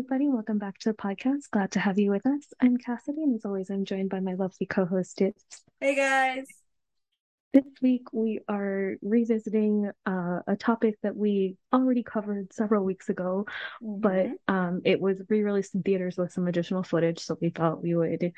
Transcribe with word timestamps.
Everybody, 0.00 0.30
welcome 0.30 0.56
back 0.56 0.78
to 0.78 0.88
the 0.88 0.96
podcast. 0.96 1.50
Glad 1.50 1.72
to 1.72 1.78
have 1.78 1.98
you 1.98 2.10
with 2.10 2.24
us. 2.24 2.40
I'm 2.58 2.78
Cassidy, 2.78 3.22
and 3.22 3.34
as 3.34 3.44
always, 3.44 3.68
I'm 3.68 3.84
joined 3.84 4.08
by 4.08 4.20
my 4.20 4.32
lovely 4.32 4.64
co-host 4.64 5.18
Dips. 5.18 5.44
Hey 5.78 5.94
guys. 5.94 6.46
This 7.52 7.66
week 7.82 8.04
we 8.10 8.40
are 8.48 8.94
revisiting 9.02 9.90
uh, 10.06 10.38
a 10.46 10.56
topic 10.56 10.94
that 11.02 11.14
we 11.14 11.58
already 11.70 12.02
covered 12.02 12.50
several 12.50 12.82
weeks 12.82 13.10
ago, 13.10 13.44
Mm-hmm. 13.82 14.00
but 14.00 14.30
um, 14.48 14.80
it 14.86 15.02
was 15.02 15.20
re-released 15.28 15.74
in 15.74 15.82
theaters 15.82 16.16
with 16.16 16.32
some 16.32 16.48
additional 16.48 16.82
footage, 16.82 17.18
so 17.18 17.36
we 17.38 17.50
thought 17.50 17.82
we 17.82 17.94
would 17.94 18.32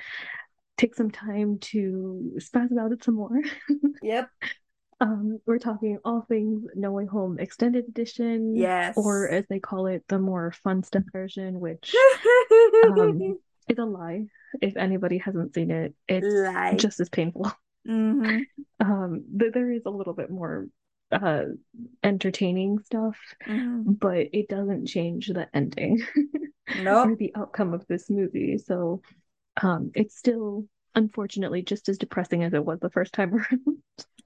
take 0.76 0.96
some 0.96 1.12
time 1.12 1.60
to 1.60 2.32
spaz 2.38 2.72
about 2.72 2.90
it 2.90 3.04
some 3.04 3.14
more. 3.14 3.40
Yep. 4.02 4.28
Um, 5.02 5.40
we're 5.46 5.58
talking 5.58 5.98
all 6.04 6.24
things 6.28 6.64
No 6.76 6.92
Way 6.92 7.06
Home 7.06 7.38
Extended 7.40 7.86
Edition, 7.88 8.56
Yes. 8.56 8.96
or 8.96 9.28
as 9.28 9.44
they 9.48 9.58
call 9.58 9.86
it, 9.86 10.04
the 10.08 10.18
more 10.18 10.52
fun 10.62 10.84
stuff 10.84 11.02
version, 11.12 11.58
which 11.58 11.94
um, 12.88 13.38
is 13.68 13.78
a 13.78 13.84
lie. 13.84 14.26
If 14.60 14.76
anybody 14.76 15.18
hasn't 15.18 15.54
seen 15.54 15.70
it, 15.72 15.94
it's 16.08 16.26
Lie. 16.26 16.76
just 16.78 17.00
as 17.00 17.08
painful. 17.08 17.50
hmm 17.86 18.38
Um, 18.78 19.24
but 19.28 19.52
there 19.52 19.72
is 19.72 19.82
a 19.86 19.90
little 19.90 20.14
bit 20.14 20.30
more 20.30 20.68
uh 21.10 21.44
entertaining 22.02 22.78
stuff, 22.78 23.16
hmm 23.44 23.82
but 23.84 24.28
it 24.32 24.48
doesn't 24.48 24.86
change 24.86 25.26
the 25.28 25.48
ending 25.52 26.00
or 26.68 26.84
Nope. 26.84 27.18
the 27.18 27.32
outcome 27.34 27.74
of 27.74 27.84
this 27.88 28.08
movie. 28.08 28.56
So 28.58 29.02
um 29.60 29.90
it's 29.94 30.16
still 30.16 30.66
unfortunately 30.94 31.62
just 31.62 31.88
as 31.88 31.98
depressing 31.98 32.44
as 32.44 32.54
it 32.54 32.64
was 32.64 32.78
the 32.80 32.90
first 32.90 33.12
time 33.12 33.34
around. 33.34 33.82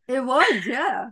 It 0.09 0.21
was, 0.25 0.67
yeah. 0.67 1.11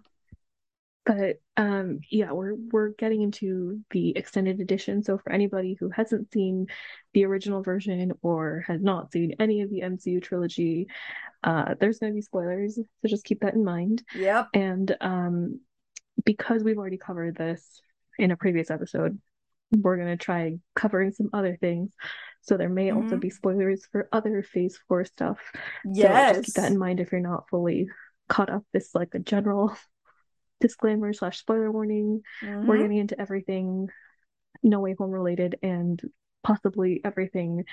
But 1.07 1.37
um 1.57 2.01
yeah, 2.11 2.33
we're 2.33 2.55
we're 2.55 2.89
getting 2.91 3.21
into 3.23 3.81
the 3.91 4.17
extended 4.17 4.61
edition. 4.61 5.03
So 5.03 5.19
for 5.19 5.33
anybody 5.33 5.77
who 5.79 5.91
hasn't 5.91 6.33
seen 6.33 6.69
the 7.13 7.27
original 7.27 7.63
version 7.63 8.13
or 8.23 8.65
has 8.67 8.81
not 8.83 9.13
seen 9.13 9.35
any 9.39 9.61
of 9.61 9.71
the 9.71 9.83
MCU 9.83 10.23
trilogy, 10.23 10.87
uh 11.43 11.75
there's 11.79 11.99
gonna 11.99 12.15
be 12.15 12.23
spoilers, 12.23 12.77
so 12.77 13.09
just 13.09 13.25
keep 13.25 13.41
that 13.41 13.55
in 13.55 13.65
mind. 13.65 14.03
Yep. 14.17 14.49
And 14.55 14.97
um 15.01 15.61
because 16.25 16.63
we've 16.65 16.79
already 16.79 16.97
covered 16.97 17.37
this 17.37 17.83
in 18.19 18.31
a 18.31 18.37
previous 18.37 18.71
episode, 18.71 19.21
we're 19.73 19.99
gonna 19.99 20.17
try 20.17 20.57
covering 20.75 21.13
some 21.13 21.29
other 21.35 21.59
things. 21.61 21.93
So 22.41 22.57
there 22.57 22.71
may 22.71 22.93
also 22.93 23.17
Mhm. 23.17 23.21
be 23.21 23.31
spoilers 23.31 23.85
for 23.93 24.09
other 24.11 24.43
phase 24.43 24.79
four 24.89 25.05
stuff. 25.05 25.39
Yes. 25.93 26.37
So 26.37 26.41
just 26.41 26.47
keep 26.47 26.55
that 26.63 26.73
in 26.73 26.79
mind 26.79 27.01
if 27.01 27.13
you're 27.13 27.21
not 27.21 27.49
fully 27.51 27.89
caught 28.29 28.51
up. 28.51 28.65
This 28.73 28.95
like 28.95 29.15
a 29.15 29.19
general 29.19 29.77
disclaimer 30.61 31.13
slash 31.13 31.39
spoiler 31.39 31.71
warning. 31.71 32.23
We're 32.63 32.77
Mhm. 32.77 32.83
getting 32.83 32.99
into 32.99 33.21
everything 33.21 33.89
No 34.63 34.81
Way 34.81 34.95
Home 34.99 35.11
related 35.11 35.59
and 35.63 36.01
possibly 36.43 37.01
everything 37.05 37.65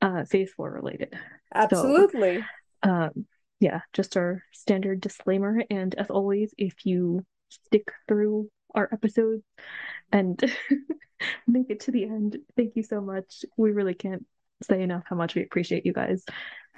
uh 0.00 0.24
phase 0.24 0.52
four 0.52 0.70
related. 0.70 1.14
Absolutely. 1.54 2.42
Um 2.82 3.26
yeah, 3.60 3.82
just 3.92 4.16
our 4.16 4.42
standard 4.52 5.00
disclaimer. 5.00 5.62
And 5.70 5.94
as 5.94 6.10
always, 6.10 6.52
if 6.58 6.84
you 6.84 7.24
stick 7.48 7.92
through 8.08 8.48
our 8.74 8.88
episodes 8.92 9.44
and 10.10 10.42
make 11.46 11.70
it 11.70 11.80
to 11.80 11.92
the 11.92 12.04
end, 12.04 12.38
thank 12.56 12.74
you 12.74 12.82
so 12.82 13.00
much. 13.00 13.44
We 13.56 13.70
really 13.70 13.94
can't 13.94 14.26
say 14.62 14.82
enough 14.82 15.04
how 15.06 15.16
much 15.16 15.34
we 15.34 15.42
appreciate 15.42 15.86
you 15.86 15.92
guys. 15.92 16.24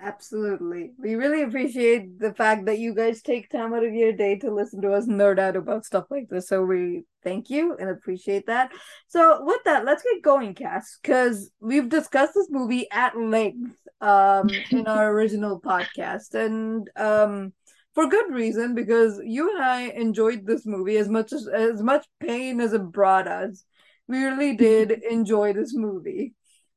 Absolutely. 0.04 0.90
We 0.98 1.14
really 1.14 1.42
appreciate 1.42 2.18
the 2.18 2.34
fact 2.34 2.66
that 2.66 2.78
you 2.78 2.94
guys 2.94 3.22
take 3.22 3.48
time 3.48 3.72
out 3.72 3.84
of 3.84 3.94
your 3.94 4.12
day 4.12 4.36
to 4.40 4.54
listen 4.54 4.82
to 4.82 4.92
us 4.92 5.06
nerd 5.06 5.38
out 5.38 5.56
about 5.56 5.86
stuff 5.86 6.04
like 6.10 6.28
this. 6.28 6.46
So 6.48 6.62
we 6.62 7.04
thank 7.22 7.48
you 7.48 7.74
and 7.78 7.88
appreciate 7.88 8.44
that. 8.46 8.70
So 9.08 9.42
with 9.42 9.60
that, 9.64 9.86
let's 9.86 10.02
get 10.02 10.22
going, 10.22 10.54
Cass, 10.54 10.98
because 11.02 11.50
we've 11.58 11.88
discussed 11.88 12.34
this 12.34 12.48
movie 12.50 12.86
at 12.90 13.16
length 13.16 13.78
um 14.02 14.62
in 14.70 14.86
our 14.86 15.10
original 15.10 15.58
podcast. 15.58 16.34
And 16.34 16.90
um 16.96 17.54
for 17.94 18.06
good 18.06 18.30
reason, 18.30 18.74
because 18.74 19.18
you 19.24 19.54
and 19.56 19.64
I 19.64 19.84
enjoyed 19.88 20.44
this 20.44 20.66
movie 20.66 20.98
as 20.98 21.08
much 21.08 21.32
as 21.32 21.48
as 21.48 21.82
much 21.82 22.04
pain 22.20 22.60
as 22.60 22.74
it 22.74 22.82
brought 22.92 23.26
us. 23.26 23.64
We 24.06 24.22
really 24.22 24.54
did 24.68 24.90
enjoy 24.90 25.54
this 25.54 25.74
movie. 25.74 26.34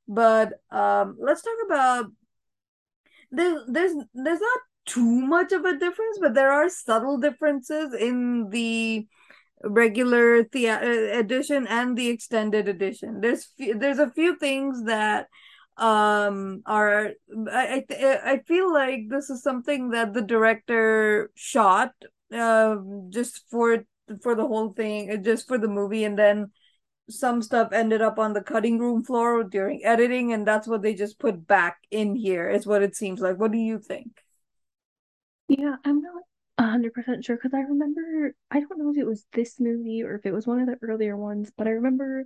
But 0.07 0.53
um 0.71 1.17
let's 1.19 1.41
talk 1.41 1.57
about 1.65 2.05
there's 3.31 3.61
there's 3.67 3.93
there's 4.13 4.39
not 4.39 4.59
too 4.85 5.21
much 5.21 5.51
of 5.51 5.65
a 5.65 5.77
difference, 5.77 6.17
but 6.21 6.33
there 6.33 6.51
are 6.51 6.69
subtle 6.69 7.17
differences 7.17 7.93
in 7.93 8.49
the 8.49 9.07
regular 9.63 10.43
the 10.43 10.67
edition 10.67 11.67
and 11.67 11.97
the 11.97 12.09
extended 12.09 12.67
edition. 12.67 13.21
There's 13.21 13.49
there's 13.57 13.99
a 13.99 14.11
few 14.11 14.37
things 14.37 14.83
that 14.85 15.27
um 15.77 16.61
are 16.65 17.11
I 17.51 17.83
I, 17.91 18.19
I 18.25 18.39
feel 18.47 18.73
like 18.73 19.09
this 19.09 19.29
is 19.29 19.43
something 19.43 19.91
that 19.91 20.13
the 20.13 20.21
director 20.21 21.29
shot 21.35 21.91
uh, 22.33 22.77
just 23.09 23.43
for 23.49 23.83
for 24.21 24.35
the 24.35 24.47
whole 24.47 24.73
thing, 24.73 25.23
just 25.23 25.47
for 25.47 25.57
the 25.57 25.67
movie, 25.67 26.03
and 26.03 26.17
then 26.17 26.51
some 27.09 27.41
stuff 27.41 27.71
ended 27.71 28.01
up 28.01 28.19
on 28.19 28.33
the 28.33 28.41
cutting 28.41 28.79
room 28.79 29.03
floor 29.03 29.43
during 29.43 29.83
editing, 29.85 30.33
and 30.33 30.45
that's 30.45 30.67
what 30.67 30.81
they 30.81 30.93
just 30.93 31.19
put 31.19 31.47
back 31.47 31.77
in 31.91 32.15
here, 32.15 32.49
is 32.49 32.65
what 32.65 32.83
it 32.83 32.95
seems 32.95 33.21
like. 33.21 33.39
What 33.39 33.51
do 33.51 33.57
you 33.57 33.79
think? 33.79 34.23
Yeah, 35.47 35.75
I'm 35.85 36.01
not 36.01 36.23
a 36.57 36.63
hundred 36.63 36.93
percent 36.93 37.23
sure 37.23 37.35
because 37.37 37.53
I 37.53 37.61
remember 37.61 38.33
I 38.51 38.59
don't 38.59 38.79
know 38.79 38.91
if 38.91 38.97
it 38.97 39.05
was 39.05 39.25
this 39.31 39.59
movie 39.59 40.03
or 40.03 40.15
if 40.15 40.25
it 40.25 40.33
was 40.33 40.47
one 40.47 40.59
of 40.59 40.67
the 40.67 40.77
earlier 40.81 41.15
ones, 41.15 41.51
but 41.55 41.67
I 41.67 41.71
remember 41.71 42.25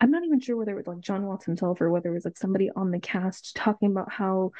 I'm 0.00 0.10
not 0.10 0.24
even 0.24 0.40
sure 0.40 0.56
whether 0.56 0.72
it 0.72 0.76
was 0.76 0.86
like 0.86 1.00
Jon 1.00 1.26
Watts 1.26 1.44
himself 1.44 1.80
or 1.80 1.90
whether 1.90 2.10
it 2.10 2.14
was 2.14 2.24
like 2.24 2.38
somebody 2.38 2.70
on 2.74 2.90
the 2.90 3.00
cast 3.00 3.54
talking 3.54 3.90
about 3.90 4.10
how 4.10 4.52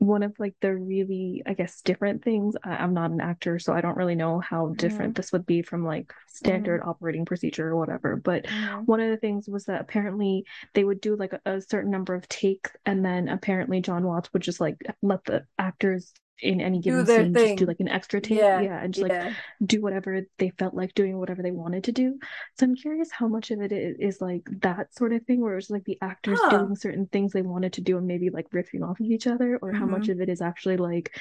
one 0.00 0.22
of 0.24 0.34
like 0.38 0.54
the 0.62 0.74
really, 0.74 1.42
I 1.46 1.54
guess, 1.54 1.82
different 1.82 2.24
things. 2.24 2.56
I, 2.64 2.70
I'm 2.76 2.94
not 2.94 3.10
an 3.12 3.20
actor, 3.20 3.58
so 3.58 3.72
I 3.74 3.82
don't 3.82 3.96
really 3.98 4.16
know 4.16 4.40
how 4.40 4.74
different 4.76 5.14
this 5.14 5.30
would 5.32 5.46
be 5.46 5.62
from 5.62 5.84
like 5.84 6.12
standard 6.26 6.82
operating 6.84 7.26
procedure 7.26 7.68
or 7.68 7.76
whatever. 7.76 8.16
But 8.16 8.46
Mhm. 8.46 8.86
one 8.86 9.00
of 9.00 9.10
the 9.10 9.18
things 9.18 9.48
was 9.48 9.66
that 9.66 9.82
apparently 9.82 10.46
they 10.74 10.84
would 10.84 11.00
do 11.02 11.16
like 11.16 11.34
a, 11.34 11.40
a 11.44 11.60
certain 11.60 11.90
number 11.90 12.14
of 12.14 12.28
takes, 12.28 12.72
and 12.86 13.04
then 13.04 13.28
apparently 13.28 13.80
Jon 13.82 14.04
Watts 14.04 14.32
would 14.32 14.42
just 14.42 14.60
like 14.60 14.76
let 15.02 15.24
the 15.24 15.44
actors 15.58 16.12
in 16.42 16.60
any 16.60 16.80
given 16.80 17.06
scene 17.06 17.36
just 17.36 17.56
do 17.56 17.66
like 17.66 17.80
an 17.80 17.88
extra 17.88 18.20
take, 18.20 18.48
Yeah, 18.48 18.60
yeah, 18.60 18.82
and 18.82 18.92
just 18.94 19.02
like 19.02 19.16
do 19.64 19.80
whatever 19.80 20.22
they 20.38 20.50
felt 20.58 20.74
like 20.74 20.94
doing, 20.94 21.18
whatever 21.18 21.42
they 21.42 21.50
wanted 21.50 21.84
to 21.84 21.92
do. 21.92 22.18
So 22.58 22.66
I'm 22.66 22.74
curious 22.76 23.10
how 23.10 23.28
much 23.28 23.50
of 23.50 23.60
it 23.60 23.72
is, 23.72 23.96
is 23.98 24.20
like 24.20 24.42
that 24.62 24.94
sort 24.94 25.12
of 25.12 25.24
thing, 25.24 25.40
where 25.40 25.56
it's 25.56 25.70
like 25.70 25.84
the 25.84 25.98
actors 26.02 26.42
Huh. 26.42 26.48
doing 26.48 26.76
certain 26.76 27.06
things 27.06 27.32
they 27.32 27.42
wanted 27.42 27.74
to 27.74 27.80
do 27.80 27.98
and 27.98 28.06
maybe 28.06 28.30
like 28.30 28.50
riffing 28.50 28.82
off 28.88 29.00
of 29.00 29.06
each 29.06 29.26
other, 29.26 29.58
or 29.62 29.72
how 29.72 29.86
much 29.86 30.08
Mhm. 30.08 30.10
of 30.10 30.20
it 30.20 30.28
is 30.28 30.42
actually 30.42 30.76
like 30.76 31.16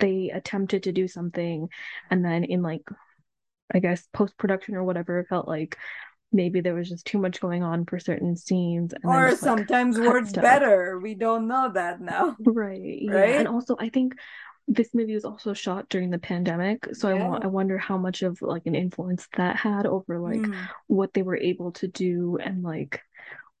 they 0.00 0.30
attempted 0.30 0.84
to 0.84 0.92
do 0.92 1.08
something 1.08 1.68
and 2.10 2.24
then 2.24 2.44
in 2.44 2.62
like 2.62 2.82
I 3.74 3.78
guess 3.80 4.06
post 4.12 4.36
production 4.38 4.74
or 4.76 4.84
whatever 4.84 5.20
it 5.20 5.28
felt 5.28 5.48
like 5.48 5.78
maybe 6.32 6.60
there 6.60 6.74
was 6.74 6.88
just 6.88 7.06
too 7.06 7.18
much 7.18 7.40
going 7.40 7.62
on 7.62 7.86
for 7.86 7.98
certain 7.98 8.36
scenes 8.36 8.92
and 9.02 9.02
Or 9.04 9.28
just 9.28 9.42
sometimes 9.42 10.00
cut 10.02 10.16
works 10.16 10.32
better. 10.32 10.98
We 10.98 11.14
don't 11.14 11.46
know 11.46 11.70
that 11.72 12.00
now. 12.00 12.36
Right. 12.38 12.98
Yeah. 13.00 13.14
Right? 13.14 13.36
And 13.38 13.48
also 13.48 13.76
I 13.78 13.88
think 13.88 14.14
this 14.66 14.94
movie 14.94 15.14
was 15.14 15.24
also 15.24 15.52
shot 15.52 15.88
during 15.88 16.10
the 16.10 16.18
pandemic, 16.18 16.88
so 16.94 17.08
I 17.08 17.14
want 17.14 17.42
Yeah. 17.42 17.44
I 17.44 17.48
wonder 17.48 17.78
how 17.78 17.98
much 17.98 18.22
of 18.22 18.40
like 18.42 18.66
an 18.66 18.74
influence 18.74 19.28
that 19.36 19.56
had 19.56 19.86
over 19.86 20.18
like 20.18 20.40
Mm. 20.42 20.68
what 20.86 21.12
they 21.12 21.22
were 21.22 21.36
able 21.36 21.72
to 21.72 21.88
do 21.88 22.38
and 22.42 22.62
like 22.62 23.02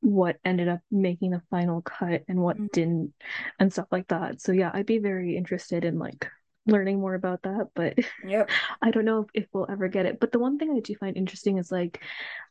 what 0.00 0.36
ended 0.44 0.68
up 0.68 0.80
making 0.90 1.30
the 1.30 1.42
final 1.50 1.82
cut 1.82 2.22
and 2.28 2.38
what 2.38 2.58
Mhm. 2.58 2.72
didn't 2.72 3.14
and 3.58 3.72
stuff 3.72 3.88
like 3.90 4.08
that. 4.08 4.40
So 4.40 4.52
yeah, 4.52 4.70
I'd 4.72 4.86
be 4.86 4.98
very 4.98 5.36
interested 5.36 5.84
in 5.84 5.98
like 5.98 6.30
learning 6.66 7.00
more 7.00 7.14
about 7.14 7.42
that, 7.42 7.68
but 7.74 7.98
Yep. 8.26 8.50
I 8.82 8.90
don't 8.90 9.04
know 9.04 9.20
if, 9.20 9.44
if 9.44 9.48
we'll 9.52 9.70
ever 9.70 9.88
get 9.88 10.06
it. 10.06 10.20
But 10.20 10.32
the 10.32 10.38
one 10.38 10.58
thing 10.58 10.72
I 10.76 10.80
do 10.80 10.94
find 10.96 11.16
interesting 11.16 11.58
is 11.58 11.70
like 11.72 12.02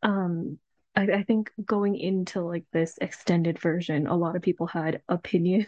um 0.04 0.60
I, 0.96 1.04
I 1.04 1.24
think 1.24 1.52
going 1.66 1.96
into 1.96 2.42
like 2.42 2.66
this 2.72 2.98
extended 3.02 3.60
version, 3.60 4.08
a 4.08 4.16
lot 4.16 4.36
of 4.36 4.42
people 4.42 4.68
had 4.68 5.02
opinions 5.10 5.68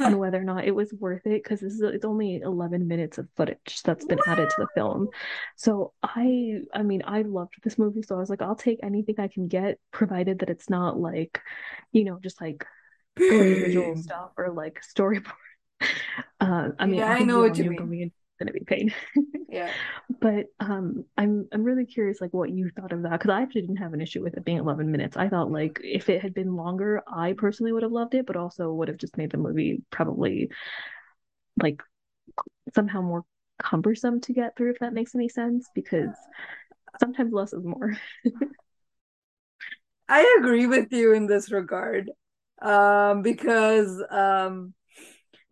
on 0.00 0.18
whether 0.18 0.40
or 0.40 0.44
not 0.44 0.64
it 0.64 0.74
was 0.74 0.92
worth 0.92 1.26
it 1.26 1.42
because 1.42 1.60
this 1.60 1.74
is 1.74 1.80
it's 1.82 2.04
only 2.04 2.36
11 2.36 2.86
minutes 2.88 3.18
of 3.18 3.28
footage 3.36 3.82
that's 3.84 4.04
been 4.04 4.20
added 4.26 4.50
to 4.50 4.56
the 4.60 4.68
film. 4.74 5.08
So 5.56 5.92
I 6.02 6.60
I 6.72 6.82
mean 6.82 7.02
I 7.06 7.22
loved 7.22 7.54
this 7.62 7.78
movie 7.78 8.02
so 8.02 8.16
I 8.16 8.20
was 8.20 8.30
like 8.30 8.42
I'll 8.42 8.56
take 8.56 8.80
anything 8.82 9.16
I 9.18 9.28
can 9.28 9.48
get 9.48 9.78
provided 9.92 10.40
that 10.40 10.50
it's 10.50 10.70
not 10.70 10.98
like 10.98 11.40
you 11.92 12.04
know 12.04 12.18
just 12.22 12.40
like 12.40 12.64
gory 13.28 13.54
visual 13.54 13.96
stuff 13.96 14.30
or 14.36 14.50
like 14.52 14.82
storyboard. 14.82 15.32
Uh 16.40 16.70
I 16.78 16.86
mean 16.86 17.02
Yeah, 17.02 17.06
I 17.06 17.20
I 17.20 17.24
know 17.24 17.40
what 17.40 17.58
you 17.58 17.64
mean. 17.64 18.12
Going 18.44 18.54
gonna 18.54 18.58
be 18.58 18.64
pain. 18.64 18.94
Yeah. 19.48 19.72
But 20.20 20.46
um 20.58 21.04
I'm 21.16 21.48
I'm 21.52 21.62
really 21.62 21.86
curious 21.86 22.20
like 22.20 22.34
what 22.34 22.50
you 22.50 22.70
thought 22.70 22.92
of 22.92 23.02
that 23.02 23.12
because 23.12 23.30
I 23.30 23.42
actually 23.42 23.60
didn't 23.60 23.76
have 23.76 23.92
an 23.92 24.00
issue 24.00 24.22
with 24.22 24.36
it 24.36 24.44
being 24.44 24.58
11 24.58 24.90
minutes. 24.90 25.16
I 25.16 25.28
thought 25.28 25.50
like 25.52 25.80
if 25.82 26.08
it 26.08 26.22
had 26.22 26.34
been 26.34 26.56
longer, 26.56 27.02
I 27.06 27.34
personally 27.34 27.72
would 27.72 27.82
have 27.84 27.92
loved 27.92 28.14
it, 28.14 28.26
but 28.26 28.36
also 28.36 28.72
would 28.72 28.88
have 28.88 28.96
just 28.96 29.16
made 29.16 29.30
the 29.30 29.38
movie 29.38 29.82
probably 29.90 30.50
like 31.62 31.82
somehow 32.74 33.00
more 33.00 33.24
cumbersome 33.62 34.20
to 34.22 34.32
get 34.32 34.56
through 34.56 34.72
if 34.72 34.80
that 34.80 34.92
makes 34.92 35.14
any 35.14 35.28
sense 35.28 35.68
because 35.74 36.10
sometimes 37.00 37.32
less 37.32 37.52
is 37.52 37.64
more. 37.64 37.96
I 40.08 40.36
agree 40.38 40.66
with 40.66 40.92
you 40.92 41.12
in 41.12 41.26
this 41.26 41.50
regard. 41.52 42.10
Um, 42.60 43.22
because 43.22 44.02
um 44.10 44.74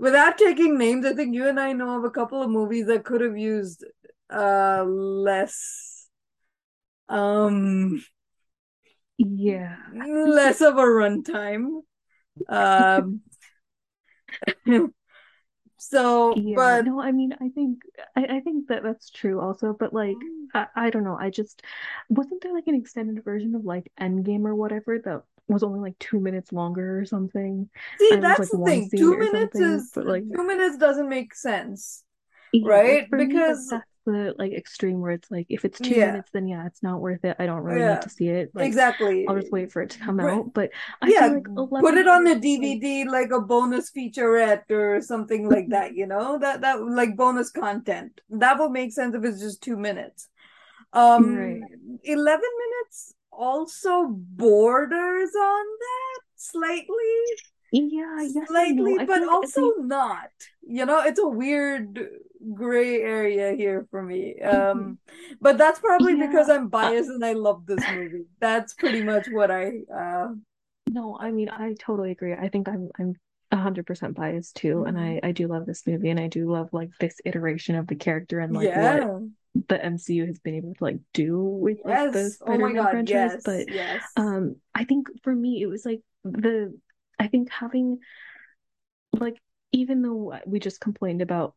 without 0.03 0.37
taking 0.37 0.77
names, 0.77 1.07
I 1.07 1.15
think 1.15 1.35
you 1.35 1.49
and 1.49 1.61
I 1.61 1.73
know 1.73 1.97
of 1.97 2.05
a 2.05 2.11
couple 2.11 2.43
of 2.43 2.51
movies 2.51 2.87
that 2.89 3.05
could 3.05 3.21
have 3.23 3.39
used 3.39 3.85
uh 4.29 4.83
less 4.85 6.09
um 7.09 8.03
yeah 9.19 9.77
less 9.95 10.61
of 10.61 10.77
a 10.77 10.83
runtime. 10.83 11.83
Um 12.49 13.21
so 15.79 16.35
yeah 16.37 16.55
but 16.57 16.85
no 16.85 17.01
i 17.01 17.13
mean 17.13 17.35
i 17.41 17.49
think 17.49 17.83
I, 18.17 18.37
I 18.37 18.41
think 18.41 18.69
that 18.69 18.83
that's 18.83 19.11
true 19.11 19.41
also 19.41 19.73
but 19.79 19.93
like 19.93 20.17
I, 20.55 20.67
I 20.77 20.91
don't 20.91 21.05
know 21.05 21.17
i 21.19 21.31
just 21.31 21.63
wasn't 22.09 22.43
there 22.43 22.55
like 22.55 22.69
an 22.69 22.75
extended 22.77 23.25
version 23.25 23.55
of 23.55 23.65
like 23.65 23.91
endgame 24.01 24.45
or 24.45 24.55
whatever 24.55 24.99
that 25.01 25.23
was 25.49 25.63
only 25.63 25.81
like 25.81 25.99
two 25.99 26.21
minutes 26.21 26.53
longer 26.53 27.01
or 27.01 27.05
something 27.05 27.69
see 27.99 28.17
and 28.17 28.27
was 28.27 28.39
that's 28.39 28.39
like 28.39 28.51
the 28.51 28.59
thing. 28.59 28.91
Two 28.95 29.19
minutes 29.19 29.61
is 29.61 29.91
but 29.95 30.07
like 30.07 30.25
two 30.35 30.47
minutes 30.47 30.77
doesn't 30.79 31.09
make 31.09 31.35
sense, 31.35 32.05
yeah 32.53 32.63
right? 32.63 33.09
for 33.09 33.21
me 33.21 33.43
like 33.47 33.59
Because 33.59 33.69
that's 33.69 33.87
the 34.07 34.35
like 34.39 34.53
extreme 34.53 35.01
where 35.01 35.13
it's 35.13 35.31
like 35.31 35.47
if 35.49 35.65
it's 35.65 35.81
two 35.81 35.97
yeah, 35.97 36.01
minutes 36.01 36.31
then 36.33 36.47
yeah 36.47 36.67
it's 36.67 36.83
not 36.83 37.01
worth 37.01 37.25
it 37.25 37.37
i 37.39 37.47
don't 37.47 37.63
really 37.63 37.83
need 37.83 38.01
to 38.03 38.11
see 38.11 38.29
it 38.29 38.51
like 38.55 38.67
exactly. 38.67 39.27
i'll 39.27 39.37
just 39.37 39.53
wait 39.53 39.71
for 39.73 39.81
it 39.83 39.91
to 39.91 39.99
come 39.99 40.19
Right. 40.21 40.35
out 40.35 40.53
but 40.53 40.71
i 41.01 41.13
Yeah, 41.13 41.29
like 41.29 41.47
put 41.79 41.97
it 41.97 42.07
on 42.09 42.25
the 42.25 42.37
DVD 42.37 43.05
like 43.05 43.31
a 43.33 43.41
bonus 43.41 43.91
featurette 43.91 44.71
or 44.71 45.01
something 45.01 45.49
like 45.49 45.71
that, 45.71 45.95
you 45.97 46.07
know? 46.07 46.39
That 46.39 46.61
that 46.63 46.81
like 46.83 47.17
bonus 47.17 47.51
content. 47.51 48.21
That 48.31 48.59
would 48.59 48.71
make 48.73 48.93
sense 48.93 49.15
if 49.15 49.25
it's 49.25 49.41
just 49.41 49.63
2 49.63 49.77
minutes. 49.77 50.29
Um 50.93 51.61
right 51.61 51.69
11 52.05 52.51
minutes 52.59 53.15
also 53.33 54.07
borders 54.09 55.31
on 55.35 55.65
that 55.81 56.21
slightly, 56.37 56.87
yeah 57.73 58.21
yes 58.23 58.35
no 58.35 58.45
slightly, 58.47 59.05
but 59.07 59.23
also 59.29 59.61
not. 59.81 60.31
You 60.67 60.87
know, 60.87 61.01
it's 61.01 61.19
a 61.19 61.27
weird 61.27 61.99
gray 62.55 63.01
area 63.01 63.53
here 63.53 63.87
for 63.91 64.03
me. 64.03 64.41
Um 64.41 64.99
but 65.41 65.59
that's 65.59 65.81
probably 65.81 66.15
because 66.17 66.49
I'm 66.49 66.69
biased 66.69 67.09
and 67.11 67.25
I 67.25 67.33
love 67.33 67.67
this 67.67 67.89
movie. 67.89 68.25
That's 68.41 68.75
pretty 68.75 69.03
much 69.03 69.29
what 69.29 69.51
I 69.51 69.81
uh 69.95 70.29
No, 70.89 71.17
I 71.19 71.31
mean, 71.31 71.49
I 71.49 71.75
totally 71.79 72.11
agree. 72.11 72.35
I 72.35 72.49
think 72.49 72.69
I'm 72.69 72.91
I'm 72.99 73.15
a 73.51 73.57
hundred 73.57 73.87
percent 73.87 74.17
biased 74.17 74.57
too, 74.57 74.85
and. 74.85 74.99
I 74.99 75.21
I 75.23 75.33
do 75.33 75.47
love 75.47 75.67
this 75.67 75.87
movie, 75.87 76.11
and 76.11 76.21
I 76.21 76.29
do 76.29 76.51
love 76.51 76.69
like 76.73 76.91
this 76.99 77.21
iteration 77.25 77.75
of 77.77 77.87
the 77.87 77.95
character 77.97 78.41
and 78.41 78.53
like 78.55 78.75
what 78.75 78.97
Yeah. 78.99 79.19
The 79.69 79.83
MCU 79.85 80.27
has 80.27 80.39
been 80.39 80.55
able 80.55 80.75
to 80.75 80.85
like 80.85 80.99
do 81.13 81.39
with 81.39 81.79
like 81.85 82.11
the 82.13 82.31
Yes. 82.31 82.39
Oh 82.41 82.59
my 82.59 82.73
Spider-Man 82.73 82.75
God. 82.75 82.91
franchise. 82.91 83.37
Yes. 83.37 83.43
But 83.45 83.67
Yes. 83.69 84.03
um, 84.17 84.57
I 84.75 84.85
think 84.85 85.09
for 85.23 85.35
me 85.35 85.63
it 85.63 85.67
was 85.67 85.85
like 85.85 86.01
the 86.25 86.79
I 87.19 87.29
think 87.29 87.51
having 87.51 87.99
like 89.13 89.37
even 89.73 90.03
though 90.03 90.39
we 90.47 90.59
just 90.59 90.81
complained 90.81 91.23
about 91.23 91.55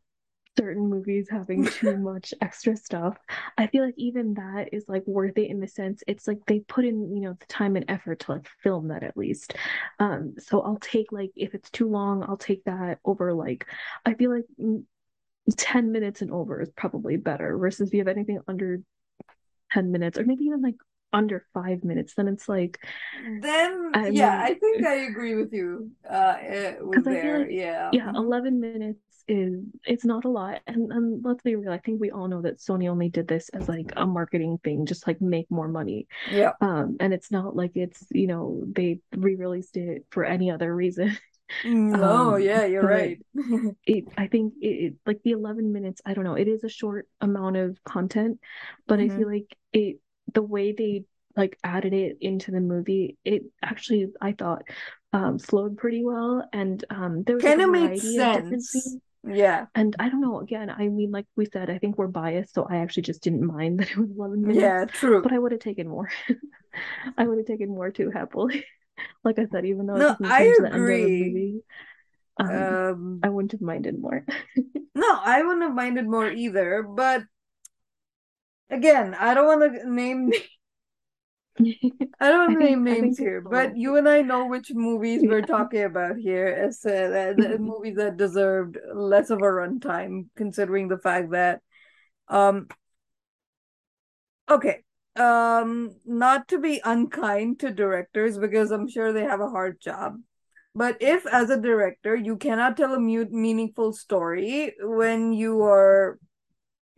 certain 0.57 0.89
movies 0.89 1.27
having 1.29 1.65
too 1.69 1.97
much 1.97 2.33
extra 2.41 2.77
stuff. 2.77 3.17
I 3.57 3.67
feel 3.67 3.85
like 3.85 3.95
even 3.97 4.35
that 4.35 4.69
is 4.73 4.85
like 4.89 5.05
worth 5.07 5.37
it 5.37 5.49
in 5.49 5.59
the 5.59 5.67
sense 5.67 6.03
it's 6.07 6.27
like 6.27 6.39
they 6.47 6.59
put 6.61 6.85
in, 6.85 7.15
you 7.15 7.21
know, 7.23 7.33
the 7.39 7.45
time 7.47 7.75
and 7.75 7.85
effort 7.89 8.21
to 8.21 8.33
like 8.33 8.47
film 8.63 8.89
that 8.89 9.03
at 9.03 9.17
least. 9.17 9.55
Um, 9.99 10.35
so 10.39 10.61
I'll 10.61 10.79
take 10.79 11.11
like 11.11 11.31
if 11.35 11.55
it's 11.55 11.69
too 11.71 11.89
long, 11.89 12.23
I'll 12.23 12.37
take 12.37 12.63
that 12.65 12.99
over 13.05 13.33
like 13.33 13.67
I 14.05 14.13
feel 14.15 14.31
like 14.33 14.45
10 15.53 15.91
minutes 15.91 16.21
and 16.21 16.31
over 16.31 16.61
is 16.61 16.69
probably 16.75 17.17
better 17.17 17.57
versus 17.57 17.89
if 17.89 17.93
you 17.93 17.99
have 17.99 18.07
anything 18.07 18.39
under 18.47 18.79
10 19.71 19.91
minutes 19.91 20.17
or 20.17 20.25
maybe 20.25 20.45
even 20.45 20.61
like 20.61 20.75
under 21.13 21.45
five 21.53 21.83
minutes, 21.83 22.13
then 22.15 22.27
it's 22.27 22.49
like 22.49 22.79
Then, 23.13 23.93
I 23.93 24.11
yeah, 24.11 24.35
mean 24.35 24.41
I 24.41 24.55
think 24.55 24.83
I 24.85 24.95
agree 25.05 25.35
with 25.35 25.53
you 25.53 25.91
uh 26.09 26.35
eh, 26.39 26.75
with 26.81 27.03
because 27.03 27.07
I 27.07 27.15
feel 27.15 27.33
there. 27.33 27.39
like 27.39 27.49
Yeah. 27.49 27.91
yeah, 27.91 28.11
hmm 28.11 28.15
11 28.15 28.59
minutes 28.59 28.99
is 29.27 29.63
it's 29.85 30.05
not 30.05 30.25
a 30.25 30.29
lot 30.29 30.61
and 30.67 30.91
and 30.91 31.23
let's 31.25 31.41
be 31.41 31.55
real, 31.55 31.71
I 31.71 31.79
think 31.79 31.99
we 31.99 32.11
all 32.11 32.27
know 32.27 32.41
that 32.41 32.59
Sony 32.59 32.89
only 32.89 33.09
did 33.09 33.27
this 33.27 33.49
as 33.49 33.67
like 33.67 33.91
a 33.95 34.05
marketing 34.05 34.59
thing, 34.63 34.85
just 34.85 35.07
like 35.07 35.21
make 35.21 35.49
more 35.49 35.67
money. 35.67 36.07
Yeah. 36.25 36.53
Um 36.61 36.97
and 36.99 37.13
it's 37.13 37.31
not 37.31 37.55
like 37.55 37.71
it's, 37.75 38.05
you 38.11 38.27
know, 38.27 38.63
they 38.67 38.99
re-released 39.15 39.77
it 39.77 40.05
for 40.11 40.25
any 40.25 40.51
other 40.51 40.73
reason. 40.75 41.17
No, 41.63 42.35
Um 42.35 42.37
yeah, 42.37 42.65
you're 42.65 42.85
right. 42.85 43.19
it 43.85 44.05
I 44.17 44.27
think 44.27 44.53
it, 44.61 44.67
it 44.67 44.93
like 45.05 45.21
the 45.23 45.31
11 45.31 45.71
minutes, 45.71 46.01
I 46.05 46.13
don't 46.13 46.23
know, 46.23 46.35
it 46.35 46.47
is 46.47 46.63
a 46.63 46.69
short 46.69 47.07
amount 47.21 47.57
of 47.57 47.83
content, 47.83 48.39
but 48.87 48.99
I 48.99 49.09
hmm 49.09 49.09
feel 49.09 49.27
like 49.31 49.55
it 49.73 49.99
the 50.33 50.41
way 50.41 50.71
they 50.73 51.05
like 51.35 51.57
added 51.63 51.93
it 51.93 52.17
into 52.21 52.51
the 52.51 52.61
movie, 52.61 53.17
it 53.25 53.43
actually 53.63 54.07
I 54.21 54.33
thought 54.33 54.63
um 55.13 55.39
flowed 55.39 55.77
pretty 55.77 56.03
well 56.03 56.47
and 56.53 56.83
um 56.89 57.23
there 57.23 57.35
was 57.37 57.47
Kind 57.47 57.61
of 57.61 57.69
made 57.69 57.95
variety 57.95 58.19
of 58.19 58.31
different 58.31 58.65
sense. 58.69 58.97
Yeah. 59.23 59.67
And 59.75 59.95
I 59.99 60.09
don't 60.09 60.21
know, 60.21 60.39
again, 60.41 60.69
I 60.69 60.87
mean 60.89 61.11
like 61.11 61.27
we 61.35 61.45
said, 61.45 61.69
I 61.69 61.79
think 61.79 61.97
we're 61.97 62.07
biased, 62.07 62.53
so 62.55 62.65
I 62.69 62.77
actually 62.77 63.03
just 63.03 63.23
didn't 63.23 63.45
mind 63.45 63.79
that 63.81 63.91
it 63.91 63.97
was 63.97 64.11
11 64.11 64.45
minutes, 64.45 64.75
Yeah, 64.75 64.85
true. 64.93 65.23
but 65.23 65.33
I 65.33 65.39
would 65.39 65.51
have 65.53 65.61
taken 65.61 65.87
more. 65.89 66.09
I 67.17 67.27
would 67.27 67.37
have 67.39 67.47
taken 67.47 67.69
more 67.69 67.91
too 67.91 68.11
happily. 68.11 68.65
Like 69.23 69.39
I 69.39 69.45
said, 69.47 69.65
even 69.65 69.87
though 69.87 69.99
No, 69.99 70.17
I 70.21 70.43
change 70.43 70.57
the 70.57 70.65
end 70.65 70.65
of 70.65 70.71
the 70.71 70.75
agree. 70.75 71.23
movie, 71.23 71.63
um 72.39 72.51
Um, 72.51 73.19
I 73.23 73.29
wouldn't 73.29 73.51
have 73.53 73.61
minded 73.61 73.99
more. 73.99 74.25
no, 74.95 75.19
I 75.23 75.41
wouldn't 75.41 75.63
have 75.63 75.73
minded 75.75 76.07
more 76.07 76.29
either, 76.29 76.83
but 76.83 77.23
again, 78.69 79.15
I 79.15 79.33
don't 79.33 79.45
want 79.45 79.75
to 79.75 79.89
name 79.89 80.31
I 82.19 82.29
don't 82.29 82.47
want 82.47 82.59
to 82.59 82.65
name 82.65 82.83
names 82.83 83.17
here, 83.17 83.41
but 83.41 83.77
you 83.77 83.97
and 83.97 84.07
I 84.07 84.21
know 84.21 84.47
which 84.47 84.71
movies 84.73 85.21
we're 85.23 85.41
talking 85.41 85.83
about 85.83 86.17
here 86.17 86.47
as 86.47 86.85
uh, 86.85 87.33
the, 87.37 87.57
movies 87.59 87.95
that 87.95 88.17
deserved 88.17 88.77
less 88.93 89.29
of 89.29 89.39
a 89.39 89.41
runtime, 89.41 90.27
considering 90.35 90.87
the 90.87 90.97
fact 90.97 91.31
that 91.31 91.61
um 92.27 92.67
okay 94.49 94.83
um 95.15 95.95
not 96.05 96.47
to 96.49 96.59
be 96.59 96.81
unkind 96.83 97.59
to 97.59 97.71
directors 97.71 98.37
because 98.37 98.71
I'm 98.71 98.87
sure 98.89 99.13
they 99.13 99.23
have 99.23 99.41
a 99.41 99.49
hard 99.49 99.79
job. 99.81 100.17
But 100.73 100.97
if 101.01 101.25
as 101.25 101.49
a 101.49 101.61
director 101.61 102.15
you 102.15 102.37
cannot 102.37 102.75
tell 102.77 102.93
a 102.93 102.99
mu- 102.99 103.29
meaningful 103.31 103.93
story 103.93 104.73
when 104.81 105.31
you 105.33 105.61
are, 105.63 106.19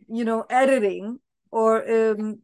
you 0.08 0.24
know, 0.24 0.44
editing 0.50 1.18
or 1.50 1.88
um 1.90 2.40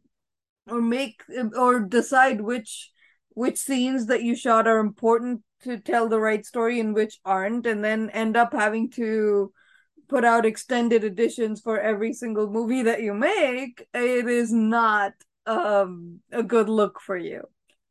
or 0.69 0.81
make 0.81 1.23
or 1.57 1.79
decide 1.81 2.41
which 2.41 2.91
which 3.29 3.57
scenes 3.57 4.07
that 4.07 4.23
you 4.23 4.35
shot 4.35 4.67
are 4.67 4.79
important 4.79 5.41
to 5.63 5.79
tell 5.79 6.07
the 6.09 6.19
right 6.19 6.45
story 6.45 6.79
and 6.79 6.93
which 6.95 7.19
aren't 7.25 7.65
and 7.67 7.83
then 7.83 8.09
end 8.11 8.37
up 8.37 8.53
having 8.53 8.89
to 8.91 9.51
put 10.09 10.25
out 10.25 10.45
extended 10.45 11.03
editions 11.03 11.61
for 11.61 11.79
every 11.79 12.13
single 12.13 12.49
movie 12.49 12.83
that 12.83 13.01
you 13.01 13.13
make 13.13 13.87
it 13.93 14.27
is 14.27 14.53
not 14.53 15.13
um 15.45 16.19
a 16.31 16.43
good 16.43 16.69
look 16.69 16.99
for 16.99 17.17
you. 17.17 17.43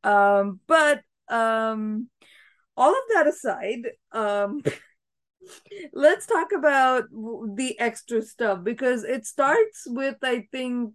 Um 0.03 0.61
but 0.67 1.03
um 1.29 2.09
all 2.77 2.91
of 2.91 3.05
that 3.15 3.27
aside 3.27 3.91
um 4.13 4.63
let's 5.93 6.27
talk 6.27 6.53
about 6.53 7.05
the 7.11 7.77
extra 7.79 8.23
stuff 8.23 8.63
because 8.63 9.05
it 9.05 9.27
starts 9.27 9.85
with 9.87 10.17
i 10.23 10.47
think 10.53 10.93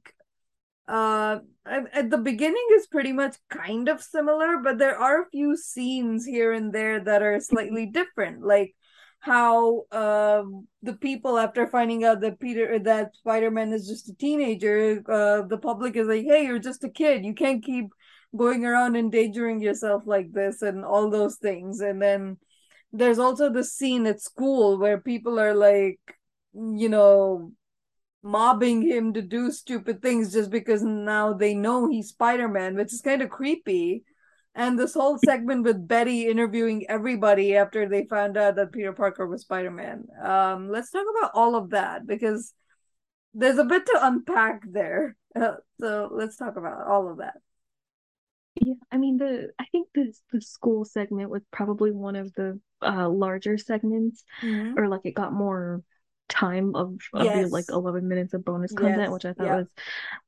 uh 0.87 1.39
at 1.65 2.09
the 2.09 2.17
beginning 2.17 2.65
is 2.73 2.87
pretty 2.87 3.13
much 3.13 3.37
kind 3.49 3.87
of 3.87 4.01
similar 4.01 4.57
but 4.63 4.77
there 4.77 4.97
are 4.97 5.21
a 5.21 5.29
few 5.29 5.55
scenes 5.55 6.25
here 6.25 6.51
and 6.51 6.73
there 6.73 6.99
that 6.99 7.21
are 7.21 7.39
slightly 7.39 7.85
different. 7.85 8.41
Like 8.41 8.73
how 9.21 9.83
um 9.91 10.65
the 10.81 10.93
people 10.93 11.37
after 11.37 11.67
finding 11.67 12.03
out 12.05 12.21
that 12.21 12.39
peter 12.39 12.79
that 12.79 13.13
spider-man 13.15 13.73
is 13.73 13.87
just 13.87 14.09
a 14.09 14.15
teenager 14.15 15.03
uh 15.09 15.41
the 15.41 15.57
public 15.57 15.95
is 15.95 16.07
like 16.07 16.23
hey 16.23 16.45
you're 16.45 16.59
just 16.59 16.83
a 16.83 16.89
kid 16.89 17.25
you 17.25 17.33
can't 17.33 17.63
keep 17.63 17.87
going 18.35 18.65
around 18.65 18.95
endangering 18.95 19.59
yourself 19.59 20.03
like 20.05 20.31
this 20.31 20.61
and 20.61 20.85
all 20.85 21.09
those 21.09 21.35
things 21.37 21.81
and 21.81 22.01
then 22.01 22.37
there's 22.93 23.19
also 23.19 23.51
the 23.51 23.63
scene 23.63 24.05
at 24.05 24.21
school 24.21 24.77
where 24.77 24.99
people 24.99 25.39
are 25.39 25.53
like 25.53 25.99
you 26.53 26.89
know 26.89 27.51
mobbing 28.23 28.81
him 28.81 29.13
to 29.13 29.21
do 29.21 29.51
stupid 29.51 30.01
things 30.01 30.33
just 30.33 30.49
because 30.49 30.83
now 30.83 31.33
they 31.33 31.53
know 31.53 31.89
he's 31.89 32.09
Spider-Man, 32.09 32.75
which 32.75 32.93
is 32.93 33.01
kind 33.01 33.21
of 33.21 33.29
creepy. 33.29 34.03
And 34.55 34.77
this 34.77 34.93
whole 34.93 35.17
segment 35.17 35.63
with 35.63 35.87
Betty 35.87 36.27
interviewing 36.27 36.85
everybody 36.89 37.55
after 37.55 37.87
they 37.87 38.05
found 38.05 38.35
out 38.35 38.55
that 38.55 38.71
Peter 38.71 38.91
Parker 38.91 39.25
was 39.27 39.41
Spider-Man. 39.43 40.07
Um, 40.21 40.69
let's 40.69 40.91
talk 40.91 41.05
about 41.17 41.31
all 41.33 41.55
of 41.55 41.69
that 41.69 42.05
because 42.05 42.53
there's 43.33 43.57
a 43.59 43.63
bit 43.63 43.85
to 43.85 43.99
unpack 44.01 44.63
there. 44.69 45.15
Uh, 45.35 45.55
so 45.79 46.09
let's 46.11 46.35
talk 46.35 46.57
about 46.57 46.87
all 46.87 47.09
of 47.09 47.17
that. 47.19 47.35
Yeah, 48.55 48.73
I 48.91 48.97
mean 48.97 49.17
the 49.17 49.51
I 49.59 49.65
think 49.71 49.87
the 49.93 50.13
the 50.33 50.41
school 50.41 50.83
segment 50.83 51.29
was 51.29 51.43
probably 51.51 51.91
one 51.91 52.15
of 52.15 52.33
the 52.33 52.59
uh 52.81 53.07
larger 53.07 53.57
segments 53.57 54.23
Mm-hmm. 54.43 54.77
or 54.77 54.87
like 54.87 55.01
it 55.05 55.13
got 55.13 55.33
more 55.33 55.81
time 56.27 56.75
of 56.75 56.97
of 57.13 57.31
the 57.31 57.45
like 57.45 57.65
11 57.69 58.07
minutes 58.07 58.33
of 58.33 58.43
bonus 58.43 58.73
content, 58.73 59.03
Yes. 59.03 59.13
which 59.13 59.25
I 59.25 59.33
thought 59.33 59.45
Yep. 59.45 59.57
was 59.59 59.67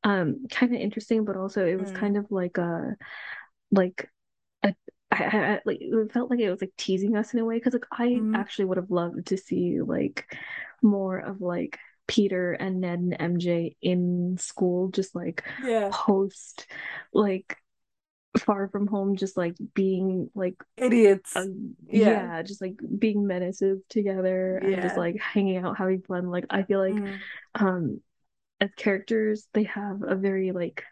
um 0.04 0.48
kind 0.50 0.74
of 0.74 0.80
interesting, 0.80 1.26
but 1.26 1.36
also 1.36 1.66
it 1.66 1.80
was 1.80 1.90
Mm. 1.90 1.96
kind 2.00 2.18
of 2.18 2.32
like 2.32 2.58
a 2.58 2.96
like 3.72 4.10
I, 4.64 4.76
I 5.12 5.60
like 5.66 5.80
it 5.82 6.12
felt 6.14 6.30
like 6.32 6.40
it 6.40 6.50
was 6.52 6.62
like 6.62 6.74
teasing 6.78 7.16
us 7.18 7.34
in 7.34 7.40
a 7.40 7.46
way 7.46 7.58
because 7.58 7.74
like 7.74 7.86
I 7.92 8.22
Mhm. 8.22 8.34
actually 8.34 8.66
would 8.66 8.78
have 8.78 8.92
loved 8.92 9.28
to 9.28 9.38
see 9.38 9.82
like 9.82 10.26
more 10.82 11.20
of 11.20 11.42
like 11.42 11.80
Peter 12.08 12.54
and 12.54 12.82
Ned 12.82 13.00
and 13.00 13.18
MJ 13.20 13.76
in 13.82 14.38
school, 14.40 14.90
just 14.90 15.16
like 15.16 15.44
Yeah. 15.58 15.92
post 15.92 16.68
like 17.14 17.58
Far 18.38 18.70
From 18.70 18.88
Home, 18.88 19.16
just 19.18 19.38
like 19.38 19.56
being 19.74 20.30
like 20.36 20.56
Idiots. 20.78 21.34
uh, 21.36 21.46
Yeah. 21.92 22.32
yeah, 22.32 22.42
just 22.42 22.62
like 22.62 22.76
being 23.00 23.26
menaces 23.28 23.82
together 23.90 24.58
and 24.58 24.82
just 24.82 24.98
like 24.98 25.20
hanging 25.20 25.58
out, 25.58 25.78
having 25.78 26.02
fun. 26.02 26.30
Like 26.30 26.46
I 26.50 26.64
feel 26.64 26.80
like 26.80 27.02
Mhm. 27.02 27.22
um 27.56 28.02
as 28.62 28.72
characters, 28.78 29.48
they 29.54 29.64
have 29.66 30.04
a 30.04 30.16
very 30.16 30.52
like 30.52 30.84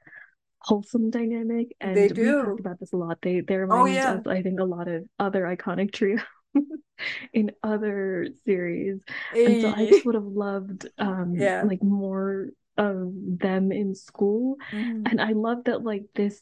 wholesome 0.69 1.09
dynamic, 1.09 1.75
They 1.83 2.07
and 2.07 2.17
we've 2.17 2.37
talked 2.37 2.59
about 2.59 2.79
this 2.79 2.93
a 2.93 2.97
lot. 2.97 3.19
They 3.21 3.41
they 3.41 3.57
Oh 3.69 3.85
yeah. 3.85 4.21
I 4.27 4.41
think 4.43 4.59
a 4.59 4.63
lot 4.63 4.87
of 4.87 5.05
other 5.17 5.43
iconic 5.43 5.91
trios 5.93 6.21
in 7.33 7.51
other 7.63 8.27
series, 8.45 8.99
and 9.45 9.59
so 9.59 9.69
I 9.69 9.85
Eh, 9.85 9.85
just 9.85 10.05
would 10.05 10.15
have 10.15 10.25
loved 10.25 10.87
um 10.97 11.33
Yeah. 11.39 11.61
like 11.61 11.81
more 11.83 12.49
of 12.77 13.11
them 13.13 13.71
in 13.71 13.95
school, 13.95 14.57
Mhm. 14.71 15.05
and 15.05 15.21
I 15.21 15.31
love 15.33 15.63
that 15.65 15.83
like 15.83 16.03
this 16.15 16.41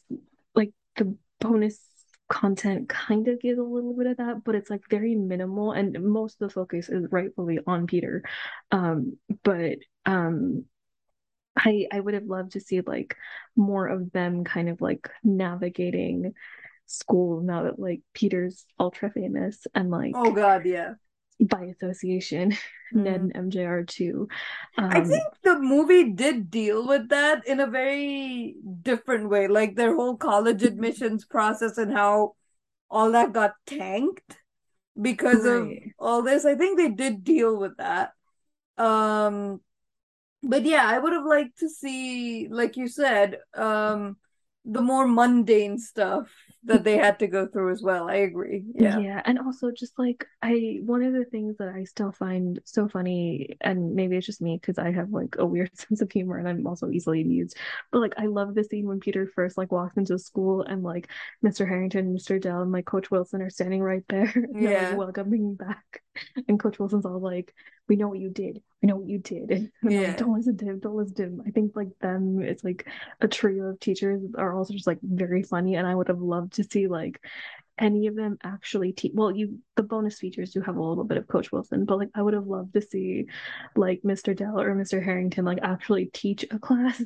like 0.54 0.72
the 0.96 1.16
bonus 1.40 1.80
content 2.28 2.88
kind 2.90 3.26
of 3.28 3.40
gives 3.40 3.58
a 3.58 3.62
little 3.62 3.94
bit 3.94 4.06
of 4.06 4.18
that, 4.18 4.44
but 4.44 4.54
it's 4.54 4.70
like 4.70 4.82
very 4.90 5.14
minimal, 5.14 5.72
and 5.72 5.98
most 6.04 6.42
of 6.42 6.48
the 6.48 6.54
focus 6.54 6.88
is 6.90 7.06
rightfully 7.10 7.58
on 7.66 7.86
Peter, 7.86 8.22
um, 8.70 9.16
but 9.44 9.78
um. 10.06 10.64
I 11.58 11.86
I 11.92 12.00
would 12.00 12.14
have 12.14 12.24
loved 12.26 12.52
to 12.52 12.60
see 12.60 12.80
like 12.80 13.16
more 13.56 13.86
of 13.88 14.12
them 14.12 14.44
kind 14.44 14.68
of 14.68 14.80
like 14.80 15.10
navigating 15.24 16.34
school 16.86 17.42
now 17.42 17.64
that 17.64 17.78
like 17.78 18.02
Peter's 18.14 18.66
ultra 18.80 19.10
famous 19.10 19.66
and 19.74 19.90
like 19.90 20.18
Oh 20.18 20.32
God, 20.32 20.66
yeah. 20.66 20.94
by 21.40 21.64
association 21.64 22.52
Ned 22.94 23.20
Mhm. 23.20 23.22
and 23.22 23.36
MJ 23.36 23.64
are 23.64 23.84
too. 23.84 24.28
I 24.90 25.00
Um 25.00 25.02
think 25.02 25.34
the 25.42 25.58
movie 25.58 26.12
did 26.12 26.50
deal 26.50 26.86
with 26.86 27.08
that 27.10 27.46
in 27.46 27.60
a 27.60 27.66
very 27.66 28.56
different 28.82 29.28
way, 29.28 29.46
like 29.48 29.76
their 29.76 29.94
whole 29.94 30.16
college 30.16 30.62
admissions 30.62 31.24
process 31.26 31.76
and 31.78 31.92
how 31.92 32.34
all 32.90 33.12
that 33.12 33.32
got 33.32 33.54
tanked 33.66 34.38
because 35.00 35.44
of 35.46 35.74
all 35.98 36.22
this. 36.22 36.44
I 36.46 36.56
think 36.56 36.78
they 36.78 36.90
did 36.90 37.24
deal 37.24 37.56
with 37.58 37.78
that. 37.78 38.14
Um, 38.78 39.60
but 40.42 40.64
yeah, 40.64 40.84
I 40.86 40.98
would 40.98 41.12
have 41.12 41.24
liked 41.24 41.58
to 41.60 41.68
see, 41.68 42.48
like 42.48 42.76
you 42.76 42.88
said, 42.88 43.38
um, 43.54 44.16
the 44.64 44.82
more 44.82 45.06
mundane 45.06 45.78
stuff 45.78 46.28
that 46.64 46.84
they 46.84 46.96
had 46.98 47.18
to 47.20 47.26
go 47.26 47.46
through 47.46 47.72
as 47.72 47.82
well. 47.82 48.08
I 48.08 48.16
agree. 48.16 48.64
Yeah. 48.74 49.04
Yeah, 49.04 49.22
and 49.24 49.38
also 49.40 49.70
just 49.72 49.98
like 49.98 50.24
I 50.42 50.78
one 50.84 51.02
of 51.02 51.12
the 51.12 51.24
things 51.24 51.56
that 51.58 51.68
I 51.68 51.82
still 51.84 52.12
find 52.12 52.60
so 52.64 52.86
funny, 52.88 53.56
and 53.60 53.94
maybe 53.96 54.16
it's 54.16 54.26
just 54.26 54.40
me 54.42 54.56
because 54.60 54.78
I 54.78 54.92
have 54.92 55.10
like 55.10 55.36
a 55.38 55.46
weird 55.46 55.76
sense 55.76 56.00
of 56.00 56.12
humor 56.12 56.38
and 56.38 56.48
I'm 56.48 56.66
also 56.66 56.90
easily 56.90 57.22
amused. 57.22 57.56
But 57.90 58.00
like 58.00 58.14
I 58.18 58.26
love 58.26 58.54
the 58.54 58.62
scene 58.64 58.86
when 58.86 59.00
Peter 59.00 59.26
first 59.26 59.58
like 59.58 59.72
walks 59.72 59.96
into 59.96 60.18
school 60.18 60.62
and 60.62 60.82
like 60.84 61.08
Mr. 61.42 61.66
Harrington, 61.66 62.12
Mr. 62.12 62.38
Dell, 62.38 62.62
and 62.62 62.70
like 62.72 62.84
Coach 62.86 63.10
Wilson 63.10 63.42
are 63.42 63.50
standing 63.50 63.82
right 63.82 64.04
there 64.08 64.32
they're 64.60 64.72
like 64.72 64.88
Yeah. 64.88 64.92
welcoming 64.92 65.54
back. 65.54 66.02
And 66.48 66.58
Coach 66.58 66.78
Wilson's 66.78 67.06
all 67.06 67.20
like, 67.20 67.54
We 67.88 67.96
know 67.96 68.08
what 68.08 68.18
you 68.18 68.30
did. 68.30 68.62
We 68.82 68.88
know 68.88 68.96
what 68.96 69.08
you 69.08 69.18
did. 69.18 69.50
And 69.50 69.70
I'm 69.82 69.88
like, 69.88 70.02
Yeah. 70.02 70.12
don't 70.16 70.34
listen 70.34 70.56
to 70.58 70.64
him, 70.64 70.80
don't 70.80 70.96
listen 70.96 71.14
to 71.16 71.22
him. 71.24 71.42
I 71.46 71.50
think 71.50 71.76
like 71.76 71.98
them, 72.00 72.40
it's 72.42 72.64
like 72.64 72.86
a 73.20 73.28
trio 73.28 73.64
of 73.64 73.80
teachers 73.80 74.22
are 74.36 74.54
also 74.54 74.72
just 74.74 74.86
like 74.86 74.98
very 75.02 75.42
funny, 75.42 75.76
and 75.76 75.86
I 75.86 75.94
would 75.94 76.08
have 76.08 76.20
loved 76.20 76.54
to 76.54 76.64
see 76.64 76.86
like 76.88 77.20
any 77.78 78.06
of 78.08 78.16
them 78.16 78.36
actually 78.42 78.92
teach 78.92 79.12
well 79.14 79.30
you 79.30 79.58
the 79.76 79.82
bonus 79.82 80.18
features 80.18 80.50
do 80.50 80.60
have 80.60 80.76
a 80.76 80.82
little 80.82 81.04
bit 81.04 81.16
of 81.16 81.28
coach 81.28 81.52
wilson 81.52 81.84
but 81.84 81.98
like 81.98 82.08
i 82.14 82.22
would 82.22 82.34
have 82.34 82.46
loved 82.46 82.72
to 82.72 82.80
see 82.80 83.26
like 83.76 84.00
mr 84.04 84.36
dell 84.36 84.60
or 84.60 84.74
mr 84.74 85.02
harrington 85.02 85.44
like 85.44 85.60
actually 85.62 86.06
teach 86.06 86.44
a 86.50 86.58
class 86.58 87.02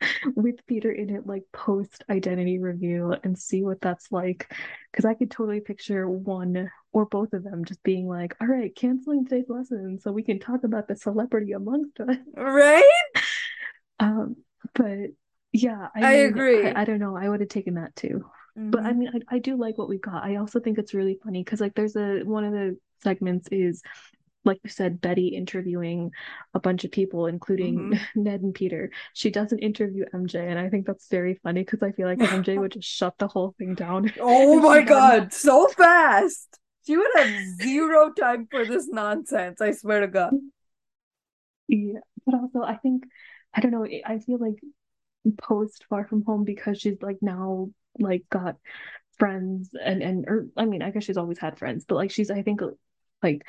with 0.34 0.56
peter 0.66 0.90
in 0.90 1.10
it 1.10 1.26
like 1.26 1.42
post 1.52 2.04
identity 2.10 2.58
review 2.58 3.14
and 3.24 3.38
see 3.38 3.62
what 3.62 3.80
that's 3.80 4.10
like 4.12 4.52
because 4.90 5.04
i 5.04 5.14
could 5.14 5.30
totally 5.30 5.60
picture 5.60 6.08
one 6.08 6.70
or 6.92 7.06
both 7.06 7.32
of 7.32 7.44
them 7.44 7.64
just 7.64 7.82
being 7.82 8.08
like 8.08 8.34
all 8.40 8.46
right 8.46 8.74
canceling 8.76 9.24
today's 9.24 9.48
lesson 9.48 9.98
so 10.00 10.12
we 10.12 10.22
can 10.22 10.38
talk 10.38 10.64
about 10.64 10.88
the 10.88 10.96
celebrity 10.96 11.52
amongst 11.52 11.98
us 12.00 12.16
Right? 12.36 12.82
um 14.00 14.36
but 14.74 14.98
yeah 15.52 15.88
i 15.94 16.02
I 16.02 16.06
mean 16.06 16.28
agree. 16.28 16.62
I, 16.62 16.82
I 16.82 16.84
don't 16.84 16.98
know 16.98 17.16
i 17.16 17.28
would 17.28 17.40
have 17.40 17.48
taken 17.48 17.74
that 17.74 17.94
too 17.96 18.24
but 18.70 18.84
I 18.84 18.92
Mhm. 18.92 18.94
mean, 18.94 19.08
I, 19.30 19.36
I 19.36 19.38
do 19.38 19.56
like 19.56 19.78
what 19.78 19.88
we've 19.88 20.00
got. 20.00 20.24
I 20.24 20.34
also 20.36 20.58
think 20.58 20.78
it's 20.78 20.94
really 20.94 21.16
funny 21.22 21.44
because 21.44 21.60
like 21.60 21.74
there's 21.76 21.94
a 21.94 22.22
one 22.24 22.42
of 22.42 22.52
the 22.52 22.76
segments 23.04 23.46
is 23.52 23.82
like 24.44 24.60
you 24.62 24.70
said, 24.70 25.00
Betty 25.00 25.28
interviewing 25.28 26.10
a 26.52 26.60
bunch 26.60 26.84
of 26.84 26.90
people, 26.90 27.26
including 27.26 27.90
Mhm. 27.90 28.00
Ned 28.14 28.42
and 28.42 28.54
Peter. 28.54 28.90
She 29.14 29.30
doesn't 29.30 29.58
interview 29.60 30.04
MJ, 30.12 30.48
and 30.48 30.58
I 30.58 30.68
think 30.68 30.86
that's 30.86 31.08
very 31.08 31.34
funny 31.42 31.62
because 31.62 31.82
I 31.82 31.92
feel 31.92 32.06
like 32.08 32.18
MJ 32.20 32.58
would 32.58 32.72
just 32.78 32.88
shut 32.88 33.16
the 33.18 33.28
whole 33.28 33.54
thing 33.58 33.74
down. 33.74 34.12
Oh 34.20 34.60
my 34.60 34.82
God, 34.82 35.32
so 35.32 35.68
fast. 35.68 36.58
She 36.86 36.96
would 36.96 37.10
have 37.16 37.30
zero 37.62 38.12
time 38.12 38.46
for 38.50 38.64
this 38.66 38.86
nonsense, 38.88 39.60
I 39.62 39.72
swear 39.72 40.00
to 40.00 40.08
God. 40.08 40.34
Yeah, 41.68 42.00
but 42.26 42.34
also 42.34 42.62
I 42.62 42.76
think 42.76 43.04
I 43.54 43.60
don't 43.60 43.70
know. 43.70 43.86
I 44.04 44.18
feel 44.18 44.38
like 44.38 44.60
post 45.38 45.86
Far 45.88 46.06
From 46.06 46.24
Home 46.24 46.44
because 46.44 46.80
she's 46.80 47.00
like 47.00 47.18
now 47.22 47.70
like 47.98 48.24
got 48.30 48.56
friends 49.18 49.70
and 49.82 50.02
and 50.02 50.26
or 50.28 50.46
I 50.56 50.66
mean 50.66 50.82
I 50.82 50.90
guess 50.90 51.04
she's 51.04 51.16
always 51.16 51.38
had 51.38 51.58
friends, 51.58 51.84
but 51.86 51.96
like 51.96 52.10
she's 52.10 52.30
I 52.30 52.42
think 52.42 52.60
like 53.22 53.42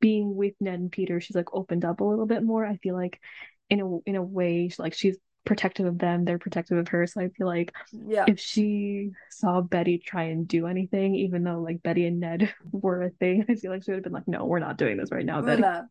being 0.00 0.34
with 0.36 0.54
Ned 0.60 0.80
and 0.80 0.92
Peter, 0.92 1.20
she's 1.20 1.36
like 1.36 1.52
opened 1.54 1.84
up 1.84 2.00
a 2.00 2.04
little 2.04 2.26
bit 2.26 2.42
more. 2.42 2.64
I 2.64 2.76
feel 2.78 2.94
like 2.94 3.20
in 3.68 3.80
a 3.80 3.98
in 4.08 4.16
a 4.16 4.22
way 4.22 4.70
like 4.78 4.94
she's 4.94 5.16
protective 5.44 5.86
of 5.86 5.98
them, 5.98 6.24
they're 6.24 6.38
protective 6.38 6.78
of 6.78 6.88
her. 6.88 7.06
So 7.06 7.20
I 7.20 7.28
feel 7.28 7.46
like 7.46 7.72
Yeah. 7.92 8.26
if 8.26 8.38
she 8.40 9.12
saw 9.30 9.60
Betty 9.60 9.98
try 9.98 10.24
and 10.24 10.46
do 10.46 10.66
anything, 10.66 11.14
even 11.16 11.44
though 11.44 11.60
like 11.60 11.82
Betty 11.82 12.06
and 12.06 12.20
Ned 12.20 12.52
were 12.72 13.02
a 13.02 13.10
thing, 13.10 13.44
I 13.48 13.54
feel 13.54 13.70
like 13.70 13.84
she 13.84 13.90
would 13.90 13.96
have 13.98 14.04
been 14.04 14.12
like, 14.12 14.28
no, 14.28 14.44
we're 14.44 14.58
not 14.58 14.76
doing 14.78 14.96
this 14.96 15.10
right 15.12 15.24
now, 15.24 15.42
Betty. 15.42 15.62
not. 15.62 15.86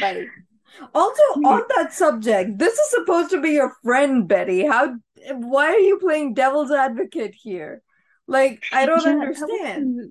Betty. 0.00 0.30
Also, 0.94 1.22
on 1.44 1.62
that 1.76 1.92
subject, 1.92 2.58
this 2.58 2.78
is 2.78 2.90
supposed 2.90 3.30
to 3.30 3.40
be 3.40 3.50
your 3.50 3.74
friend, 3.82 4.26
Betty. 4.26 4.66
How, 4.66 4.94
why 5.32 5.66
are 5.66 5.78
you 5.78 5.98
playing 5.98 6.34
devil's 6.34 6.70
advocate 6.70 7.34
here? 7.34 7.82
Like, 8.26 8.62
I 8.72 8.86
don't 8.86 9.04
Yeah, 9.04 9.14
that 9.18 9.20
understand. 9.20 9.94
was 9.98 10.08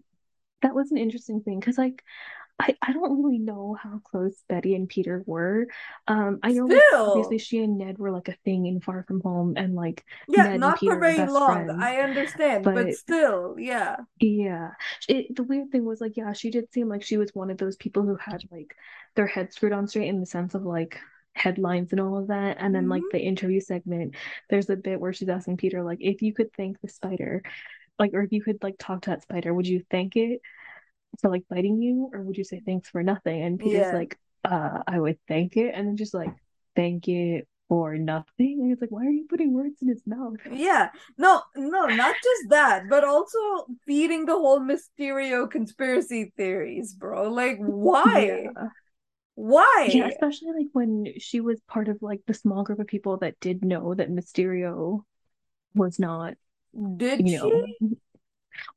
that 0.62 0.76
was 0.76 0.92
an 0.92 0.98
interesting 0.98 1.42
thing 1.42 1.60
because 1.60 1.78
like 1.78 2.04
I, 2.62 2.76
I 2.82 2.94
don't 2.94 3.24
really 3.24 3.40
know 3.40 3.76
how 3.82 4.00
close 4.06 4.36
Betty 4.50 4.76
and 4.76 4.88
Peter 4.90 5.24
were. 5.26 5.68
Um, 6.08 6.40
I 6.44 6.54
know 6.54 6.68
like 6.68 6.86
obviously 7.08 7.40
she 7.40 7.60
and 7.64 7.78
Ned 7.78 7.98
were 8.00 8.12
like 8.12 8.28
a 8.30 8.38
thing 8.46 8.68
in 8.68 8.82
Far 8.82 9.04
From 9.08 9.22
Home, 9.22 9.56
and 9.58 9.76
like 9.76 10.06
yeah, 10.28 10.50
Ned 10.58 10.58
not 10.58 10.80
for 10.84 11.00
very 11.00 11.26
long. 11.26 11.70
friends. 11.70 11.74
I 11.78 11.98
understand, 12.00 12.74
but 12.74 12.74
But 12.74 12.94
still, 12.94 13.56
yeah. 13.60 13.98
yeah, 14.20 14.72
it, 15.08 15.36
the 15.36 15.44
weird 15.44 15.72
thing 15.72 15.84
was 15.86 16.00
like 16.02 16.16
yeah, 16.16 16.34
she 16.34 16.52
did 16.52 16.72
seem 16.72 16.88
like 16.88 17.02
she 17.04 17.18
was 17.18 17.32
one 17.34 17.50
of 17.50 17.58
those 17.58 17.76
people 17.76 18.04
who 18.04 18.16
had 18.16 18.44
like 18.52 18.76
their 19.16 19.26
head 19.28 19.52
screwed 19.52 19.74
on 19.74 19.88
straight 19.88 20.08
in 20.10 20.20
the 20.20 20.26
sense 20.26 20.54
of 20.54 20.64
like 20.64 21.00
headlines 21.34 21.92
and 21.92 22.00
all 22.02 22.18
of 22.18 22.28
that. 22.28 22.58
And 22.60 22.76
then 22.76 22.88
like 22.88 23.04
Mhm. 23.04 23.10
the 23.10 23.20
interview 23.20 23.60
segment, 23.62 24.16
there's 24.50 24.70
a 24.70 24.76
bit 24.76 25.00
where 25.00 25.14
she's 25.14 25.30
asking 25.30 25.58
Peter 25.58 25.84
like 25.84 26.00
if 26.02 26.22
you 26.22 26.34
could 26.34 26.54
thank 26.54 26.80
the 26.82 26.88
spider, 26.90 27.42
like 28.00 28.14
or 28.14 28.24
if 28.24 28.32
you 28.34 28.44
could 28.44 28.64
like 28.64 28.76
talk 28.80 29.04
to 29.04 29.12
that 29.12 29.24
spider, 29.24 29.54
would 29.54 29.68
you 29.68 29.84
thank 29.92 30.16
it? 30.18 30.42
For 31.20 31.30
like 31.30 31.44
biting 31.50 31.82
you, 31.82 32.10
or 32.14 32.22
would 32.22 32.38
you 32.38 32.44
say 32.44 32.62
thanks 32.66 32.90
for 32.90 33.04
nothing? 33.04 33.42
And 33.42 33.60
Peter's 33.60 33.92
Yeah. 33.92 33.94
like, 33.94 34.18
uh, 34.46 34.84
I 34.88 35.00
would 35.00 35.20
thank 35.28 35.58
it, 35.58 35.74
and 35.74 35.88
then 35.88 35.98
just 35.98 36.14
like 36.14 36.32
thank 36.76 37.08
it 37.08 37.48
for 37.70 37.98
nothing. 37.98 38.60
And 38.62 38.72
it's 38.72 38.82
like, 38.82 38.92
why 38.92 39.06
are 39.06 39.12
you 39.12 39.26
putting 39.30 39.54
words 39.54 39.82
in 39.82 39.88
his 39.88 40.02
mouth? 40.06 40.36
Yeah, 40.52 40.90
no, 41.18 41.42
no, 41.56 41.86
not 41.88 42.16
just 42.22 42.50
that, 42.50 42.90
but 42.90 43.04
also 43.04 43.40
feeding 43.86 44.26
the 44.26 44.34
whole 44.34 44.60
Mysterio 44.60 45.50
conspiracy 45.50 46.34
theories, 46.36 46.94
bro. 46.94 47.32
Like, 47.32 47.58
why? 47.60 48.50
Yeah. 48.56 48.68
Why? 49.36 49.90
Yeah, 49.94 50.08
especially 50.10 50.52
like 50.52 50.68
when 50.74 51.14
she 51.18 51.40
was 51.40 51.60
part 51.68 51.88
of 51.88 52.02
like 52.02 52.22
the 52.28 52.34
small 52.34 52.64
group 52.64 52.80
of 52.80 52.88
people 52.88 53.18
that 53.18 53.40
did 53.40 53.64
know 53.64 53.94
that 53.96 54.10
Mysterio 54.12 55.04
was 55.74 55.98
not, 55.98 56.36
Did 56.98 57.28
you 57.28 57.40
she? 57.40 57.78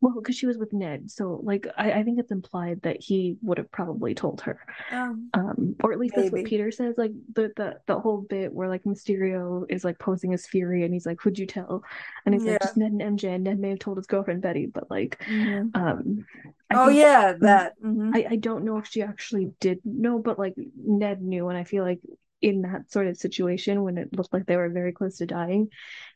Well, 0.00 0.14
because 0.14 0.37
she 0.37 0.47
was 0.47 0.59
with 0.59 0.73
Ned. 0.73 1.11
So 1.11 1.41
like 1.43 1.67
I, 1.76 1.93
I 1.93 2.03
think 2.03 2.19
it's 2.19 2.33
implied 2.33 2.83
that 2.83 3.00
he 3.00 3.37
would 3.43 3.59
have 3.59 3.71
probably 3.71 4.14
told 4.14 4.41
her. 4.43 4.59
Um, 4.91 5.31
Um, 5.35 5.75
or 5.83 5.93
at 5.93 5.99
least 5.99 6.14
that's 6.17 6.31
what. 6.31 6.45
Peter 6.45 6.71
says. 6.71 6.95
Like 6.97 7.12
the 7.35 7.53
the 7.57 7.81
the 7.87 7.99
whole 7.99 8.21
bit 8.21 8.53
where 8.53 8.69
like 8.69 8.85
Mysterio 8.85 9.64
is 9.69 9.85
like 9.85 9.99
posing 9.99 10.31
his 10.31 10.47
fury, 10.47 10.85
and 10.85 10.95
he's 10.95 11.07
like, 11.07 11.21
"Who'd 11.21 11.38
you 11.38 11.47
tell?" 11.47 11.83
And 12.25 12.35
he's 12.35 12.45
Yeah. 12.45 12.53
like, 12.53 12.62
"Just 12.62 12.76
Ned 12.76 12.93
and 12.93 13.03
MJ." 13.03 13.35
And 13.35 13.45
Ned 13.45 13.59
may 13.59 13.71
have 13.71 13.81
told 13.81 13.97
his 13.97 14.07
girlfriend 14.07 14.43
Betty, 14.43 14.67
but 14.67 14.91
like, 14.91 15.21
Mhm. 15.29 15.71
um, 15.75 16.25
I 16.71 16.76
Oh 16.76 16.88
yeah, 16.88 17.33
that. 17.41 17.75
Mhm. 17.83 18.12
I 18.14 18.26
I 18.31 18.37
don't 18.37 18.64
know 18.64 18.79
if 18.79 18.87
she 18.87 19.03
actually 19.03 19.53
did 19.61 19.81
know, 19.85 20.19
but 20.19 20.38
like 20.38 20.55
Ned 20.76 21.21
knew, 21.23 21.49
and 21.49 21.59
I 21.59 21.64
feel 21.64 21.85
like 21.85 22.00
in 22.41 22.62
that 22.62 22.91
sort 22.93 23.07
of 23.07 23.17
situation 23.17 23.83
when 23.83 23.97
it 23.99 24.14
looked 24.17 24.33
like 24.33 24.47
they 24.47 24.57
were 24.57 24.69
very 24.69 24.93
close 24.93 25.19
to 25.19 25.26
dying, 25.26 25.69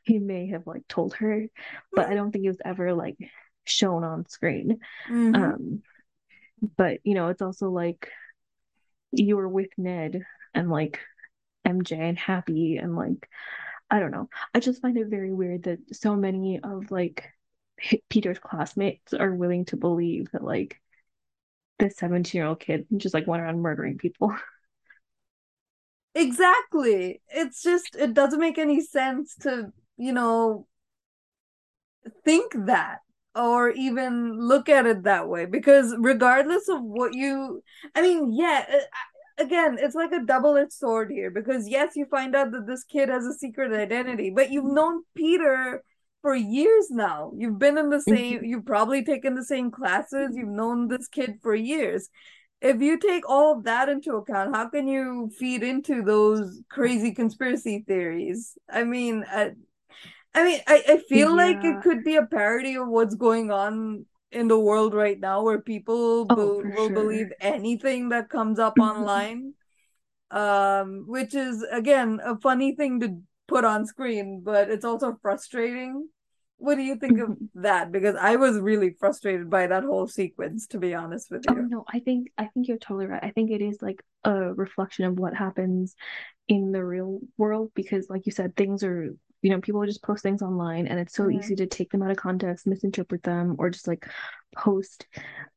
he 0.05 0.19
may 0.19 0.49
have 0.49 0.67
like 0.67 0.87
told 0.89 1.15
her, 1.15 1.47
but 1.93 2.07
I 2.09 2.15
don't 2.15 2.31
think 2.33 2.45
it 2.45 2.49
was 2.49 2.61
ever 2.65 2.93
like 2.95 3.17
shown 3.69 4.05
on 4.05 4.29
screen. 4.29 4.81
Mhm. 5.09 5.35
Um, 5.37 5.83
but 6.77 7.01
you 7.05 7.15
know, 7.15 7.29
it's 7.29 7.43
also 7.43 7.71
like 7.71 8.11
you 9.13 9.37
were 9.37 9.49
with 9.49 9.71
Ned 9.77 10.23
and 10.55 10.71
like 10.71 11.01
MJ 11.65 11.97
and 11.99 12.19
Happy 12.19 12.77
and 12.77 12.97
like 12.97 13.29
I 13.91 14.01
don't 14.01 14.11
know. 14.11 14.29
I 14.55 14.61
just 14.61 14.83
find 14.83 14.97
it 14.99 15.09
very 15.09 15.33
weird 15.33 15.65
that 15.65 15.79
so 15.95 16.15
many 16.15 16.61
of 16.63 16.91
like 16.91 17.31
Peter's 18.11 18.39
classmates 18.39 19.15
are 19.15 19.35
willing 19.35 19.65
to 19.67 19.77
believe 19.77 20.31
that 20.33 20.45
like 20.45 20.81
this 21.79 21.97
17 21.97 22.39
year 22.39 22.47
old 22.47 22.61
kid 22.61 22.87
just 22.97 23.15
like 23.15 23.27
went 23.27 23.43
around 23.43 23.61
murdering 23.61 23.99
people. 23.99 24.35
Exactly. 26.15 27.21
It's 27.29 27.63
just 27.63 27.95
it 27.95 28.13
doesn't 28.13 28.41
make 28.41 28.59
any 28.59 28.81
sense 28.81 29.37
to, 29.43 29.73
you 29.97 30.13
know, 30.13 30.67
think 32.25 32.53
that 32.67 33.01
or 33.39 33.71
even 33.71 34.37
look 34.37 34.69
at 34.69 34.85
it 34.85 35.05
that 35.05 35.29
way 35.29 35.47
because 35.47 35.95
regardless 35.99 36.69
of 36.69 36.83
what 36.83 37.15
you 37.15 37.63
I 37.95 38.03
mean, 38.03 38.33
yeah, 38.33 38.65
uh, 38.69 39.43
again, 39.43 39.79
it's 39.81 39.95
like 39.95 40.13
a 40.13 40.25
double-edged 40.25 40.73
sword 40.73 41.11
here 41.11 41.31
because 41.31 41.69
yes, 41.69 41.93
you 41.95 42.07
find 42.07 42.35
out 42.35 42.51
that 42.51 42.67
this 42.67 42.85
kid 42.85 43.09
has 43.09 43.25
a 43.25 43.33
secret 43.33 43.73
identity, 43.73 44.31
but 44.31 44.51
you've 44.51 44.65
known 44.65 45.05
Peter 45.15 45.85
for 46.21 46.35
years 46.35 46.91
now. 46.91 47.33
You've 47.37 47.59
been 47.59 47.79
in 47.79 47.91
the 47.91 48.01
same, 48.01 48.45
you've 48.45 48.67
probably 48.67 49.05
taken 49.05 49.35
the 49.35 49.45
same 49.45 49.71
classes, 49.71 50.31
you've 50.35 50.49
known 50.49 50.89
this 50.89 51.07
kid 51.09 51.39
for 51.41 51.55
years. 51.55 52.09
If 52.61 52.83
you 52.83 52.99
take 52.99 53.29
all 53.29 53.57
of 53.57 53.65
that 53.65 53.89
into 53.89 54.17
account, 54.17 54.55
how 54.55 54.69
can 54.69 54.89
you 54.89 55.31
feed 55.39 55.63
into 55.63 56.03
those 56.03 56.61
crazy 56.69 57.13
conspiracy 57.15 57.85
theories? 57.87 58.59
I 58.69 58.83
mean, 58.83 59.25
I, 59.29 59.53
I 60.35 60.45
mean, 60.45 60.61
I, 60.67 60.83
I 60.89 60.99
feel 60.99 61.35
like 61.35 61.65
it 61.65 61.81
could 61.81 62.05
be 62.05 62.17
a 62.17 62.27
parody 62.27 62.77
of 62.77 62.89
what's 62.89 63.15
going 63.15 63.51
on 63.51 64.07
in 64.31 64.49
the 64.49 64.59
world 64.59 64.95
right 64.95 65.19
now, 65.19 65.43
where 65.43 65.61
people 65.61 66.27
Oh, 66.31 66.53
be- 66.59 66.65
will 66.65 66.91
sure. 66.91 66.91
believe 66.91 67.33
anything 67.41 68.11
that 68.11 68.29
comes 68.31 68.59
up 68.59 68.79
online. 68.81 69.55
Um, 70.31 71.05
which 71.09 71.35
is 71.35 71.63
again 71.73 72.21
a 72.25 72.39
funny 72.39 72.75
thing 72.75 73.01
to 73.01 73.23
put 73.49 73.65
on 73.65 73.87
screen, 73.87 74.43
but 74.45 74.71
it's 74.71 74.85
also 74.85 75.19
frustrating. 75.23 76.09
What 76.59 76.77
do 76.77 76.83
you 76.83 76.97
think 76.97 77.19
of 77.19 77.37
Mhm. 77.37 77.49
that? 77.55 77.93
Because 77.93 78.17
I 78.17 78.37
was 78.37 78.59
really 78.61 78.93
frustrated 78.99 79.51
by 79.51 79.69
that 79.69 79.85
whole 79.85 80.09
sequence, 80.09 80.67
to 80.69 80.79
be 80.79 80.95
honest 80.95 81.31
with 81.31 81.47
Oh 81.47 81.55
you. 81.55 81.69
no, 81.69 81.85
I 81.89 82.01
think 82.01 82.31
I 82.37 82.47
think 82.47 82.69
you're 82.69 82.79
totally 82.79 83.07
right. 83.07 83.23
I 83.25 83.31
think 83.31 83.51
it 83.51 83.63
is 83.63 83.81
like 83.81 84.03
a 84.25 84.53
reflection 84.55 85.05
of 85.07 85.19
what 85.19 85.35
happens 85.35 85.97
in 86.49 86.73
the 86.73 86.85
real 86.85 87.21
world 87.39 87.73
because 87.75 88.09
like 88.11 88.27
you 88.27 88.33
said, 88.33 88.57
things 88.57 88.85
are, 88.85 89.11
you 89.43 89.51
know, 89.51 89.61
people 89.61 89.85
just 89.87 90.03
post 90.03 90.23
things 90.23 90.43
online 90.43 90.87
and 90.87 90.99
it's 91.01 91.15
so 91.15 91.29
Mhm. 91.29 91.39
easy 91.39 91.57
to 91.57 91.67
take 91.67 91.91
them 91.91 92.03
out 92.03 92.11
of 92.11 92.17
context, 92.17 92.67
misinterpret 92.67 93.23
them, 93.23 93.57
or 93.59 93.71
just 93.71 93.87
like 93.89 94.07
post 94.57 95.07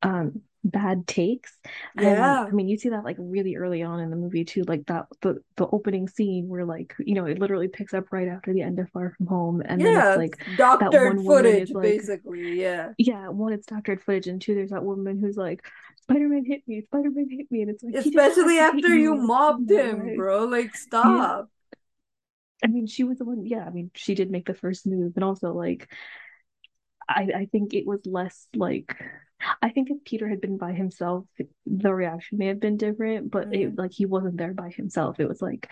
um 0.04 0.42
bad 0.64 1.08
takes. 1.08 1.58
And 1.98 2.04
Yeah. 2.04 2.46
I 2.48 2.52
mean, 2.52 2.68
you 2.68 2.78
see 2.78 2.90
that 2.90 3.04
like 3.04 3.16
really 3.20 3.56
early 3.56 3.82
on 3.82 4.00
in 4.00 4.12
the 4.12 4.16
movie 4.16 4.46
too, 4.46 4.64
like 4.68 4.86
that 4.88 5.08
the 5.22 5.42
the 5.58 5.68
opening 5.68 6.08
scene 6.08 6.48
where 6.48 6.66
like, 6.66 6.94
you 7.00 7.16
know, 7.16 7.26
it 7.26 7.40
literally 7.40 7.68
picks 7.68 7.94
up 7.94 8.12
right 8.12 8.28
after 8.28 8.54
the 8.54 8.62
end 8.62 8.80
of 8.80 8.90
Far 8.92 9.14
From 9.18 9.28
Home 9.28 9.62
and 9.66 9.84
then 9.84 9.96
Yeah, 9.96 9.98
it's 9.98 10.16
like 10.16 10.38
it's 10.40 10.58
that 10.80 10.92
doctored 10.92 11.20
footage, 11.26 11.70
is 11.70 11.74
like 11.74 11.82
basically. 11.82 12.60
Yeah. 12.60 12.94
yeah, 12.98 13.30
one, 13.30 13.54
it's 13.54 13.66
doctored 13.68 14.04
footage, 14.04 14.28
and 14.28 14.42
two, 14.42 14.56
there's 14.56 14.70
that 14.72 14.84
woman 14.84 15.20
who's 15.20 15.38
like, 15.38 15.66
Spider-Man 16.04 16.46
hit 16.46 16.68
me, 16.68 16.82
Spider-Man 16.82 17.28
hit 17.30 17.52
me, 17.52 17.62
and 17.62 17.72
it's 17.72 17.84
like 17.84 17.98
he 17.98 18.12
didn't 18.12 18.26
have 18.26 18.38
Especially 18.38 18.58
after 18.60 18.88
you. 18.96 19.16
Like, 19.16 19.28
mobbed 19.28 19.72
him, 19.72 20.14
bro. 20.14 20.46
Like, 20.46 20.74
Yeah. 21.04 21.44
I 22.64 22.68
mean, 22.68 22.88
she 22.88 23.04
was 23.04 23.18
the 23.18 23.26
one, 23.26 23.46
yeah, 23.46 23.66
I 23.66 23.70
mean, 23.72 23.92
she 23.96 24.16
did 24.16 24.32
make 24.32 24.46
the 24.46 24.54
first 24.54 24.86
move, 24.86 25.14
and 25.16 25.24
also 25.24 25.54
like 25.54 25.88
I 27.10 27.28
I 27.36 27.46
think 27.52 27.74
it 27.74 27.86
was 27.86 28.06
less 28.06 28.48
like 28.56 28.96
I 29.62 29.70
think 29.70 29.90
if 29.90 30.04
Peter 30.04 30.28
had 30.28 30.42
been 30.42 30.58
by 30.58 30.74
himself, 30.74 31.26
the 31.66 31.94
reaction 31.94 32.38
may 32.38 32.48
have 32.48 32.60
been 32.60 32.78
different, 32.78 33.32
but 33.32 33.48
Mhm. 33.48 33.56
it 33.56 33.78
like 33.78 33.92
he 33.92 34.06
wasn't 34.06 34.38
there 34.38 34.54
by 34.54 34.70
himself. 34.70 35.20
It 35.20 35.28
was 35.28 35.42
like 35.42 35.68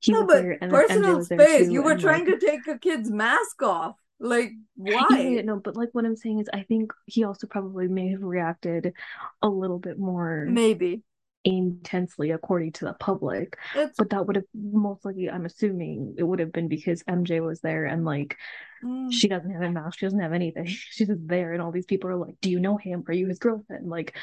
he 0.00 0.12
No, 0.12 0.26
but 0.26 0.42
there 0.42 0.58
personal 0.68 1.20
space. 1.22 1.68
too, 1.68 1.72
You 1.72 1.82
were 1.82 1.96
trying 1.96 2.24
like 2.24 2.26
to 2.26 2.38
take 2.38 2.66
a 2.66 2.78
kid's 2.78 3.10
mask 3.10 3.62
off. 3.62 3.96
Like, 4.18 4.52
Yeah, 4.76 5.20
yeah, 5.22 5.40
why? 5.40 5.42
no, 5.42 5.56
but 5.56 5.76
like 5.76 5.90
what 5.92 6.04
I'm 6.04 6.16
saying 6.16 6.40
is 6.40 6.48
I 6.52 6.62
think 6.64 6.92
he 7.06 7.24
also 7.24 7.46
probably 7.46 7.86
may 7.88 8.08
have 8.10 8.22
reacted 8.22 8.92
a 9.42 9.48
little 9.48 9.78
bit 9.78 9.98
more 9.98 10.46
Maybe. 10.46 11.02
Intensely 11.44 12.30
according 12.30 12.72
to 12.72 12.86
the 12.86 12.94
public. 12.94 13.56
It's 13.74 13.98
But 13.98 14.10
that 14.10 14.26
would 14.26 14.36
have 14.36 14.44
most 14.54 15.04
likely, 15.04 15.30
I'm 15.30 15.46
assuming, 15.46 16.14
it 16.18 16.22
would 16.24 16.38
have 16.40 16.52
been 16.52 16.68
because 16.68 17.02
MJ 17.08 17.40
was 17.40 17.60
there 17.60 17.84
and 17.86 18.04
like 18.04 18.36
mm, 18.82 19.10
she 19.10 19.28
doesn't 19.28 19.50
have 19.50 19.62
a 19.62 19.70
mask, 19.70 19.98
she 19.98 20.06
doesn't 20.06 20.20
have 20.20 20.32
anything. 20.32 20.66
She's 20.68 21.08
just 21.08 21.26
there, 21.28 21.52
and 21.52 21.62
all 21.62 21.70
these 21.72 21.86
people 21.86 22.10
are 22.10 22.16
like, 22.16 22.36
"Do 22.40 22.50
you 22.50 22.58
know 22.58 22.76
him? 22.78 23.04
Are 23.06 23.12
you 23.14 23.28
his 23.28 23.38
girlfriend?" 23.38 23.88
Like, 23.88 24.16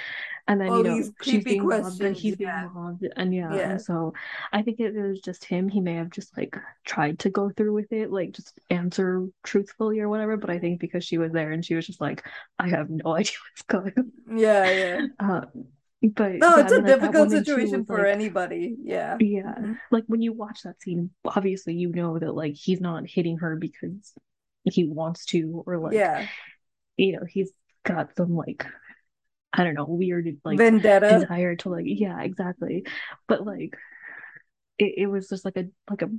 and 0.48 0.60
then 0.60 0.74
all 0.74 0.76
you 0.76 0.84
know 0.84 1.12
she's 1.22 1.44
being 1.44 1.68
then 2.00 2.14
questions. 2.14 2.18
he's 2.18 2.36
being 2.36 2.50
Yeah. 2.50 2.70
mobbed, 2.74 3.08
and 3.16 3.34
yeah, 3.34 3.58
Yeah. 3.58 3.72
and 3.72 3.82
so 3.82 4.14
I 4.54 4.62
think 4.64 4.80
it 4.80 4.94
was 4.96 5.22
just 5.22 5.46
him, 5.46 5.70
he 5.70 5.82
may 5.82 5.96
have 5.96 6.10
just 6.10 6.36
like 6.38 6.58
tried 6.86 7.20
to 7.20 7.30
go 7.30 7.50
through 7.52 7.74
with 7.74 7.92
it, 7.94 8.12
like 8.12 8.32
just 8.34 8.60
answer 8.70 9.28
truthfully 9.44 10.00
or 10.00 10.10
whatever. 10.10 10.38
But 10.38 10.50
I 10.50 10.60
think 10.60 10.80
because 10.80 11.06
she 11.06 11.18
was 11.18 11.32
there 11.32 11.52
and 11.52 11.64
she 11.66 11.76
was 11.76 11.88
just 11.88 12.02
like, 12.02 12.26
"I 12.60 12.70
have 12.70 12.90
no 12.90 13.12
idea 13.16 13.34
what's 13.52 13.64
going 13.68 13.94
on." 13.98 14.12
Yeah, 14.26 14.72
yeah. 14.72 15.02
Uh, 15.20 15.42
but 16.02 16.34
No, 16.34 16.56
yeah, 16.56 16.64
it's 16.64 16.72
a 16.72 16.78
like 16.78 16.86
difficult 16.86 17.32
situation 17.32 17.86
for 17.86 18.00
like, 18.00 18.08
anybody. 18.08 18.76
Yeah. 18.82 19.18
yeah, 19.20 19.56
like 19.92 20.04
when 20.08 20.22
you 20.22 20.34
watch 20.34 20.64
that 20.64 20.82
scene, 20.82 21.12
obviously 21.26 21.76
you 21.76 21.90
know 21.90 22.18
that 22.18 22.34
like 22.34 22.54
he's 22.56 22.82
not 22.82 23.08
hitting 23.08 23.38
her 23.38 23.56
because 23.56 24.14
he 24.64 24.86
wants 24.86 25.26
to 25.28 25.64
or 25.66 25.78
like 25.78 25.94
Yeah. 25.94 26.26
you 26.98 27.14
know 27.14 27.26
he's 27.28 27.52
got 27.84 28.16
some 28.16 28.36
like 28.36 28.66
I 29.54 29.64
don't 29.64 29.74
know 29.74 29.86
weird 29.86 30.38
like 30.46 30.58
Vendetta. 30.60 31.20
desire 31.20 31.56
to 31.58 31.70
like 31.70 31.86
yeah 31.88 32.22
exactly 32.22 32.86
but 33.28 33.46
like 33.46 33.76
it, 34.78 34.94
it 34.98 35.08
was 35.08 35.30
just 35.30 35.46
like 35.46 35.58
a 35.58 35.66
like 35.90 36.02
a 36.02 36.10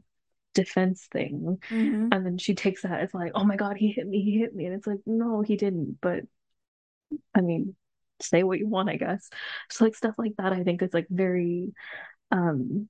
defense 0.55 1.09
thing 1.11 1.59
hmm 1.69 2.09
and 2.13 2.27
then 2.27 2.37
she 2.37 2.55
takes 2.55 2.83
that 2.83 3.01
it's 3.03 3.15
like 3.15 3.33
oh 3.35 3.45
my 3.45 3.57
god 3.57 3.77
he 3.79 3.91
hit 3.91 4.07
me 4.07 4.23
he 4.23 4.39
hit 4.39 4.55
me 4.55 4.67
and 4.67 4.75
it's 4.75 4.87
like 4.87 5.01
no 5.07 5.41
he 5.41 5.57
didn't 5.57 5.99
but 6.03 6.25
I 7.35 7.41
mean 7.41 7.75
say 8.23 8.43
what 8.43 8.59
you 8.59 8.69
want 8.69 8.89
I 8.91 8.97
guess. 8.97 9.29
So 9.71 9.85
like 9.85 9.95
stuff 9.97 10.15
like 10.19 10.35
that 10.39 10.53
I 10.53 10.63
think 10.65 10.83
is 10.83 10.95
like 10.95 11.07
very 11.11 11.73
um 12.33 12.89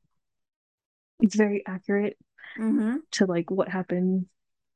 it's 1.21 1.35
very 1.37 1.65
accurate 1.67 2.17
hmm 2.57 3.05
to 3.13 3.27
like 3.27 3.51
what 3.51 3.69
happens 3.69 4.27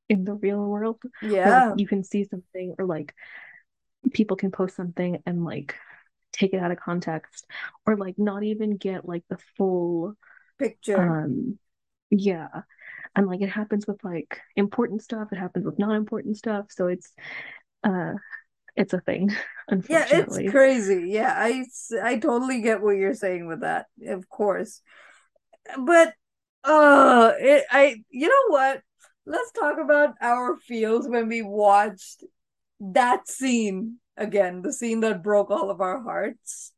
in 0.09 0.25
the 0.25 0.35
real 0.35 0.65
world. 0.65 1.03
Where 1.43 1.55
like 1.55 1.67
Yeah. 1.67 1.75
you 1.75 1.87
can 1.87 2.05
see 2.05 2.25
something 2.25 2.75
or 2.79 2.87
like 2.87 3.15
people 4.13 4.37
can 4.37 4.51
post 4.51 4.77
something 4.77 5.23
and 5.27 5.45
like 5.45 5.75
take 6.33 6.55
it 6.55 6.59
out 6.61 6.71
of 6.71 6.81
context 6.81 7.47
or 7.87 7.97
like 7.97 8.17
not 8.19 8.43
even 8.45 8.77
get 8.77 9.09
like 9.09 9.25
the 9.31 9.39
full 9.57 10.15
Picture. 10.59 11.17
um 11.17 11.59
yeah. 12.11 12.49
And 13.17 13.27
like 13.29 13.43
it 13.43 13.51
happens 13.51 13.87
with 13.87 14.03
like 14.05 14.41
important 14.57 15.03
stuff 15.03 15.29
it 15.33 15.39
happens 15.39 15.67
with 15.67 15.79
non-important 15.79 16.37
stuff. 16.37 16.67
So 16.71 16.89
it's 16.89 17.13
uh 17.85 18.15
it's 18.77 18.93
a 18.93 19.01
thing 19.01 19.35
Yeah, 19.89 20.07
it's 20.09 20.39
crazy. 20.51 21.07
Yeah, 21.09 21.35
i 21.37 21.65
i 22.03 22.19
totally 22.19 22.61
get 22.61 22.81
what 22.81 22.97
you're 22.97 23.15
saying 23.15 23.49
with 23.49 23.63
that. 23.63 23.87
Of 24.07 24.29
course. 24.29 24.81
But 25.77 26.15
uh 26.63 27.33
it 27.39 27.65
I 27.71 28.03
you 28.11 28.29
know 28.29 28.55
what? 28.55 28.83
Let's 29.25 29.51
talk 29.51 29.79
about 29.83 30.15
our 30.21 30.57
feels 30.57 31.09
when 31.09 31.27
we 31.29 31.43
watched 31.43 32.23
that 32.79 33.29
scene 33.29 33.97
again, 34.17 34.63
the 34.63 34.73
scene 34.73 35.01
that 35.01 35.23
broke 35.23 35.51
all 35.51 35.71
of 35.71 35.81
our 35.81 36.01
hearts. 36.01 36.73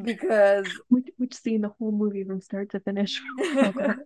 Because 0.00 0.66
which, 0.88 1.08
which 1.16 1.34
scene 1.34 1.62
the 1.62 1.72
whole 1.78 1.92
movie 1.92 2.24
from 2.24 2.42
start 2.42 2.70
to 2.72 2.80
finish 2.80 3.18
broke 3.72 3.96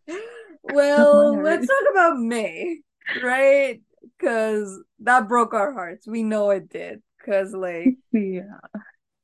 well, 0.63 1.43
let's 1.43 1.67
talk 1.67 1.91
about 1.91 2.19
May, 2.19 2.79
right? 3.21 3.81
Because 4.19 4.81
that 5.01 5.29
broke 5.29 5.53
our 5.53 5.73
hearts. 5.73 6.07
We 6.07 6.23
know 6.23 6.51
it 6.51 6.69
did. 6.69 7.03
Because 7.25 7.53
like 7.55 7.97
yeah 8.13 8.59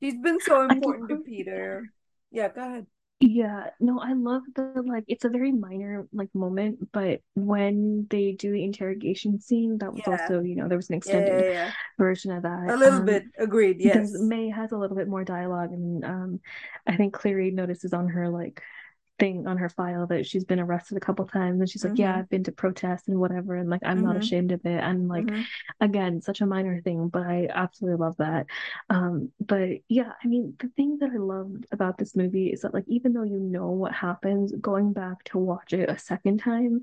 she's 0.01 0.15
been 0.19 0.39
so 0.41 0.61
important 0.63 1.09
to 1.09 1.17
Peter. 1.17 1.91
Yeah, 2.31 2.49
go 2.49 2.61
ahead. 2.61 2.87
Yeah, 3.23 3.69
no, 3.79 3.99
I 3.99 4.13
love 4.13 4.41
the 4.55 4.81
like 4.83 5.03
it's 5.07 5.25
a 5.25 5.29
very 5.29 5.51
minor 5.51 6.07
like 6.11 6.33
moment, 6.33 6.91
but 6.91 7.21
when 7.35 8.07
they 8.09 8.31
do 8.31 8.51
the 8.51 8.63
interrogation 8.63 9.39
scene, 9.39 9.77
that 9.77 9.93
was 9.93 10.07
Yeah. 10.07 10.07
also, 10.07 10.41
you 10.41 10.55
know, 10.55 10.67
there 10.67 10.77
was 10.77 10.89
an 10.89 10.95
Yeah, 11.03 11.23
yeah, 11.25 11.39
extended 11.39 11.45
yeah. 11.51 11.71
version 11.99 12.31
of 12.31 12.43
that. 12.43 12.73
A 12.73 12.75
little 12.75 13.01
Um 13.01 13.05
bit 13.05 13.25
agreed, 13.37 13.81
yes. 13.83 14.11
May 14.19 14.49
has 14.49 14.71
a 14.71 14.77
little 14.77 14.95
bit 14.97 15.07
more 15.07 15.23
dialogue 15.23 15.71
and 15.71 16.03
um 16.03 16.39
I 16.87 16.97
think 16.97 17.13
Cleary 17.13 17.51
notices 17.51 17.93
on 17.93 18.07
her 18.09 18.27
like 18.29 18.63
thing 19.21 19.47
on 19.47 19.57
her 19.57 19.69
file 19.69 20.07
that 20.07 20.27
she's 20.27 20.45
been 20.45 20.59
arrested 20.59 20.97
a 20.97 21.01
couple 21.01 21.25
times 21.27 21.61
and 21.61 21.69
she's 21.69 21.85
like, 21.85 21.99
Yeah, 21.99 22.17
Mm-hmm. 22.17 22.19
I've 22.19 22.29
been 22.29 22.43
to 22.45 22.53
protest 22.53 23.07
and 23.09 23.19
whatever 23.21 23.55
and 23.55 23.69
like 23.71 23.83
I'm 23.85 24.01
not 24.01 24.17
Mm-hmm. 24.17 24.17
ashamed 24.17 24.51
of 24.51 24.65
it 24.65 24.83
and 24.83 25.07
like 25.09 25.31
Mm-hmm. 25.31 25.41
again 25.81 26.21
such 26.21 26.41
a 26.41 26.47
minor 26.47 26.81
thing 26.81 27.09
but 27.09 27.23
i 27.23 27.47
absolutely 27.53 27.99
love 27.99 28.17
that 28.17 28.47
um 28.89 29.31
but 29.39 29.69
yeah 29.89 30.13
i 30.23 30.27
mean 30.27 30.55
the 30.59 30.69
thing 30.69 30.97
that 30.99 31.11
i 31.11 31.17
loved 31.17 31.65
about 31.71 31.97
this 31.97 32.15
movie 32.15 32.47
is 32.49 32.61
that 32.61 32.73
like 32.73 32.85
even 32.87 33.13
though 33.13 33.23
you 33.23 33.39
know 33.39 33.69
what 33.69 33.93
happens 33.93 34.53
going 34.61 34.93
back 34.93 35.23
to 35.25 35.37
watch 35.37 35.73
it 35.73 35.89
a 35.89 35.97
second 35.99 36.39
time 36.39 36.81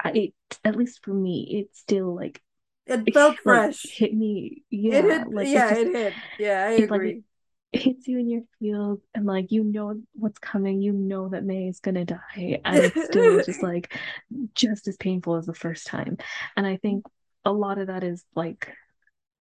I, 0.00 0.10
it 0.12 0.34
at 0.64 0.76
least 0.76 1.04
for 1.04 1.14
me 1.14 1.60
it 1.60 1.76
still 1.76 2.14
like 2.14 2.42
it 2.86 3.12
felt 3.12 3.40
like, 3.44 3.66
fresh. 3.68 3.84
hit 3.84 4.14
me. 4.14 4.64
Yeah, 4.70 4.98
it 4.98 5.04
hit, 5.04 5.28
like 5.32 5.52
yeah, 5.52 5.70
just, 5.70 5.74
it 5.74 5.88
hit. 5.94 6.18
Yeah, 6.38 6.64
I 6.66 6.72
it's 6.76 6.88
agree. 6.88 7.16
it 7.16 7.22
hits 7.72 8.08
you 8.08 8.18
in 8.18 8.28
your 8.28 8.42
feels, 8.58 9.00
and 9.14 9.26
like 9.26 9.50
you 9.52 9.64
know 9.64 10.00
what's 10.14 10.38
coming. 10.38 10.80
You 10.80 10.92
know 10.92 11.28
that 11.30 11.44
May 11.44 11.68
is 11.68 11.80
gonna 11.80 12.04
die, 12.04 12.60
and 12.64 12.84
it's 12.84 13.02
still 13.02 13.38
just 13.40 13.62
like 13.62 13.96
just 14.54 14.88
as 14.88 14.96
painful 14.96 15.36
as 15.36 15.46
the 15.46 15.54
first 15.54 15.86
time. 15.86 16.18
And 16.56 16.66
I 16.66 16.76
think 16.76 17.06
a 17.44 17.52
lot 17.52 17.78
of 17.78 17.88
that 17.88 18.04
is 18.04 18.24
like 18.34 18.72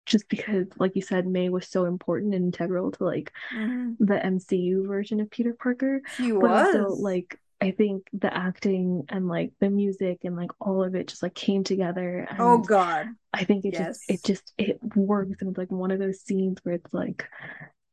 just 0.05 0.27
because, 0.29 0.67
like 0.77 0.95
you 0.95 1.01
said, 1.01 1.25
May 1.27 1.49
was 1.49 1.67
so 1.67 1.85
important 1.85 2.35
and 2.35 2.45
integral 2.45 2.91
to 2.91 3.03
like 3.05 3.31
Mhm. 3.51 3.97
the 3.99 4.23
MCU 4.25 4.87
version 4.87 5.19
of 5.19 5.29
Peter 5.31 5.53
Parker, 5.53 6.01
She 6.07 6.31
but 6.39 6.51
also 6.51 6.89
like 6.89 7.39
I 7.61 7.71
think 7.71 8.07
the 8.13 8.35
acting 8.35 9.05
and 9.09 9.27
like 9.27 9.53
the 9.59 9.69
music 9.69 10.19
and 10.25 10.35
like 10.35 10.51
all 10.59 10.83
of 10.83 10.95
it 10.95 11.07
just 11.07 11.23
like 11.23 11.35
came 11.35 11.63
together 11.63 12.27
Oh 12.37 12.59
God. 12.59 13.15
I 13.33 13.45
think 13.45 13.65
it 13.65 13.73
just 13.75 14.01
it 14.07 14.23
just 14.23 14.53
it 14.57 14.79
works 14.95 15.37
and 15.41 15.49
it's 15.49 15.57
like 15.57 15.71
one 15.71 15.91
of 15.91 15.99
those 15.99 16.21
scenes 16.21 16.59
where 16.63 16.75
it's 16.75 16.93
like 16.93 17.27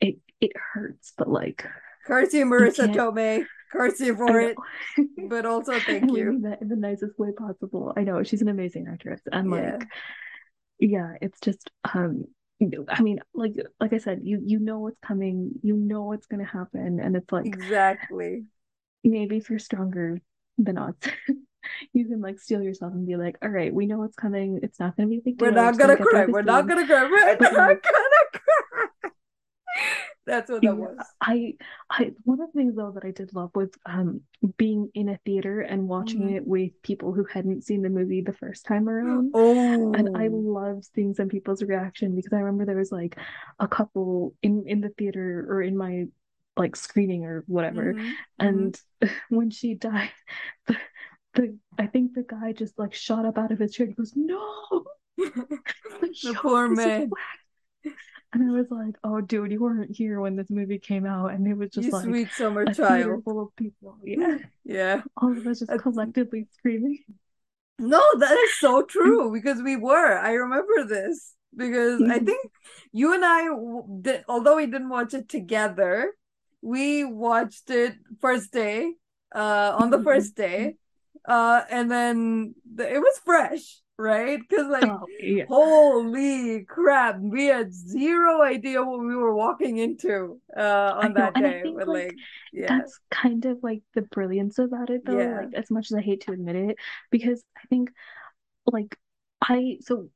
it 0.01 0.17
it 0.41 0.53
hurts 0.75 1.13
but 1.17 1.29
like 1.29 1.65
Curse 2.07 2.33
you, 2.33 2.41
you 2.41 2.47
Marisa 2.47 2.87
can't 2.87 2.97
Tomei. 2.97 3.45
Curse 3.73 4.01
you 4.01 4.17
for 4.17 4.41
it. 4.41 4.57
But 5.29 5.47
also 5.47 5.79
thank 5.79 6.11
you. 6.13 6.41
that 6.43 6.61
in 6.63 6.69
the 6.69 6.77
nicest 6.77 7.19
way 7.19 7.31
possible. 7.33 7.93
I 7.97 8.03
know 8.03 8.23
she's 8.23 8.43
an 8.43 8.49
amazing 8.49 8.87
actress 8.91 9.21
and 9.31 9.51
Yeah. 9.51 9.73
like 9.77 9.87
yeah, 10.79 11.13
it's 11.21 11.39
just 11.41 11.71
um 11.95 12.25
I 12.89 13.01
mean 13.03 13.21
like 13.35 13.55
like 13.79 13.93
I 13.93 13.99
said, 13.99 14.21
you 14.25 14.43
you 14.45 14.59
know 14.59 14.81
what's 14.81 14.99
coming, 15.01 15.53
you 15.63 15.77
know 15.77 16.05
what's 16.05 16.27
gonna 16.27 16.45
happen 16.47 17.01
and 17.01 17.15
it's 17.17 17.31
like 17.31 17.47
Exactly. 17.47 18.45
maybe 19.05 19.37
if 19.37 19.51
you're 19.51 19.59
stronger 19.59 20.21
than 20.59 20.77
us, 20.79 20.95
you 21.93 22.07
can 22.09 22.21
like 22.21 22.39
steel 22.41 22.63
yourself 22.63 22.93
and 22.93 23.07
be 23.07 23.17
like, 23.17 23.37
all 23.43 23.49
right, 23.51 23.73
we 23.73 23.87
know 23.87 23.99
what's 23.99 24.17
coming. 24.17 24.61
It's 24.63 24.81
not 24.81 24.97
gonna 24.97 25.09
be 25.09 25.19
a 25.19 25.21
big 25.21 25.41
We're 25.41 25.51
deal. 25.51 25.57
We're 25.57 25.65
not 25.65 25.79
gonna 25.79 25.97
gonna 25.97 26.11
cry. 26.11 26.27
We're 26.27 26.43
not 26.43 26.67
gonna 26.69 26.87
cry. 26.87 27.03
We're 27.05 27.37
But 27.37 27.53
not 27.53 27.69
like 27.69 27.83
gonna 27.83 27.95
cry. 27.95 28.10
That's 30.31 30.51
what 30.51 30.63
that 30.63 30.77
was. 30.77 30.99
I, 31.21 31.55
I, 31.91 32.13
one 32.25 32.41
of 32.41 32.53
the 32.53 32.59
things 32.59 32.77
though 32.77 32.93
that 32.93 33.05
I 33.05 33.11
did 33.11 33.35
love 33.35 33.51
was 33.55 33.71
um 33.87 34.23
being 34.57 34.91
in 34.95 35.09
a 35.09 35.19
theater 35.27 35.61
and 35.61 35.89
watching 35.89 36.23
Mhm. 36.23 36.37
it 36.37 36.47
with 36.47 36.73
people 36.83 37.13
who 37.13 37.25
hadn't 37.25 37.65
seen 37.65 37.83
the 37.83 37.89
movie 37.89 38.21
the 38.21 38.33
first 38.33 38.65
time 38.67 38.89
around. 38.89 39.33
Oh. 39.35 39.93
And 39.95 40.11
I 40.15 40.29
loved 40.29 40.87
seeing 40.95 41.15
some 41.15 41.29
people's 41.29 41.63
reaction 41.63 42.15
because 42.15 42.33
I 42.33 42.39
remember 42.39 42.65
there 42.67 42.77
was 42.77 42.93
like 42.93 43.19
a 43.59 43.69
couple 43.69 44.35
in 44.43 44.65
in 44.67 44.81
the 44.81 44.91
theater 44.91 45.47
or 45.49 45.63
in 45.63 45.77
my 45.77 46.07
like 46.57 46.77
screening 46.77 47.25
or 47.25 47.45
whatever. 47.47 47.95
Mhm. 47.95 47.99
Mhm. 47.99 48.17
And 48.39 48.81
when 49.31 49.51
she 49.51 49.75
died, 49.75 50.11
the, 50.67 50.77
the 51.35 51.59
I 51.79 51.87
think 51.87 52.15
the 52.15 52.23
guy 52.23 52.53
just 52.53 52.79
like 52.79 52.95
shot 52.95 53.25
up 53.25 53.39
out 53.39 53.53
of 53.53 53.59
his 53.59 53.73
chair. 53.75 53.87
He 53.87 53.95
goes, 53.95 54.13
"No!" 54.17 54.85
Like, 56.03 56.13
The 56.23 56.35
poor 56.35 56.69
man. 56.69 57.11
And 58.33 58.49
I 58.49 58.53
was 58.55 58.71
like, 58.71 58.95
"Oh, 59.03 59.21
dude, 59.21 59.51
you 59.51 59.61
weren't 59.61 59.91
here 59.97 60.21
when 60.21 60.37
this 60.37 60.51
movie 60.51 60.79
came 60.79 61.05
out," 61.05 61.33
and 61.33 61.47
it 61.49 61.55
was 61.57 61.71
You 61.75 61.83
just 61.83 61.93
like 61.93 62.05
sweet 62.05 62.29
summer 62.33 62.63
a 62.63 62.73
child. 62.75 63.25
full 63.25 63.41
of 63.43 63.57
people. 63.57 63.97
Yeah, 64.05 64.39
Yeah. 64.65 65.03
all 65.17 65.33
of 65.37 65.45
us 65.47 65.59
just 65.59 65.69
That's- 65.69 65.83
collectively 65.83 66.47
screaming. 66.53 66.99
No, 67.79 68.03
that 68.19 68.37
is 68.39 68.59
so 68.61 68.83
true 68.83 69.33
because 69.33 69.63
we 69.63 69.75
were. 69.77 70.17
I 70.19 70.33
remember 70.35 70.85
this 70.87 71.35
because 71.57 72.03
I 72.03 72.19
think 72.21 72.41
you 72.93 73.15
and 73.15 73.25
I, 73.25 73.49
did, 74.03 74.25
although 74.29 74.57
we 74.57 74.67
didn't 74.67 74.91
watch 74.91 75.15
it 75.15 75.29
together, 75.29 76.13
we 76.63 77.05
watched 77.05 77.71
it 77.71 77.95
first 78.21 78.53
day, 78.53 78.95
uh, 79.35 79.77
on 79.81 79.89
the 79.91 79.99
Mhm. 79.99 80.05
first 80.05 80.37
day, 80.37 80.77
uh, 81.25 81.63
and 81.71 81.91
then 81.91 82.55
the, 82.77 82.85
it 82.95 82.99
was 83.01 83.19
fresh, 83.25 83.81
right? 84.01 84.41
Because 84.49 84.67
like, 84.69 84.85
Oh, 84.85 85.07
yeah. 85.21 85.45
holy 85.49 86.65
crap, 86.65 87.19
we 87.21 87.47
had 87.47 87.73
zero 87.73 88.43
idea 88.43 88.83
what 88.83 89.01
we 89.01 89.15
were 89.15 89.35
walking 89.35 89.79
into, 89.79 90.41
uh, 90.57 90.95
on 91.03 91.15
that 91.15 91.35
day. 91.35 91.63
think 91.63 91.79
But 91.79 91.89
like 91.89 92.07
like, 92.07 92.17
yeah, 92.53 92.67
that's 92.69 92.99
kind 93.11 93.45
of 93.45 93.59
like 93.63 93.83
the 93.95 94.03
brilliance 94.03 94.59
about 94.59 94.91
it 94.91 95.05
though 95.05 95.19
yeah. 95.19 95.41
like 95.43 95.55
as 95.55 95.71
much 95.71 95.91
as 95.91 95.95
i 95.97 96.01
hate 96.01 96.23
to 96.23 96.33
admit 96.33 96.57
it 96.57 96.77
because 97.11 97.43
i 97.57 97.67
think 97.69 97.91
like 98.67 98.97
i 99.43 99.79
so 99.83 100.09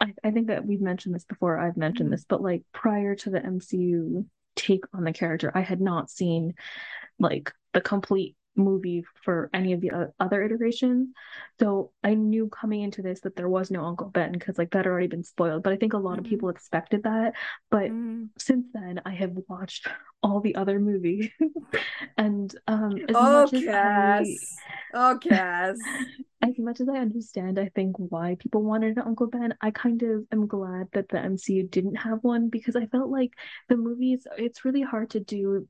I, 0.00 0.14
I 0.22 0.30
think 0.30 0.48
that 0.48 0.64
we've 0.64 0.80
mentioned 0.80 1.14
this 1.14 1.24
before 1.24 1.58
i've 1.58 1.76
mentioned 1.76 2.12
this 2.12 2.24
but 2.28 2.42
like 2.42 2.62
prior 2.72 3.14
to 3.16 3.30
the 3.30 3.40
mcu 3.40 4.24
take 4.56 4.84
on 4.92 5.04
the 5.04 5.12
character 5.12 5.50
i 5.54 5.60
had 5.60 5.80
not 5.80 6.10
seen 6.10 6.54
like 7.18 7.52
the 7.72 7.80
complete 7.80 8.36
movie 8.58 9.04
for 9.24 9.48
any 9.54 9.72
of 9.72 9.80
the 9.80 10.12
other 10.20 10.42
iterations 10.42 11.08
so 11.60 11.92
i 12.02 12.14
knew 12.14 12.48
coming 12.48 12.82
into 12.82 13.02
this 13.02 13.20
that 13.20 13.36
there 13.36 13.48
was 13.48 13.70
no 13.70 13.84
uncle 13.84 14.08
ben 14.08 14.32
because 14.32 14.58
like 14.58 14.70
that 14.70 14.78
had 14.78 14.86
already 14.86 15.06
been 15.06 15.24
spoiled 15.24 15.62
but 15.62 15.72
i 15.72 15.76
think 15.76 15.92
a 15.92 15.98
lot 15.98 16.18
of 16.18 16.24
Mhm. 16.24 16.28
people 16.28 16.48
expected 16.48 17.02
that 17.04 17.34
but 17.70 17.90
Mhm. 17.90 18.28
since 18.38 18.66
then 18.72 19.00
I 19.04 19.14
have 19.14 19.32
watched 19.48 19.88
all 20.22 20.40
the 20.40 20.54
other 20.54 20.78
movies 20.78 21.28
and 22.18 22.54
um 22.66 23.02
as 23.08 23.16
Oh, 23.16 23.42
much 23.42 23.52
as 23.52 23.66
I 23.66 23.70
Cass. 23.72 24.62
Oh, 24.94 25.18
Cass. 25.20 25.78
as 26.42 26.54
much 26.58 26.80
as 26.80 26.88
I 26.88 26.98
understand 26.98 27.58
I 27.58 27.68
think 27.74 27.96
why 27.98 28.36
people 28.38 28.62
wanted 28.62 28.96
an 28.96 29.02
Uncle 29.06 29.26
Ben 29.26 29.54
I 29.60 29.70
kind 29.70 30.02
of 30.02 30.24
am 30.32 30.46
glad 30.46 30.88
that 30.92 31.08
the 31.08 31.18
MCU 31.18 31.64
didn't 31.68 31.96
have 31.96 32.22
one 32.22 32.48
because 32.48 32.76
I 32.76 32.86
felt 32.86 33.10
like 33.10 33.32
the 33.68 33.76
movies 33.76 34.26
it's 34.36 34.64
really 34.64 34.82
hard 34.82 35.10
to 35.10 35.20
do 35.20 35.66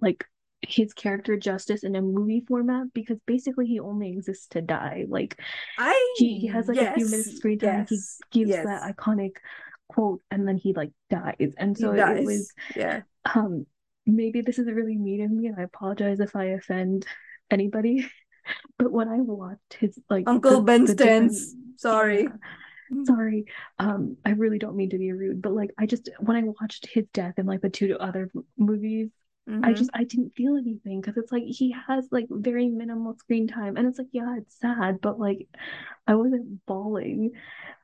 like 0.00 0.24
his 0.68 0.92
character 0.92 1.36
justice 1.36 1.84
in 1.84 1.96
a 1.96 2.02
movie 2.02 2.44
format 2.46 2.92
because 2.94 3.18
basically 3.26 3.66
he 3.66 3.80
only 3.80 4.10
exists 4.10 4.46
to 4.48 4.60
die 4.60 5.04
like 5.08 5.38
I 5.78 6.14
he 6.16 6.38
he 6.38 6.46
has 6.48 6.68
like 6.68 6.78
a 6.78 6.94
few 6.94 7.06
minutes 7.06 7.28
of 7.28 7.34
screen 7.34 7.58
time 7.58 7.86
he 7.88 7.96
yes, 7.96 8.18
gives 8.30 8.50
yes. 8.50 8.64
that 8.64 8.82
iconic 8.96 9.36
quote 9.88 10.20
and 10.30 10.46
then 10.46 10.56
he 10.56 10.72
like 10.72 10.90
dies 11.10 11.54
and 11.56 11.76
He 11.76 11.82
so 11.82 11.92
it 11.92 12.24
was. 12.24 12.52
Yeah. 12.74 13.02
um, 13.34 13.66
maybe 14.06 14.40
this 14.40 14.58
is 14.58 14.66
really 14.70 14.96
mean 14.96 15.22
of 15.22 15.30
me, 15.30 15.46
and 15.46 15.58
I 15.58 15.62
apologize 15.62 16.20
if 16.20 16.36
I 16.36 16.46
offend 16.46 17.06
anybody. 17.50 18.06
But 18.78 18.92
when 18.92 19.08
I 19.08 19.16
watched 19.20 19.72
his 19.80 19.98
like 20.10 20.24
Uncle 20.26 20.56
the 20.58 20.60
Ben 20.60 20.84
the. 20.84 21.54
Sorry. 21.78 22.24
yeah, 22.24 23.04
sorry, 23.04 23.46
um, 23.78 24.18
I 24.22 24.32
really 24.32 24.58
don't 24.58 24.76
mean 24.76 24.90
to 24.90 24.98
be 24.98 25.12
rude, 25.12 25.40
but 25.40 25.54
like 25.54 25.70
I 25.78 25.86
just 25.86 26.10
when 26.20 26.36
I 26.36 26.42
watched 26.42 26.86
his 26.92 27.06
death 27.14 27.38
in 27.38 27.46
like 27.46 27.62
the 27.62 27.70
two 27.70 27.96
other 27.98 28.30
m- 28.36 28.44
movies, 29.46 29.62
I 29.62 29.68
mm-hmm. 29.68 29.78
just 29.78 29.90
I 29.94 30.04
didn't 30.04 30.34
feel 30.34 30.56
anything 30.56 31.00
because 31.00 31.16
it's 31.16 31.32
like 31.32 31.44
he 31.44 31.74
has 31.86 32.08
like 32.10 32.26
very 32.30 32.68
minimal 32.68 33.14
screen 33.16 33.46
time, 33.46 33.76
and 33.76 33.86
it's 33.86 33.98
like 33.98 34.08
yeah, 34.12 34.36
it's 34.38 34.58
sad, 34.58 35.00
but 35.00 35.18
like 35.18 35.48
I 36.06 36.14
wasn't 36.14 36.64
bawling. 36.66 37.32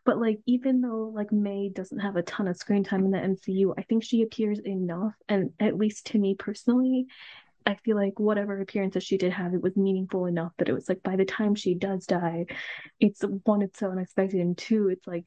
But 0.04 0.18
like 0.18 0.40
even 0.46 0.80
though 0.80 1.12
like 1.14 1.32
May 1.32 1.68
doesn't 1.68 1.98
have 1.98 2.16
a 2.16 2.22
ton 2.22 2.48
of 2.48 2.56
screen 2.56 2.84
time 2.84 3.04
in 3.04 3.10
the 3.10 3.18
MCU, 3.18 3.74
I 3.76 3.82
think 3.82 4.04
she 4.04 4.22
appears 4.22 4.58
enough, 4.60 5.14
and 5.28 5.50
at 5.60 5.76
least 5.76 6.06
to 6.08 6.18
me 6.18 6.34
personally, 6.34 7.06
I 7.66 7.74
feel 7.74 7.96
like 7.96 8.18
whatever 8.18 8.60
appearances 8.60 9.04
she 9.04 9.18
did 9.18 9.32
have, 9.32 9.54
it 9.54 9.62
was 9.62 9.76
meaningful 9.76 10.26
enough 10.26 10.52
that 10.58 10.68
it 10.68 10.72
was 10.72 10.88
like 10.88 11.02
by 11.02 11.16
the 11.16 11.24
time 11.24 11.54
she 11.54 11.74
does 11.74 12.06
die, 12.06 12.46
it's 12.98 13.22
one, 13.44 13.62
it's 13.62 13.78
so 13.78 13.90
unexpected, 13.90 14.40
and 14.40 14.56
two, 14.56 14.88
it's 14.88 15.06
like 15.06 15.24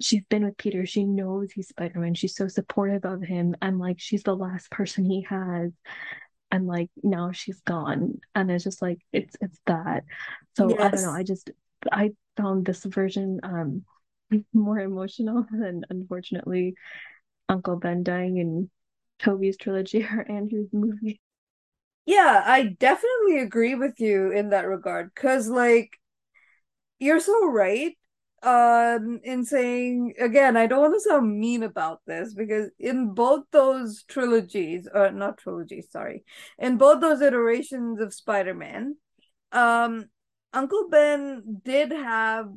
she's 0.00 0.24
been 0.28 0.44
with 0.44 0.56
Peter, 0.56 0.86
she 0.86 1.04
knows 1.04 1.52
he's 1.52 1.68
Spider-Man, 1.68 2.14
she's 2.14 2.34
so 2.34 2.48
supportive 2.48 3.04
of 3.04 3.22
him, 3.22 3.54
and 3.62 3.78
like 3.78 3.98
she's 3.98 4.22
the 4.22 4.36
last 4.36 4.70
person 4.70 5.04
he 5.04 5.26
has, 5.28 5.72
and 6.50 6.66
like 6.66 6.90
now 7.02 7.32
she's 7.32 7.60
gone, 7.60 8.20
and 8.34 8.50
it's 8.50 8.64
just 8.64 8.82
like 8.82 8.98
it's 9.12 9.36
it's 9.40 9.58
that. 9.66 10.04
So 10.56 10.78
I 10.78 10.88
don't 10.88 11.02
know, 11.02 11.12
I 11.12 11.22
just 11.22 11.50
I 11.92 12.10
found 12.36 12.66
this 12.66 12.84
version 12.84 13.40
um 13.42 13.84
more 14.52 14.78
emotional 14.78 15.46
than 15.50 15.84
unfortunately 15.90 16.74
Uncle 17.48 17.76
Ben 17.76 18.02
dying 18.02 18.38
in 18.38 18.70
Tobey's 19.18 19.56
trilogy 19.56 20.04
or 20.04 20.24
Andrew's 20.30 20.70
movie. 20.72 21.20
Yeah, 22.06 22.42
I 22.44 22.64
definitely 22.78 23.40
agree 23.40 23.74
with 23.74 24.00
you 24.00 24.32
in 24.32 24.50
that 24.50 24.66
regard. 24.66 25.14
Cause 25.14 25.48
like 25.48 25.90
you're 26.98 27.20
so 27.20 27.46
right. 27.50 27.96
Um, 28.42 29.20
in 29.22 29.44
saying 29.44 30.14
again, 30.18 30.56
I 30.56 30.66
don't 30.66 30.80
want 30.80 30.94
to 30.94 31.00
sound 31.00 31.38
mean 31.38 31.62
about 31.62 32.00
this 32.06 32.32
because 32.32 32.70
in 32.78 33.12
both 33.12 33.44
those 33.50 34.02
trilogies, 34.04 34.88
or 34.92 35.10
not 35.10 35.36
trilogies, 35.36 35.90
sorry, 35.90 36.24
in 36.58 36.78
both 36.78 37.02
those 37.02 37.20
iterations 37.20 38.00
of 38.00 38.14
Spider-Man, 38.14 38.96
um, 39.52 40.06
Uncle 40.54 40.88
Ben 40.90 41.60
did 41.64 41.92
have 41.92 42.48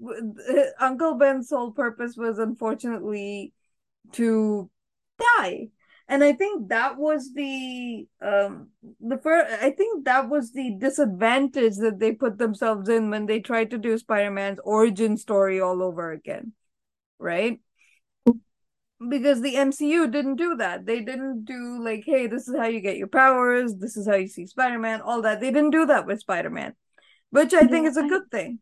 Uncle 0.80 1.14
Ben's 1.14 1.48
sole 1.48 1.72
purpose 1.72 2.16
was 2.16 2.38
unfortunately 2.38 3.52
to 4.12 4.70
die. 5.18 5.68
And 6.08 6.22
I 6.22 6.32
think 6.32 6.68
that 6.68 6.96
was 6.96 7.32
the 7.34 8.06
um 8.22 8.68
the 9.00 9.18
first 9.18 9.52
I 9.62 9.70
think 9.70 10.04
that 10.04 10.28
was 10.28 10.52
the 10.52 10.76
disadvantage 10.78 11.76
that 11.78 11.98
they 11.98 12.12
put 12.12 12.38
themselves 12.38 12.88
in 12.88 13.10
when 13.10 13.26
they 13.26 13.40
tried 13.40 13.70
to 13.70 13.78
do 13.78 13.98
Spider-Man's 13.98 14.60
origin 14.62 15.16
story 15.16 15.60
all 15.60 15.82
over 15.82 16.12
again. 16.12 16.52
Right? 17.18 17.60
Because 19.08 19.42
the 19.42 19.56
MCU 19.56 20.10
didn't 20.10 20.36
do 20.36 20.56
that. 20.56 20.86
They 20.86 21.00
didn't 21.00 21.44
do 21.44 21.82
like, 21.84 22.04
hey, 22.06 22.28
this 22.28 22.48
is 22.48 22.56
how 22.56 22.66
you 22.66 22.80
get 22.80 22.96
your 22.96 23.08
powers, 23.08 23.74
this 23.76 23.96
is 23.96 24.06
how 24.06 24.14
you 24.14 24.28
see 24.28 24.46
Spider-Man, 24.46 25.02
all 25.02 25.22
that. 25.22 25.40
They 25.40 25.50
didn't 25.50 25.72
do 25.72 25.86
that 25.86 26.06
with 26.06 26.20
Spider-Man. 26.20 26.74
Which 27.30 27.52
I 27.52 27.66
think 27.66 27.86
is 27.86 27.96
a 27.96 28.08
good 28.08 28.30
thing. 28.30 28.60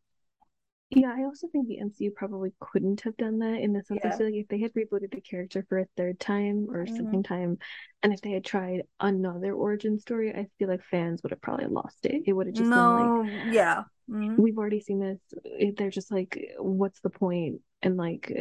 Yeah, 0.96 1.12
I 1.16 1.24
also 1.24 1.48
think 1.48 1.66
the 1.66 1.80
MCU 1.80 2.12
probably 2.12 2.52
couldn't 2.60 3.00
have 3.02 3.16
done 3.16 3.40
that 3.40 3.60
in 3.60 3.72
the 3.72 3.82
sense 3.82 4.04
I 4.04 4.10
Yeah. 4.10 4.16
feel 4.16 4.26
like 4.26 4.36
if 4.36 4.48
they 4.48 4.60
had 4.60 4.72
rebooted 4.74 5.10
the 5.12 5.20
character 5.20 5.64
for 5.68 5.78
a 5.78 5.86
third 5.96 6.20
time 6.20 6.68
or 6.70 6.86
Mhm. 6.86 6.86
second 6.86 7.24
time, 7.24 7.58
and 8.02 8.12
if 8.12 8.20
they 8.20 8.30
had 8.30 8.44
tried 8.44 8.82
another 9.00 9.52
origin 9.54 9.98
story, 9.98 10.32
I 10.32 10.48
feel 10.58 10.68
like 10.68 10.84
fans 10.84 11.22
would 11.22 11.32
have 11.32 11.40
probably 11.42 11.66
lost 11.66 12.06
it. 12.06 12.22
It 12.26 12.32
would 12.32 12.46
have 12.46 12.54
just 12.54 12.72
been 12.74 12.90
like, 12.90 13.12
No, 13.12 13.42
yeah. 13.44 13.84
Mhm. 14.08 14.42
we've 14.42 14.58
already 14.58 14.80
seen 14.80 14.98
this. 15.00 15.74
They're 15.76 15.90
just 15.90 16.10
like, 16.10 16.38
what's 16.58 17.00
the 17.00 17.10
point? 17.10 17.60
And 17.82 17.96
like, 17.96 18.32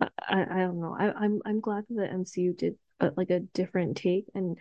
I, 0.00 0.08
I 0.28 0.58
don't 0.60 0.80
know. 0.80 0.96
I, 0.98 1.12
I'm 1.12 1.40
I'm 1.44 1.60
glad 1.60 1.84
that 1.88 1.94
the 1.96 2.10
MCU 2.10 2.52
did 2.54 2.76
uh 3.00 3.10
like 3.16 3.30
a 3.30 3.40
different 3.40 3.96
take, 3.96 4.26
and 4.34 4.56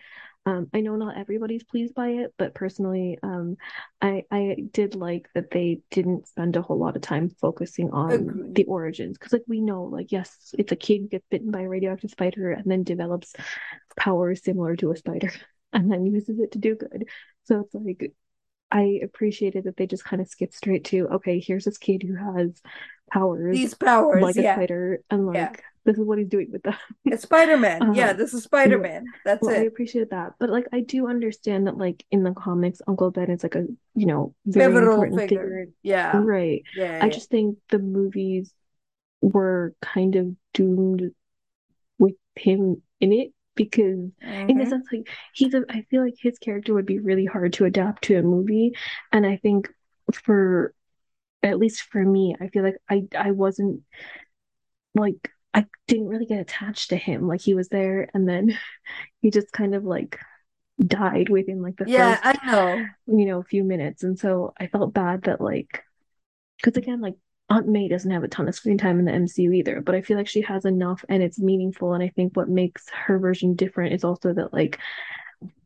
um, 0.45 0.67
I 0.73 0.81
know 0.81 0.95
not 0.95 1.17
everybody's 1.17 1.63
pleased 1.63 1.93
by 1.93 2.09
it, 2.09 2.33
but 2.37 2.53
personally, 2.53 3.17
um, 3.23 3.55
I 4.01 4.23
I 4.29 4.57
did 4.71 4.95
like 4.95 5.29
that 5.35 5.51
they 5.51 5.79
didn't 5.89 6.27
spend 6.27 6.55
a 6.55 6.61
whole 6.61 6.77
lot 6.77 6.95
of 6.95 7.01
time 7.01 7.29
focusing 7.29 7.91
on 7.91 8.25
Agreed. 8.27 8.55
the 8.55 8.65
origins, 8.65 9.17
because 9.17 9.33
like 9.33 9.43
we 9.47 9.61
know, 9.61 9.83
like 9.83 10.11
yes, 10.11 10.53
it's 10.57 10.71
a 10.71 10.75
kid 10.75 11.01
who 11.01 11.07
gets 11.07 11.25
bitten 11.29 11.51
by 11.51 11.61
a 11.61 11.69
radioactive 11.69 12.11
spider 12.11 12.51
and 12.51 12.69
then 12.69 12.83
develops 12.83 13.33
powers 13.97 14.43
similar 14.43 14.75
to 14.77 14.91
a 14.91 14.97
spider, 14.97 15.31
and 15.73 15.91
then 15.91 16.05
uses 16.05 16.39
it 16.39 16.51
to 16.53 16.59
do 16.59 16.75
good. 16.75 17.05
So 17.45 17.61
it's 17.61 17.73
like 17.73 18.11
I 18.71 18.99
appreciated 19.03 19.65
that 19.65 19.77
they 19.77 19.87
just 19.87 20.03
kind 20.05 20.21
of 20.21 20.27
skipped 20.27 20.55
straight 20.55 20.85
to, 20.85 21.07
okay, 21.07 21.39
here's 21.39 21.65
this 21.65 21.77
kid 21.77 22.03
who 22.03 22.15
has 22.15 22.61
powers 23.11 23.53
These 23.53 23.73
powers, 23.75 24.21
like 24.21 24.37
a 24.37 24.43
spider, 24.49 24.99
and 25.09 25.25
like 25.27 25.35
Yeah. 25.35 25.72
This 25.85 25.97
is 25.97 26.05
what 26.05 26.17
he's 26.17 26.27
doing 26.29 26.49
with 26.51 26.63
them. 26.63 26.75
It's 27.05 27.23
Spider-Man. 27.23 27.93
yeah, 27.95 28.09
Uh, 28.09 28.13
this 28.13 28.33
is 28.33 28.43
Spider-Man. 28.43 29.05
That's 29.25 29.41
Well, 29.41 29.51
I 29.55 29.63
appreciate 29.65 30.09
that, 30.11 30.33
but 30.39 30.49
like 30.49 30.67
I 30.71 30.79
do 30.81 31.07
understand 31.07 31.67
that, 31.67 31.77
like 31.77 32.05
in 32.11 32.23
the 32.23 32.33
comics, 32.33 32.81
Uncle 32.87 33.11
Ben 33.11 33.29
is 33.31 33.43
like 33.43 33.55
a 33.55 33.67
you 33.95 34.05
know 34.05 34.33
very 34.45 34.73
Pivotal 34.73 34.93
important 34.93 35.19
figure. 35.19 35.43
figure, 35.43 35.67
Yeah. 35.83 36.17
right? 36.17 36.63
Yeah. 36.75 36.99
I 37.01 37.05
yeah. 37.07 37.13
just 37.13 37.29
think 37.29 37.57
the 37.69 37.79
movies 37.79 38.53
were 39.21 39.73
kind 39.81 40.15
of 40.15 40.35
doomed 40.53 41.11
with 41.99 42.15
him 42.35 42.81
in 42.99 43.13
it 43.13 43.33
because 43.55 44.11
in 44.21 44.57
the 44.57 44.65
Mhm. 44.65 44.69
sense 44.69 44.87
like 44.91 45.07
he's 45.33 45.53
a 45.53 45.63
I 45.69 45.83
feel 45.89 46.03
like 46.03 46.15
his 46.19 46.39
character 46.39 46.73
would 46.73 46.85
be 46.87 46.99
really 46.99 47.25
hard 47.25 47.53
to 47.53 47.65
adapt 47.65 48.03
to 48.05 48.15
a 48.17 48.23
movie 48.23 48.73
and 49.11 49.25
I 49.25 49.37
think 49.37 49.69
for 50.13 50.73
at 51.43 51.59
least 51.59 51.83
for 51.83 52.03
me 52.03 52.35
I 52.41 52.47
feel 52.49 52.63
like 52.63 52.77
I 52.89 53.03
I 53.17 53.31
wasn't 53.31 53.83
like 54.95 55.29
I 55.53 55.65
didn't 55.87 56.07
really 56.07 56.25
get 56.25 56.39
attached 56.39 56.89
to 56.89 56.97
him 56.97 57.27
like 57.27 57.41
he 57.41 57.53
was 57.53 57.69
there 57.69 58.09
and 58.13 58.27
then 58.27 58.57
he 59.21 59.31
just 59.31 59.51
kind 59.51 59.75
of 59.75 59.83
like 59.83 60.19
died 60.85 61.29
within 61.29 61.61
like 61.61 61.77
the 61.77 61.85
Yeah, 61.85 61.95
first 61.95 62.23
I 62.23 62.33
know. 62.45 62.95
you 63.07 63.25
know 63.25 63.43
few 63.43 63.63
minutes 63.63 64.03
and 64.03 64.19
so 64.19 64.53
I 64.59 64.67
felt 64.67 64.93
bad 64.93 65.23
that 65.23 65.41
like 65.41 65.83
because 66.57 66.77
again 66.77 67.01
like 67.01 67.15
Aunt 67.49 67.67
May 67.67 67.87
doesn't 67.89 68.11
have 68.11 68.23
a 68.23 68.27
ton 68.29 68.47
of 68.47 68.55
screen 68.55 68.77
time 68.77 68.99
in 68.99 69.05
the 69.05 69.11
MCU 69.11 69.51
either, 69.53 69.81
but 69.81 69.95
I 69.95 70.01
feel 70.01 70.17
like 70.17 70.27
she 70.29 70.41
has 70.41 70.65
enough 70.65 71.05
and 71.09 71.21
it's 71.21 71.39
meaningful. 71.39 71.93
And 71.93 72.01
I 72.03 72.09
think 72.09 72.35
what 72.37 72.49
makes 72.49 72.89
her 72.89 73.19
version 73.19 73.55
different 73.55 73.93
is 73.93 74.03
also 74.03 74.33
that, 74.33 74.53
like, 74.53 74.79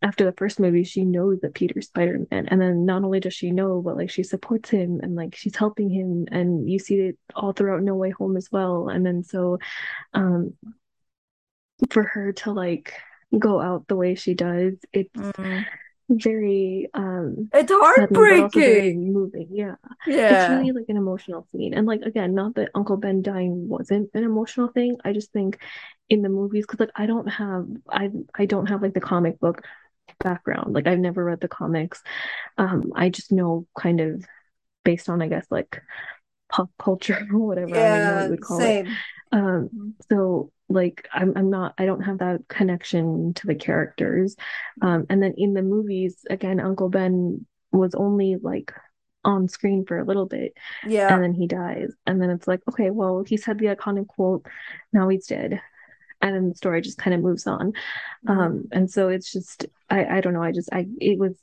after 0.01 0.25
the 0.25 0.31
first 0.33 0.59
movie, 0.59 0.83
she 0.83 1.03
knows 1.05 1.39
that 1.41 1.53
Peter's 1.53 1.87
Spider 1.87 2.19
Man. 2.31 2.47
And 2.47 2.61
then 2.61 2.85
not 2.85 3.03
only 3.03 3.19
does 3.19 3.33
she 3.33 3.51
know, 3.51 3.81
but 3.81 3.97
like 3.97 4.09
she 4.09 4.23
supports 4.23 4.69
him 4.69 4.99
and 5.01 5.15
like 5.15 5.35
she's 5.35 5.55
helping 5.55 5.89
him. 5.89 6.27
And 6.31 6.69
you 6.69 6.79
see 6.79 6.95
it 6.95 7.17
all 7.35 7.53
throughout 7.53 7.83
No 7.83 7.95
Way 7.95 8.11
Home 8.11 8.37
as 8.37 8.49
well. 8.51 8.89
And 8.89 9.05
then 9.05 9.23
so, 9.23 9.59
um, 10.13 10.53
for 11.89 12.03
her 12.03 12.33
to 12.33 12.51
like 12.51 12.93
go 13.37 13.59
out 13.59 13.87
the 13.87 13.95
way 13.95 14.15
she 14.15 14.33
does, 14.33 14.73
it's 14.93 15.13
Mhm. 15.19 15.65
very, 16.09 16.89
um, 16.93 17.49
It's 17.53 17.71
also 17.71 18.07
very 18.11 18.39
heartbreaking. 18.39 19.13
moving. 19.13 19.47
Yeah. 19.51 19.75
yeah, 20.07 20.53
It's 20.53 20.59
really 20.61 20.71
like 20.71 20.85
an 20.89 20.97
emotional 20.97 21.45
scene. 21.51 21.73
And 21.73 21.85
like 21.85 22.01
again, 22.01 22.33
not 22.33 22.55
that 22.55 22.71
Uncle 22.73 22.97
Ben 22.97 23.21
dying 23.21 23.67
wasn't 23.67 24.09
an 24.13 24.23
emotional 24.23 24.69
thing. 24.69 24.97
I 25.03 25.13
just 25.13 25.31
think 25.31 25.59
in 26.09 26.21
the 26.21 26.29
movies, 26.29 26.65
because 26.65 26.79
like 26.81 26.91
I 26.95 27.05
don't 27.05 27.27
have 27.27 27.67
I 27.89 28.09
I 28.35 28.45
don't 28.45 28.67
have 28.67 28.81
like 28.81 28.93
the 28.93 29.01
comic 29.01 29.39
book 29.39 29.61
background. 30.19 30.73
Like 30.73 30.87
I've 30.87 30.99
never 30.99 31.23
read 31.23 31.41
the 31.41 31.47
comics. 31.49 32.03
Um, 32.57 32.93
I 32.95 33.09
just 33.09 33.31
know 33.31 33.67
kind 33.77 34.01
of 34.01 34.25
based 34.85 35.09
on 35.09 35.21
I 35.21 35.27
guess 35.29 35.47
like 35.51 35.81
pop 36.49 36.69
culture 36.79 37.27
or 37.33 37.39
whatever. 37.39 37.91
I 37.91 37.99
know 37.99 38.13
what 38.13 38.23
you 38.23 38.31
would 38.31 38.41
call 38.41 38.65
it. 38.65 38.79
Um, 39.31 39.71
Mhm. 39.71 39.93
so 40.11 40.51
like 40.69 41.07
I'm 41.13 41.33
I'm 41.37 41.49
not 41.49 41.73
I 41.77 41.85
don't 41.85 42.01
have 42.01 42.19
that 42.19 42.47
connection 42.47 43.33
to 43.35 43.47
the 43.47 43.55
characters. 43.55 44.35
Um, 44.81 45.05
and 45.09 45.21
then 45.21 45.33
in 45.37 45.53
the 45.53 45.61
movies, 45.61 46.25
again, 46.29 46.59
Uncle 46.59 46.89
Ben 46.89 47.45
was 47.71 47.95
only 47.95 48.37
like 48.41 48.73
on 49.25 49.47
screen 49.49 49.85
for 49.85 49.97
a 49.99 50.05
little 50.05 50.25
bit 50.25 50.53
Yeah. 50.81 51.09
and 51.09 51.21
then 51.23 51.33
he 51.33 51.47
dies. 51.47 51.91
And 52.05 52.21
then 52.21 52.29
it's 52.29 52.47
like, 52.47 52.61
okay, 52.69 52.91
well, 52.91 53.23
he 53.27 53.37
said 53.37 53.59
the 53.59 53.67
iconic 53.67 54.07
quote, 54.07 54.45
now 54.93 55.09
he's 55.09 55.27
dead. 55.27 55.61
And 56.21 56.35
then 56.35 56.49
the 56.49 56.55
story 56.55 56.81
just 56.81 56.97
kind 56.97 57.13
of 57.13 57.21
moves 57.21 57.47
on. 57.47 57.73
Mhm. 58.27 58.37
Um, 58.37 58.63
and 58.71 58.89
so 58.89 59.09
it's 59.09 59.31
just 59.31 59.65
I 59.89 60.05
I 60.17 60.21
don't 60.21 60.33
know, 60.33 60.43
I 60.43 60.51
just 60.51 60.69
I 60.73 60.87
it 60.99 61.19
was 61.19 61.35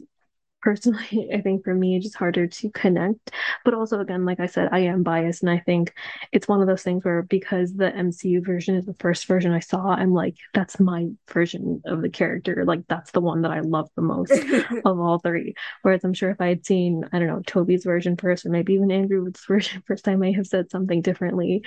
personally, 0.63 1.29
I 1.35 1.41
think 1.43 1.63
for 1.65 1.75
me, 1.75 1.97
it's 1.97 2.07
just 2.07 2.17
harder 2.17 2.47
to 2.47 2.71
connect. 2.71 3.31
But 3.65 3.75
also, 3.75 4.01
again, 4.01 4.25
like 4.25 4.41
I 4.41 4.47
said, 4.47 4.71
I 4.73 4.81
am 4.81 5.03
biased, 5.03 5.43
and 5.43 5.51
I 5.51 5.59
think 5.59 5.93
it's 6.33 6.49
one 6.49 6.61
of 6.61 6.67
those 6.67 6.83
things 6.83 7.05
where 7.05 7.23
because 7.23 7.75
the 7.75 7.95
MCU 7.95 8.43
version 8.45 8.75
is 8.75 8.87
the 8.87 8.95
first 8.95 9.27
version 9.27 9.53
I 9.53 9.61
saw, 9.61 9.89
I'm 9.89 10.13
like, 10.13 10.37
that's 10.55 10.81
my 10.81 11.09
version 11.31 11.83
of 11.85 12.03
the 12.03 12.09
character. 12.09 12.65
Like 12.65 12.87
that's 12.89 13.11
the 13.13 13.21
one 13.21 13.43
that 13.43 13.51
I 13.53 13.61
love 13.61 13.91
the 13.95 14.03
most 14.03 14.33
of 14.85 14.99
all 15.01 15.19
three. 15.19 15.55
Whereas 15.83 16.03
I'm 16.05 16.15
sure 16.15 16.31
if 16.31 16.41
I 16.41 16.49
had 16.49 16.65
seen, 16.67 17.05
I 17.13 17.19
don't 17.19 17.29
know, 17.29 17.43
Tobey's 17.47 17.85
version 17.85 18.17
first, 18.17 18.47
or 18.47 18.51
maybe 18.51 18.75
even 18.75 18.91
Andrew 18.91 19.23
Wood's 19.23 19.45
version 19.49 19.83
first, 19.87 20.09
I 20.09 20.17
may 20.17 20.33
have 20.33 20.47
said 20.47 20.71
something 20.71 21.03
differently. 21.03 21.63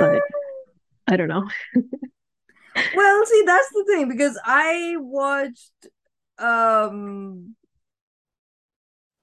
But 0.00 0.14
Eh, 0.14 0.20
I 1.08 1.16
don't 1.16 1.28
know. 1.28 1.48
Well, 2.92 3.24
see, 3.26 3.42
that's 3.46 3.68
the 3.70 3.84
thing 3.86 4.08
because 4.08 4.38
I 4.44 4.96
watched 4.98 5.72
um 6.38 7.54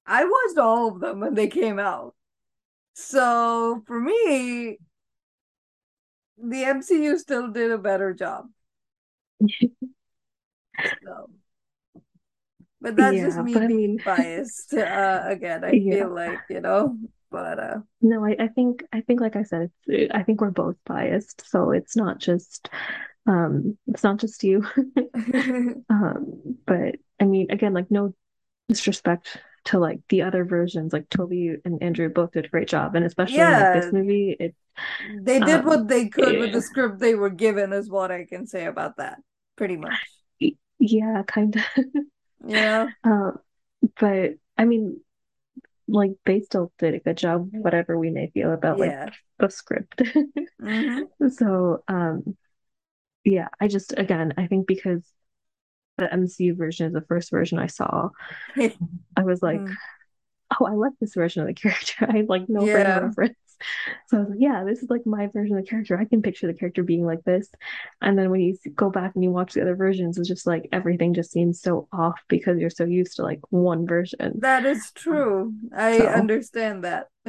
I 0.06 0.24
watched 0.24 0.58
all 0.58 0.88
of 0.88 1.00
them 1.00 1.20
when 1.20 1.34
they 1.34 1.46
came 1.48 1.78
out. 1.78 2.14
So 2.94 3.82
for 3.86 4.00
me, 4.00 4.78
the 6.38 6.64
MCU 6.64 7.18
still 7.18 7.48
did 7.48 7.70
a 7.70 7.76
better 7.76 8.14
job. 8.14 8.48
So, 11.02 11.30
but 12.80 12.96
that's 12.96 13.20
just 13.20 13.38
me 13.38 13.60
but 13.60 13.62
being 13.62 13.98
biased. 14.04 14.72
Uh, 14.74 15.22
again, 15.26 15.64
I 15.64 15.78
yeah. 15.78 15.88
feel 15.88 16.12
like, 16.14 16.42
you 16.48 16.60
know, 16.60 16.98
but 17.30 17.58
uh 17.58 17.78
No, 18.00 18.24
I, 18.24 18.36
I 18.38 18.48
think 18.48 18.84
I 18.92 19.00
think 19.00 19.20
like 19.20 19.34
I 19.34 19.42
said, 19.42 19.70
it's 19.86 20.14
I 20.14 20.22
think 20.22 20.40
we're 20.40 20.50
both 20.50 20.76
biased, 20.86 21.44
so 21.48 21.72
it's 21.72 21.96
not 21.96 22.18
just 22.18 22.70
um 23.28 23.78
it's 23.88 24.04
not 24.04 24.18
just 24.18 24.44
you. 24.44 24.66
Um, 25.90 26.58
but 26.66 26.96
I 27.20 27.24
mean, 27.24 27.50
again, 27.50 27.72
like 27.72 27.90
no 27.90 28.14
disrespect 28.68 29.38
to 29.66 29.78
like 29.78 30.00
the 30.08 30.22
other 30.22 30.44
versions, 30.44 30.92
like 30.92 31.08
Tobey 31.10 31.56
and 31.64 31.82
Andrew 31.82 32.08
both 32.10 32.32
did 32.32 32.46
a 32.46 32.48
great 32.48 32.68
job, 32.68 32.94
and 32.94 33.04
especially 33.04 33.44
in 33.44 33.52
like 33.54 33.72
this 33.72 33.92
movie, 33.92 34.36
it 34.38 34.54
they 35.00 35.40
did 35.40 35.64
um 35.64 35.64
what 35.64 35.88
they 35.88 36.08
could 36.08 36.36
with 36.38 36.52
the 36.52 36.62
script 36.62 36.98
they 36.98 37.14
were 37.14 37.30
given, 37.30 37.72
is 37.72 37.90
what 37.90 38.10
I 38.10 38.24
can 38.24 38.46
say 38.46 38.64
about 38.66 38.96
that, 38.96 39.18
pretty 39.56 39.76
much. 39.76 39.98
yeah, 40.78 41.22
kind 41.26 41.56
of. 41.56 41.62
yeah. 42.44 42.88
Um, 43.04 43.38
but 44.00 44.34
I 44.56 44.64
mean, 44.64 45.00
like 45.88 46.12
they 46.26 46.40
still 46.42 46.72
did 46.78 46.94
a 46.94 47.00
good 47.00 47.18
job, 47.18 47.50
whatever 47.52 47.98
we 47.98 48.10
may 48.10 48.30
feel 48.30 48.52
about 48.52 48.80
like 48.80 48.96
Yeah. 48.96 49.10
the 49.38 49.50
script. 49.50 50.02
hmm 50.60 51.10
So, 51.30 51.82
um, 51.88 52.36
yeah, 53.24 53.48
I 53.60 53.68
just 53.68 53.94
again, 53.96 54.34
I 54.36 54.46
think 54.46 54.66
because 54.66 55.02
the 55.98 56.12
MCU 56.12 56.54
version 56.56 56.86
is 56.88 56.92
the 56.94 57.02
first 57.02 57.30
version 57.30 57.58
I 57.58 57.66
saw, 57.68 58.10
I 59.16 59.22
was 59.24 59.42
like, 59.42 59.62
Mm. 59.62 59.78
oh, 60.60 60.66
I 60.66 60.72
like 60.72 60.92
this 61.00 61.14
version 61.14 61.42
of 61.42 61.48
the 61.48 61.54
character. 61.60 62.06
I 62.08 62.18
have 62.18 62.28
like 62.28 62.48
no 62.48 62.68
frame 62.68 62.90
of 62.90 62.96
reference. 62.96 63.36
So 64.08 64.18
I 64.18 64.20
was 64.20 64.30
like, 64.30 64.38
yeah, 64.40 64.64
this 64.64 64.82
is 64.82 64.90
like 64.90 65.06
my 65.06 65.28
version 65.28 65.56
of 65.56 65.64
the 65.64 65.70
character. 65.70 65.98
I 65.98 66.04
can 66.06 66.22
picture 66.22 66.46
the 66.46 66.54
character 66.54 66.82
being 66.84 67.06
like 67.06 67.24
this. 67.24 67.48
And 68.02 68.18
then 68.18 68.30
when 68.30 68.40
you 68.40 68.56
go 68.74 68.90
back 68.90 69.12
and 69.14 69.24
you 69.24 69.30
watch 69.32 69.54
the 69.54 69.62
other 69.62 69.76
versions, 69.76 70.18
it's 70.18 70.28
just 70.28 70.46
like 70.46 70.68
everything 70.72 71.14
just 71.14 71.32
seems 71.32 71.60
so 71.62 71.88
off 71.92 72.20
because 72.28 72.58
you're 72.60 72.70
so 72.70 72.84
used 72.84 73.16
to 73.16 73.22
like 73.22 73.40
one 73.50 73.86
version. 73.86 74.40
That 74.40 74.64
is 74.66 74.90
true. 74.92 75.54
I 75.74 76.02
So 76.02 76.06
understand 76.06 76.84
that. 76.84 77.08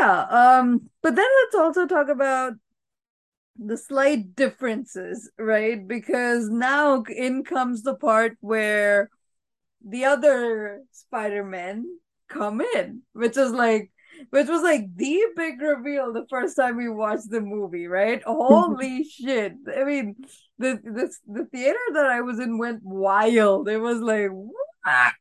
Yeah, 0.00 0.26
um, 0.30 0.90
but 1.02 1.14
then 1.16 1.26
let's 1.42 1.54
also 1.54 1.86
talk 1.86 2.08
about 2.08 2.54
the 3.58 3.76
slight 3.76 4.34
differences, 4.34 5.30
right? 5.38 5.86
Because 5.86 6.48
now 6.48 7.02
in 7.02 7.44
comes 7.44 7.82
the 7.82 7.94
part 7.94 8.36
where 8.40 9.10
the 9.84 10.04
other 10.04 10.82
Spider-Men 10.92 11.86
come 12.28 12.60
in, 12.60 13.02
which 13.12 13.36
is 13.36 13.52
like 13.52 13.90
which 14.30 14.48
was 14.48 14.62
like 14.62 14.84
the 14.96 15.20
big 15.36 15.60
reveal 15.60 16.12
the 16.12 16.26
first 16.28 16.56
time 16.56 16.76
we 16.76 16.88
watched 16.88 17.30
the 17.30 17.40
movie, 17.40 17.86
right? 17.86 18.22
Holy 18.26 19.04
shit. 19.04 19.54
I 19.76 19.84
mean, 19.84 20.16
the 20.58 20.80
the 20.82 21.12
the 21.26 21.44
theater 21.46 21.78
that 21.94 22.06
I 22.06 22.20
was 22.20 22.38
in 22.38 22.58
went 22.58 22.80
wild. 22.82 23.68
It 23.68 23.78
was 23.78 24.00
like, 24.00 24.30
what? 24.30 25.14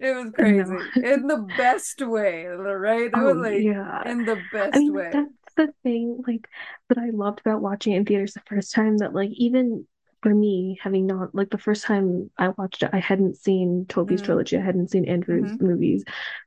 It 0.00 0.14
was 0.14 0.32
crazy 0.34 0.76
in 0.96 1.26
the 1.28 1.46
best 1.56 2.02
way, 2.02 2.44
right? 2.46 3.06
It 3.06 3.12
oh, 3.14 3.34
was 3.34 3.36
like 3.36 3.62
yeah. 3.62 4.10
in 4.10 4.24
the 4.24 4.40
best 4.52 4.74
I 4.74 4.78
mean, 4.80 4.92
way. 4.92 5.10
That's 5.12 5.30
the 5.66 5.72
thing, 5.82 6.22
like 6.26 6.48
that 6.88 6.98
I 6.98 7.10
loved 7.10 7.40
about 7.40 7.62
watching 7.62 7.92
it 7.92 7.98
in 7.98 8.04
theaters 8.04 8.34
the 8.34 8.42
first 8.46 8.72
time. 8.72 8.98
That 8.98 9.14
like 9.14 9.30
even 9.30 9.86
for 10.22 10.34
me, 10.34 10.78
having 10.82 11.06
not 11.06 11.34
like 11.34 11.50
the 11.50 11.58
first 11.58 11.84
time 11.84 12.30
I 12.38 12.48
watched 12.48 12.82
it, 12.82 12.90
I 12.92 12.98
hadn't 12.98 13.36
seen 13.36 13.84
Tobey's 13.88 14.22
mm. 14.22 14.24
trilogy. 14.24 14.56
I 14.56 14.62
hadn't 14.62 14.90
seen 14.90 15.04
Andrew's 15.04 15.52
mm-hmm. 15.52 15.66
movies. 15.66 16.04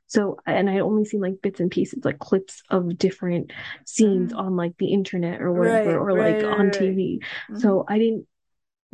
So 0.08 0.38
and 0.46 0.68
I 0.68 0.80
only 0.80 1.04
seen 1.04 1.20
like 1.20 1.40
bits 1.42 1.60
and 1.60 1.70
pieces, 1.70 2.04
like 2.04 2.18
clips 2.18 2.62
of 2.70 2.98
different 2.98 3.52
scenes 3.86 4.32
mm. 4.32 4.38
on 4.38 4.56
like 4.56 4.76
the 4.78 4.92
internet 4.92 5.40
or 5.40 5.52
whatever, 5.52 5.90
right, 5.90 5.94
or 5.96 6.06
right, 6.06 6.42
like 6.42 6.44
on 6.58 6.66
right. 6.66 6.74
TV. 6.74 7.18
Mm-hmm. 7.18 7.58
So 7.58 7.84
I 7.88 7.98
didn't 7.98 8.26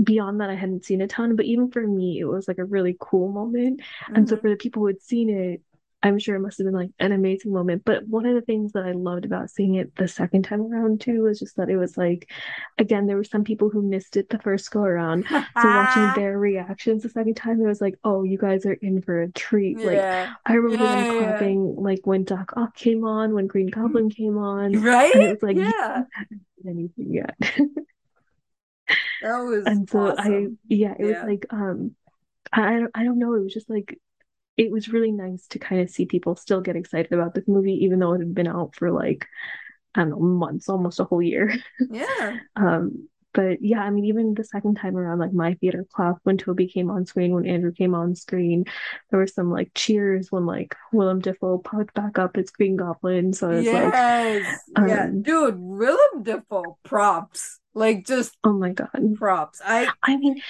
beyond 0.03 0.41
that 0.41 0.51
I 0.51 0.55
hadn't 0.55 0.85
seen 0.85 1.01
a 1.01 1.07
ton, 1.07 1.37
but 1.37 1.47
even 1.47 1.71
for 1.71 1.87
me, 1.87 2.19
it 2.19 2.25
was 2.25 2.49
like 2.49 2.59
a 2.59 2.65
really 2.65 2.97
cool 3.01 3.33
moment. 3.33 3.81
Mm-hmm. 3.81 4.15
And 4.17 4.29
so 4.29 4.35
mm-hmm. 4.35 4.43
for 4.43 4.51
the 4.51 4.57
people 4.57 4.83
who 4.83 4.89
had 4.89 5.03
seen 5.03 5.31
it, 5.31 5.63
I'm 6.05 6.19
sure 6.19 6.37
it 6.37 6.41
must 6.41 6.59
have 6.59 6.67
been 6.67 6.75
like 6.75 6.91
an 6.99 7.13
amazing 7.13 7.51
moment. 7.51 7.83
But 7.87 8.07
one 8.07 8.27
of 8.27 8.35
the 8.35 8.43
things 8.43 8.73
that 8.73 8.85
I 8.85 8.93
loved 8.93 9.25
about 9.25 9.49
seeing 9.49 9.77
it 9.77 9.97
the 9.97 10.07
second 10.07 10.43
time 10.43 10.61
around 10.61 11.01
too 11.01 11.23
was 11.23 11.39
just 11.39 11.57
that 11.57 11.71
it 11.71 11.79
was 11.79 11.97
like, 11.97 12.31
again, 12.77 13.07
there 13.07 13.17
were 13.17 13.25
some 13.25 13.43
people 13.43 13.71
who 13.71 13.81
missed 13.81 14.19
it 14.19 14.29
the 14.29 14.39
first 14.39 14.71
go 14.71 14.83
around. 14.83 15.25
so 15.31 15.43
watching 15.57 16.13
their 16.15 16.39
reactions 16.39 17.03
the 17.03 17.09
second 17.09 17.37
time, 17.37 17.59
it 17.59 17.67
was 17.67 17.81
like, 17.81 17.99
oh, 18.05 18.23
you 18.23 18.37
guys 18.37 18.67
are 18.67 18.75
in 18.75 19.01
for 19.01 19.23
a 19.23 19.33
treat. 19.33 19.79
Yeah. 19.79 19.87
Like 19.87 20.29
I 20.45 20.53
remember 20.57 20.85
yeah, 20.85 21.05
them 21.05 21.19
clapping 21.19 21.69
yeah. 21.69 21.81
like 21.81 22.01
when 22.05 22.25
Doc 22.25 22.53
Ock 22.55 22.77
came 22.77 23.05
on, 23.05 23.33
when 23.33 23.47
Green 23.47 23.69
Goblin 23.69 24.11
came 24.11 24.37
on. 24.37 24.83
Right? 24.83 25.15
And 25.15 25.23
it 25.23 25.31
was 25.31 25.43
like, 25.43 25.57
yeah. 25.57 26.03
anything 26.69 27.15
yet. 27.15 27.35
that 29.23 29.39
was 29.39 29.65
and 29.67 29.89
so 29.89 30.11
awesome. 30.11 30.59
I 30.69 30.75
yeah, 30.75 30.93
it 30.99 31.05
was 31.07 31.25
like 31.25 31.47
um 31.49 31.97
I 32.53 32.83
I 32.95 33.05
don't 33.05 33.19
know, 33.19 33.33
it 33.35 33.43
was 33.43 33.55
just 33.55 33.71
like 33.71 33.99
it 34.57 34.71
was 34.71 34.89
really 34.89 35.13
nice 35.13 35.47
to 35.49 35.59
kind 35.59 35.81
of 35.81 35.91
see 35.91 36.07
people 36.07 36.37
still 36.37 36.61
get 36.61 36.77
excited 36.77 37.13
about 37.13 37.35
this 37.35 37.49
movie, 37.49 37.85
even 37.85 37.99
though 37.99 38.13
it 38.13 38.21
had 38.21 38.35
been 38.35 38.47
out 38.47 38.75
for 38.77 38.91
like, 38.91 39.27
I 39.95 40.01
don't 40.01 40.11
know, 40.11 40.19
months, 40.21 40.69
almost 40.69 41.01
a 41.01 41.05
whole 41.05 41.23
year. 41.23 41.55
Yeah. 41.91 42.39
um, 42.57 43.09
but 43.35 43.61
yeah, 43.61 43.81
I 43.81 43.91
mean, 43.91 44.05
even 44.05 44.35
the 44.35 44.45
second 44.45 44.77
time 44.77 44.97
around, 44.97 45.19
like 45.19 45.33
my 45.33 45.55
theater 45.55 45.85
clap 45.93 46.19
when 46.23 46.39
Tobey 46.39 46.69
came 46.69 46.89
on 46.89 47.05
screen, 47.05 47.35
when 47.35 47.47
Andrew 47.47 47.73
came 47.73 47.93
on 47.93 48.15
screen, 48.15 48.65
there 49.11 49.19
were 49.19 49.27
some 49.27 49.51
like 49.51 49.73
cheers 49.75 50.31
when 50.31 50.47
like 50.47 50.77
Willem 50.93 51.21
Dafoe 51.21 51.59
popped 51.59 51.95
back 51.95 52.17
up 52.17 52.37
as 52.37 52.51
Green 52.51 52.77
Goblin. 52.77 53.33
So 53.33 53.51
it's 53.51 53.67
yes, 53.67 54.61
like, 54.77 54.89
yeah, 54.89 55.05
um, 55.07 55.23
dude, 55.23 55.59
Willem 55.59 56.23
Dafoe 56.23 56.79
props, 56.85 57.59
like 57.75 58.07
just 58.07 58.37
oh 58.45 58.53
my 58.53 58.71
god, 58.71 58.91
props. 59.17 59.61
I, 59.65 59.89
I 60.01 60.17
mean, 60.17 60.41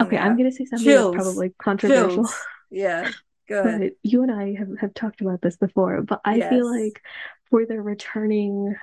okay, 0.00 0.16
yeah. 0.16 0.26
I'm 0.26 0.36
gonna 0.36 0.50
say 0.50 0.64
something 0.64 0.84
Chills. 0.84 1.14
that's 1.14 1.24
probably 1.24 1.54
controversial. 1.62 2.24
Chills. 2.24 2.34
Yeah. 2.70 3.10
Good. 3.46 3.80
But 3.80 3.92
you 4.02 4.22
and 4.22 4.32
I 4.32 4.54
have, 4.54 4.68
have 4.80 4.94
talked 4.94 5.20
about 5.20 5.42
this 5.42 5.56
before, 5.56 6.02
but 6.02 6.20
I 6.24 6.36
yes. 6.36 6.50
feel 6.50 6.70
like 6.70 7.02
for 7.50 7.66
the 7.66 7.80
returning 7.80 8.74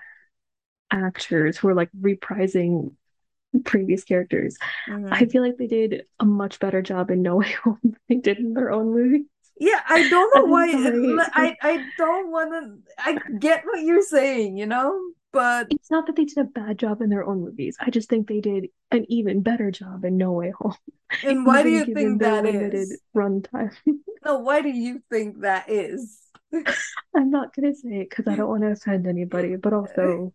actors 0.92 1.58
who 1.58 1.70
are 1.70 1.74
like 1.74 1.90
reprising 2.00 2.94
previous 3.64 4.04
characters, 4.04 4.58
mm-hmm. 4.88 5.12
I 5.12 5.26
feel 5.26 5.42
like 5.42 5.58
they 5.58 5.68
did 5.68 6.04
a 6.20 6.26
much 6.26 6.60
better 6.60 6.82
job 6.82 7.10
in 7.10 7.22
No 7.24 7.38
Way 7.38 7.52
Home 7.64 7.80
than 7.84 7.98
they 8.08 8.16
did 8.16 8.38
in 8.38 8.54
their 8.54 8.72
own 8.72 8.92
movies. 8.94 9.26
Yeah, 9.60 9.82
I 9.88 10.08
don't 10.10 10.36
know 10.36 10.46
why. 10.52 10.68
I 11.34 11.56
I 11.62 11.86
don't 11.98 12.32
want 12.32 12.52
to. 12.52 12.94
I 12.98 13.18
get 13.40 13.66
what 13.66 13.82
you're 13.82 14.02
saying, 14.04 14.58
you 14.58 14.68
know, 14.68 15.00
but 15.32 15.68
it's 15.70 15.92
not 15.92 16.08
that 16.08 16.16
they 16.16 16.26
did 16.26 16.38
a 16.38 16.44
bad 16.44 16.78
job 16.78 17.02
in 17.02 17.10
their 17.10 17.24
own 17.24 17.42
movies. 17.42 17.78
I 17.80 17.90
just 17.90 18.10
think 18.10 18.28
they 18.28 18.42
did 18.42 18.68
an 18.92 19.06
even 19.10 19.42
better 19.42 19.72
job 19.72 20.04
in 20.04 20.18
No 20.18 20.34
Way 20.34 20.52
Home. 20.60 20.76
And 21.24 21.46
why 21.46 21.64
do 21.64 21.70
you 21.70 21.86
think 21.86 22.22
that 22.22 22.46
is? 22.46 23.02
Runtime. 23.16 23.76
no, 24.26 24.40
why 24.40 24.62
do 24.62 24.70
you 24.70 25.02
think 25.10 25.42
that 25.42 25.70
is? 25.70 26.20
I'm 27.16 27.32
not 27.32 27.56
gonna 27.56 27.74
say 27.74 28.02
it 28.02 28.10
because 28.10 28.28
I 28.28 28.36
don't 28.36 28.50
want 28.50 28.64
to 28.64 28.72
offend 28.72 29.08
anybody, 29.08 29.56
but 29.56 29.74
also, 29.74 30.34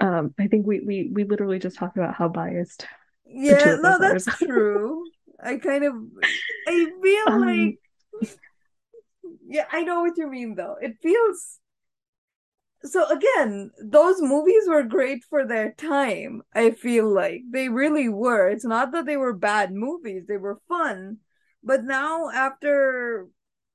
um, 0.00 0.34
I 0.38 0.48
think 0.48 0.66
we 0.66 0.80
we 0.80 1.10
we 1.12 1.24
literally 1.24 1.58
just 1.58 1.76
talked 1.76 1.96
about 1.96 2.14
how 2.14 2.28
biased. 2.28 2.86
Yeah, 3.24 3.76
no, 3.80 3.98
that's 3.98 4.24
true. 4.38 5.04
I 5.40 5.56
kind 5.58 5.84
of, 5.84 5.94
I 6.66 6.90
feel 7.02 7.32
um, 7.32 7.40
like, 7.46 7.78
yeah, 9.46 9.66
I 9.70 9.82
know 9.82 10.00
what 10.00 10.16
you 10.16 10.28
mean 10.28 10.56
though. 10.56 10.76
It 10.80 10.96
feels 11.02 11.60
so 12.84 13.08
again 13.08 13.70
those 13.82 14.20
movies 14.20 14.64
were 14.68 14.82
great 14.82 15.24
for 15.28 15.46
their 15.46 15.72
time 15.72 16.42
i 16.54 16.70
feel 16.70 17.12
like. 17.12 17.42
They 17.50 17.68
really 17.68 18.08
were. 18.08 18.48
It's 18.48 18.64
not 18.64 18.92
that 18.92 19.06
they 19.06 19.16
were 19.16 19.32
bad 19.34 19.72
movies. 19.72 20.24
They 20.26 20.36
were 20.36 20.60
fun. 20.68 21.18
But 21.62 21.84
now 21.84 22.30
after 22.30 23.26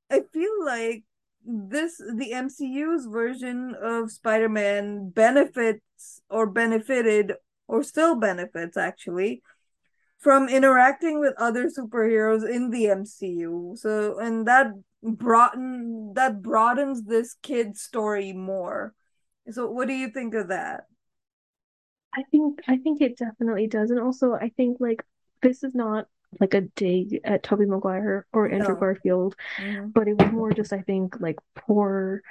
i 0.09 0.21
feel 0.33 0.65
like 0.65 1.03
this 1.45 1.97
the 1.97 2.31
mcu's 2.33 3.05
version 3.05 3.75
of 3.81 4.11
spider-man 4.11 5.09
benefits 5.09 6.21
or 6.29 6.47
benefited 6.47 7.33
or 7.67 7.83
still 7.83 8.15
benefits 8.15 8.77
actually 8.77 9.41
from 10.19 10.47
interacting 10.47 11.19
with 11.19 11.33
other 11.37 11.67
superheroes 11.67 12.47
in 12.47 12.69
the 12.69 12.85
mcu 12.85 13.77
so 13.77 14.17
and 14.19 14.47
that 14.47 14.67
broaden 15.03 16.13
that 16.15 16.41
broadens 16.41 17.03
this 17.03 17.35
kid's 17.41 17.81
story 17.81 18.33
more. 18.33 18.93
So 19.49 19.69
what 19.69 19.87
do 19.87 19.93
you 19.93 20.09
think 20.09 20.33
of 20.33 20.47
that? 20.47 20.85
I 22.15 22.23
think 22.31 22.59
I 22.67 22.77
think 22.77 23.01
it 23.01 23.17
definitely 23.17 23.67
does. 23.67 23.89
And 23.91 23.99
also 23.99 24.33
I 24.33 24.49
think 24.55 24.77
like 24.79 25.03
this 25.41 25.63
is 25.63 25.75
not 25.75 26.05
like 26.39 26.53
a 26.53 26.61
dig 26.61 27.19
at 27.23 27.43
Tobey 27.43 27.65
Maguire 27.65 28.25
or 28.33 28.49
Andrew 28.49 28.73
no. 28.73 28.79
Garfield, 28.79 29.35
mm-hmm. 29.57 29.89
but 29.89 30.07
it 30.07 30.17
was 30.17 30.31
more 30.31 30.51
just 30.51 30.73
I 30.73 30.81
think 30.81 31.19
like 31.19 31.37
poor 31.55 32.21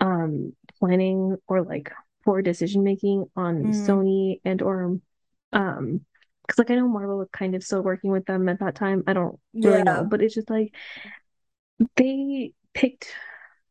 um 0.00 0.54
planning 0.78 1.36
or 1.48 1.62
like 1.62 1.92
poor 2.24 2.42
decision 2.42 2.84
making 2.84 3.26
on 3.36 3.62
mm. 3.64 3.74
Sony 3.74 4.40
and 4.44 4.62
or 4.62 4.98
um 5.52 6.00
because 6.46 6.58
like 6.58 6.70
I 6.70 6.74
know 6.76 6.88
Marvel 6.88 7.18
was 7.18 7.28
kind 7.32 7.54
of 7.54 7.62
still 7.62 7.82
working 7.82 8.10
with 8.10 8.26
them 8.26 8.48
at 8.48 8.60
that 8.60 8.74
time. 8.74 9.04
I 9.06 9.12
don't 9.12 9.38
really 9.54 9.78
yeah. 9.78 9.84
know, 9.84 10.04
but 10.04 10.22
it's 10.22 10.34
just 10.34 10.50
like 10.50 10.74
they 11.96 12.52
picked 12.74 13.08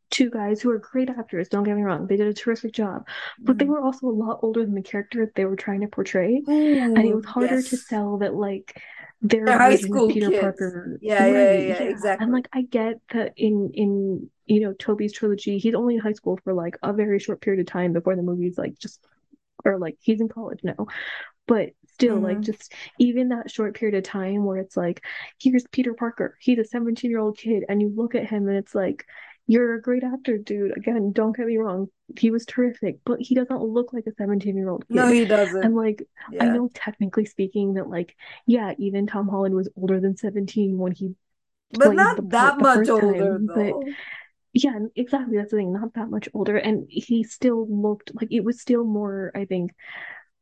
two 0.10 0.30
guys 0.30 0.62
who 0.62 0.70
are 0.70 0.78
great 0.78 1.10
actors. 1.10 1.50
Don't 1.50 1.64
get 1.64 1.76
me 1.76 1.84
wrong; 1.84 2.08
they 2.08 2.18
did 2.18 2.28
a 2.28 2.34
terrific 2.34 2.74
job, 2.74 3.08
but 3.40 3.56
mm. 3.56 3.60
they 3.60 3.66
mm-hmm. 3.66 3.74
were 3.74 3.82
also 3.82 4.08
a 4.08 4.10
lot 4.10 4.40
older 4.42 4.66
than 4.66 4.76
the 4.76 4.82
character 4.82 5.32
they 5.36 5.46
were 5.46 5.56
trying 5.56 5.82
to 5.82 5.88
portray, 5.88 6.42
Ooh, 6.48 6.78
and 6.78 6.98
it 6.98 7.16
was 7.16 7.26
harder 7.26 7.56
yes. 7.56 7.70
to 7.70 7.78
sell 7.78 8.18
that 8.18 8.34
like 8.34 8.82
their 9.22 9.46
high 9.58 9.76
school 9.76 10.10
Peter 10.10 10.30
kids. 10.30 10.42
Parker. 10.42 11.00
Yeah, 11.02 11.24
right, 11.24 11.32
yeah, 11.32 11.52
yeah, 11.54 11.68
yeah, 11.68 11.84
exactly. 11.84 12.24
And 12.24 12.34
like 12.34 12.50
I 12.54 12.64
get 12.64 13.00
that 13.14 13.34
in 13.38 13.72
in 13.74 14.30
you 14.46 14.62
know 14.62 14.74
Tobey's 14.74 15.14
trilogy, 15.14 15.58
he's 15.58 15.76
only 15.76 15.96
in 15.96 16.02
high 16.02 16.14
school 16.14 16.40
for 16.44 16.54
like 16.54 16.78
a 16.84 16.94
very 16.94 17.20
short 17.20 17.42
period 17.42 17.62
of 17.62 17.68
time 17.68 17.94
before 17.94 18.16
the 18.16 18.24
movie's 18.24 18.58
like 18.58 18.78
just 18.78 19.06
or 19.64 19.78
like 19.78 19.98
he's 20.02 20.22
in 20.22 20.28
college 20.28 20.62
now, 20.64 20.88
but 21.48 21.72
still 21.94 22.16
mm-hmm. 22.16 22.26
like 22.26 22.42
just 22.42 22.74
even 23.00 23.30
that 23.30 23.52
short 23.52 23.76
period 23.76 23.98
of 23.98 24.04
time 24.04 24.44
where 24.44 24.58
it's 24.58 24.78
like 24.78 25.04
here's 25.40 25.66
Peter 25.68 25.94
Parker 25.94 26.38
he's 26.40 26.60
a 26.60 26.66
17 26.66 27.10
year 27.10 27.20
old 27.20 27.38
kid 27.38 27.64
and 27.70 27.82
you 27.82 27.92
look 27.96 28.16
at 28.16 28.30
him 28.30 28.48
and 28.48 28.58
it's 28.58 28.74
like 28.74 29.06
you're 29.48 29.76
a 29.76 29.82
great 29.82 30.04
actor 30.04 30.38
dude 30.38 30.78
again 30.78 31.12
don't 31.12 31.36
get 31.36 31.46
me 31.46 31.58
wrong 31.58 31.88
he 32.18 32.32
was 32.32 32.46
terrific 32.46 33.00
but 33.06 33.20
he 33.20 33.36
doesn't 33.36 33.62
look 33.62 33.92
like 33.94 34.06
a 34.08 34.14
17 34.14 34.56
year 34.56 34.70
old 34.70 34.88
kid 34.88 34.96
no 34.96 35.08
he 35.08 35.26
doesn't 35.26 35.64
and 35.64 35.76
like 35.76 36.04
yeah. 36.32 36.46
I 36.46 36.48
know 36.48 36.70
technically 36.74 37.26
speaking 37.26 37.74
that 37.76 37.90
like 37.90 38.16
yeah 38.46 38.74
even 38.78 39.08
Tom 39.08 39.28
Holland 39.28 39.56
was 39.56 39.70
older 39.76 40.00
than 40.00 40.18
17 40.18 40.78
when 40.78 40.94
he 40.94 41.16
but 41.74 41.94
not 41.94 42.30
that 42.30 42.60
much 42.60 42.90
older 42.90 43.38
time, 43.38 43.46
though. 43.48 43.82
But, 43.84 43.94
yeah 44.54 44.78
exactly 44.96 45.38
that's 45.38 45.52
the 45.52 45.58
thing 45.58 45.72
not 45.72 45.94
that 45.94 46.10
much 46.10 46.28
older 46.34 46.58
and 46.58 46.86
he 46.90 47.24
still 47.24 47.66
looked 47.70 48.12
like 48.16 48.28
it 48.32 48.44
was 48.44 48.60
still 48.60 48.84
more 48.84 49.32
i 49.34 49.46
think 49.46 49.72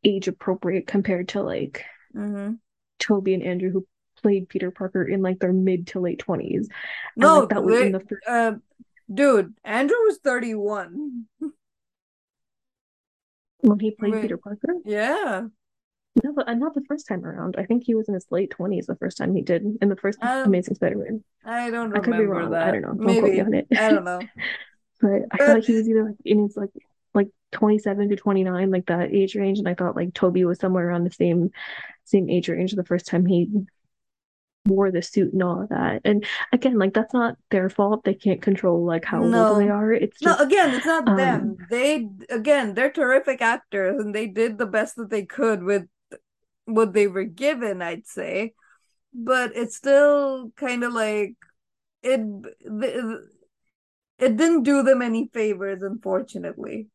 age 0.03 0.27
appropriate 0.27 0.87
compared 0.87 1.29
to 1.29 1.41
like 1.41 1.83
mm-hmm. 2.15 2.53
Tobey 2.99 3.33
and 3.33 3.43
Andrew 3.43 3.71
who 3.71 3.87
played 4.21 4.49
Peter 4.49 4.71
Parker 4.71 5.03
in 5.03 5.21
like 5.21 5.39
their 5.39 5.53
mid 5.53 5.87
to 5.87 5.99
late 5.99 6.19
twenties. 6.19 6.69
No, 7.15 7.41
like, 7.41 7.49
that 7.49 7.63
was 7.63 7.81
in 7.81 7.91
the 7.91 7.99
first... 7.99 8.27
uh, 8.27 8.53
dude, 9.13 9.53
Andrew 9.63 9.97
was 10.05 10.17
thirty 10.17 10.55
one 10.55 11.25
when 13.61 13.79
he 13.79 13.91
played 13.91 14.13
Wait. 14.13 14.21
Peter 14.23 14.37
Parker. 14.37 14.75
Yeah. 14.85 15.43
No, 16.23 16.33
but 16.33 16.49
uh, 16.49 16.53
not 16.53 16.73
the 16.73 16.83
first 16.87 17.07
time 17.07 17.23
around. 17.23 17.55
I 17.57 17.65
think 17.65 17.83
he 17.85 17.95
was 17.95 18.07
in 18.07 18.13
his 18.13 18.25
late 18.29 18.51
twenties 18.51 18.87
the 18.87 18.95
first 18.95 19.17
time 19.17 19.35
he 19.35 19.41
did 19.41 19.63
in 19.81 19.89
the 19.89 19.95
first 19.95 20.19
um, 20.21 20.47
Amazing 20.47 20.75
Spider-Man. 20.75 21.23
I 21.45 21.69
don't 21.69 21.91
remember 21.91 21.97
I 21.97 21.99
could 21.99 22.17
be 22.17 22.25
wrong. 22.25 22.51
That. 22.51 22.67
I 22.67 22.71
don't 22.71 22.81
know. 22.81 22.93
Don't 22.93 23.05
Maybe. 23.05 23.19
quote 23.19 23.33
me 23.33 23.39
on 23.41 23.53
it. 23.53 23.67
I 23.77 23.89
don't 23.91 24.03
know. 24.03 24.19
but 25.01 25.21
I 25.31 25.37
feel 25.37 25.53
like 25.53 25.63
he 25.63 25.75
was 25.75 25.87
either 25.87 26.03
like 26.05 26.15
in 26.25 26.43
his 26.43 26.57
like 26.57 26.71
27 27.51 28.09
to 28.09 28.15
29 28.15 28.71
like 28.71 28.85
that 28.87 29.13
age 29.13 29.35
range 29.35 29.59
and 29.59 29.67
i 29.67 29.73
thought 29.73 29.95
like 29.95 30.13
tobey 30.13 30.45
was 30.45 30.59
somewhere 30.59 30.87
around 30.87 31.03
the 31.03 31.11
same 31.11 31.49
same 32.05 32.29
age 32.29 32.47
range 32.49 32.73
the 32.73 32.83
first 32.83 33.07
time 33.07 33.25
he 33.25 33.49
wore 34.65 34.91
the 34.91 35.01
suit 35.01 35.33
and 35.33 35.43
all 35.43 35.63
of 35.63 35.69
that. 35.69 36.01
And 36.05 36.25
again 36.53 36.77
like 36.77 36.93
that's 36.93 37.13
not 37.13 37.37
their 37.49 37.69
fault. 37.69 38.03
They 38.03 38.13
can't 38.13 38.41
control 38.41 38.85
like 38.85 39.05
how 39.05 39.21
no. 39.21 39.49
old 39.49 39.61
they 39.61 39.69
are. 39.69 39.91
It's 39.91 40.19
just, 40.19 40.39
no 40.39 40.45
again 40.45 40.73
it's 40.75 40.85
not 40.85 41.07
um, 41.07 41.17
them. 41.17 41.57
They 41.69 42.07
again 42.29 42.73
they're 42.73 42.91
terrific 42.91 43.41
actors 43.41 43.99
and 43.99 44.13
they 44.13 44.27
did 44.27 44.57
the 44.57 44.65
best 44.65 44.95
that 44.97 45.09
they 45.09 45.25
could 45.25 45.63
with 45.63 45.87
what 46.65 46.93
they 46.93 47.07
were 47.07 47.23
given 47.23 47.81
i'd 47.81 48.05
say. 48.05 48.53
But 49.13 49.53
it's 49.55 49.75
still 49.75 50.51
kind 50.55 50.83
of 50.83 50.93
like 50.93 51.33
it 52.03 52.21
it 54.19 54.35
didn't 54.35 54.63
do 54.63 54.83
them 54.83 55.01
any 55.01 55.29
favors, 55.33 55.81
unfortunately. 55.81 56.87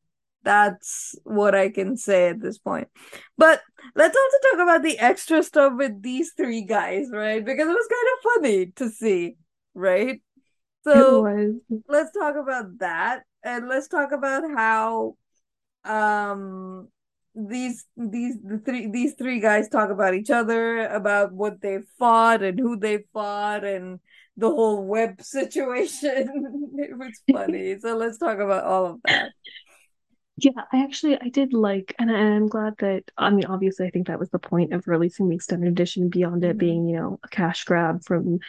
That's 0.45 1.16
what 1.24 1.55
I 1.55 1.70
can 1.70 1.97
say 1.97 2.28
at 2.28 2.40
this 2.40 2.59
point. 2.59 2.88
But 3.36 3.62
let's 3.95 4.16
also 4.16 4.36
talk 4.51 4.62
about 4.62 4.82
the 4.82 4.99
extra 4.99 5.42
stuff 5.42 5.72
with 5.76 6.03
these 6.03 6.32
three 6.36 6.62
guys, 6.62 7.09
right? 7.11 7.45
Because 7.45 7.66
it 7.66 7.72
was 7.72 7.88
kind 7.88 8.09
of 8.12 8.32
funny 8.34 8.66
to 8.76 8.90
see, 8.90 9.36
right? 9.74 10.20
So 10.84 11.22
let's 11.88 12.12
talk 12.12 12.36
about 12.36 12.78
that. 12.78 13.22
And 13.42 13.68
let's 13.68 13.88
talk 13.88 14.12
about 14.12 14.42
how 14.55 15.16
um 15.84 16.88
these 17.34 17.84
these 17.97 18.36
the 18.42 18.59
three 18.59 18.88
these 18.90 19.14
three 19.14 19.40
guys 19.40 19.68
talk 19.68 19.90
about 19.90 20.14
each 20.14 20.30
other, 20.30 20.86
about 20.86 21.32
what 21.32 21.61
they 21.61 21.78
fought 21.99 22.42
and 22.42 22.59
who 22.59 22.76
they 22.76 23.05
fought 23.12 23.64
and 23.64 24.01
the 24.36 24.49
whole 24.49 24.84
web 24.84 25.20
situation. 25.20 26.72
it 26.78 26.97
was 26.97 27.20
funny. 27.30 27.78
so 27.78 27.97
let's 27.97 28.18
talk 28.18 28.38
about 28.38 28.64
all 28.64 28.86
of 28.86 29.01
that. 29.05 29.32
Yeah, 30.37 30.62
I 30.72 30.82
actually 30.82 31.16
I 31.20 31.28
did 31.28 31.53
like, 31.53 31.95
and 31.99 32.11
I, 32.11 32.18
am 32.18 32.49
glad 32.49 32.74
that 32.78 33.05
I 33.16 33.30
mean, 33.30 33.45
obviously, 33.45 33.87
I 33.87 33.91
think 33.91 34.09
that 34.09 34.18
was 34.18 34.30
the 34.30 34.41
point 34.41 34.72
of 34.72 34.89
releasing 34.89 35.28
the 35.28 35.37
extended 35.37 35.68
edition 35.68 36.09
beyond 36.09 36.45
it 36.45 36.51
mm-hmm. 36.51 36.59
being, 36.59 36.89
you 36.89 36.97
know, 36.97 37.20
a 37.22 37.28
cash 37.28 37.64
grab 37.64 38.05
from 38.05 38.41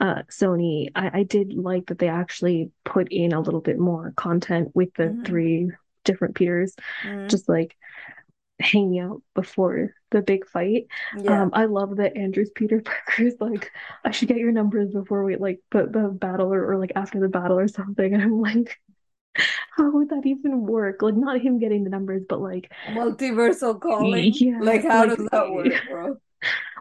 uh, 0.00 0.22
Sony. 0.30 0.90
I, 0.94 1.20
I 1.20 1.22
did 1.22 1.54
like 1.54 1.86
that 1.86 1.98
they 1.98 2.08
actually 2.08 2.70
put 2.84 3.10
in 3.10 3.32
a 3.32 3.40
little 3.40 3.62
bit 3.62 3.78
more 3.78 4.12
content 4.16 4.72
with 4.74 4.92
the 4.94 5.04
mm-hmm. 5.04 5.22
three 5.22 5.70
different 6.04 6.34
Peters, 6.34 6.74
mm-hmm. 7.04 7.28
just 7.28 7.48
like 7.48 7.74
hanging 8.60 9.00
out 9.00 9.22
before 9.34 9.94
the 10.10 10.20
big 10.20 10.46
fight. 10.46 10.86
Yeah. 11.16 11.42
Um, 11.42 11.50
I 11.54 11.64
love 11.64 11.96
that 11.96 12.16
Andrew's 12.16 12.50
Peter 12.54 12.80
Parker 12.84 13.22
is 13.22 13.36
like, 13.40 13.72
I 14.04 14.10
should 14.10 14.28
get 14.28 14.36
your 14.36 14.52
numbers 14.52 14.92
before 14.92 15.24
we 15.24 15.36
like 15.36 15.60
the, 15.70 15.86
the 15.86 16.08
battle 16.08 16.52
or, 16.52 16.72
or 16.72 16.78
like 16.78 16.92
after 16.96 17.18
the 17.18 17.28
battle 17.28 17.58
or 17.58 17.68
something. 17.68 18.12
And 18.20 18.22
I'm 18.22 18.40
like, 18.40 18.78
how 19.76 19.90
would 19.90 20.10
that 20.10 20.26
even 20.26 20.62
work? 20.66 21.02
Like 21.02 21.16
not 21.16 21.40
him 21.40 21.58
getting 21.58 21.84
the 21.84 21.90
numbers, 21.90 22.22
but 22.28 22.40
like 22.40 22.72
multiversal 22.88 23.80
calling. 23.80 24.32
Yeah, 24.34 24.58
like 24.60 24.84
how 24.84 25.06
like, 25.06 25.16
does 25.16 25.28
that 25.30 25.50
work, 25.50 25.72
bro? 25.90 26.16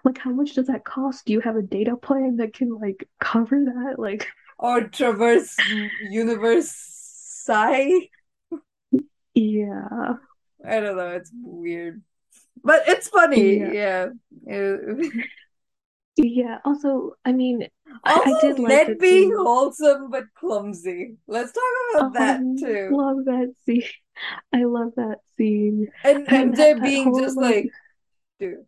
Like 0.03 0.17
how 0.17 0.31
much 0.31 0.53
does 0.53 0.67
that 0.67 0.85
cost? 0.85 1.25
Do 1.25 1.33
you 1.33 1.41
have 1.41 1.55
a 1.55 1.61
data 1.61 1.95
plan 1.95 2.37
that 2.37 2.53
can 2.53 2.73
like 2.79 3.07
cover 3.19 3.63
that? 3.65 3.99
Like 3.99 4.27
or 4.57 4.81
traverse 4.87 5.55
universe 6.09 6.71
psi? 6.71 7.91
Yeah. 9.33 10.13
I 10.65 10.79
don't 10.79 10.97
know. 10.97 11.09
It's 11.09 11.31
weird, 11.41 12.01
but 12.63 12.83
it's 12.87 13.07
funny. 13.07 13.59
Yeah. 13.59 14.07
Yeah. 14.45 14.75
yeah. 16.27 16.59
Also, 16.65 17.13
I 17.25 17.31
mean, 17.31 17.67
also, 18.03 18.35
I 18.35 18.41
did 18.41 18.59
like 18.59 18.87
Ned 18.87 18.99
being 18.99 19.33
wholesome 19.35 20.09
but 20.09 20.25
clumsy. 20.35 21.17
Let's 21.27 21.51
talk 21.51 21.63
about 21.91 22.05
oh, 22.05 22.13
that 22.13 22.41
too. 22.59 22.89
Love 22.95 23.25
that 23.25 23.53
scene. 23.65 23.83
I 24.53 24.63
love 24.63 24.93
that 24.97 25.19
scene. 25.37 25.87
And 26.03 26.31
and 26.31 26.53
MJ 26.53 26.81
being 26.81 27.17
just 27.17 27.37
like, 27.37 27.69
dude, 28.39 28.65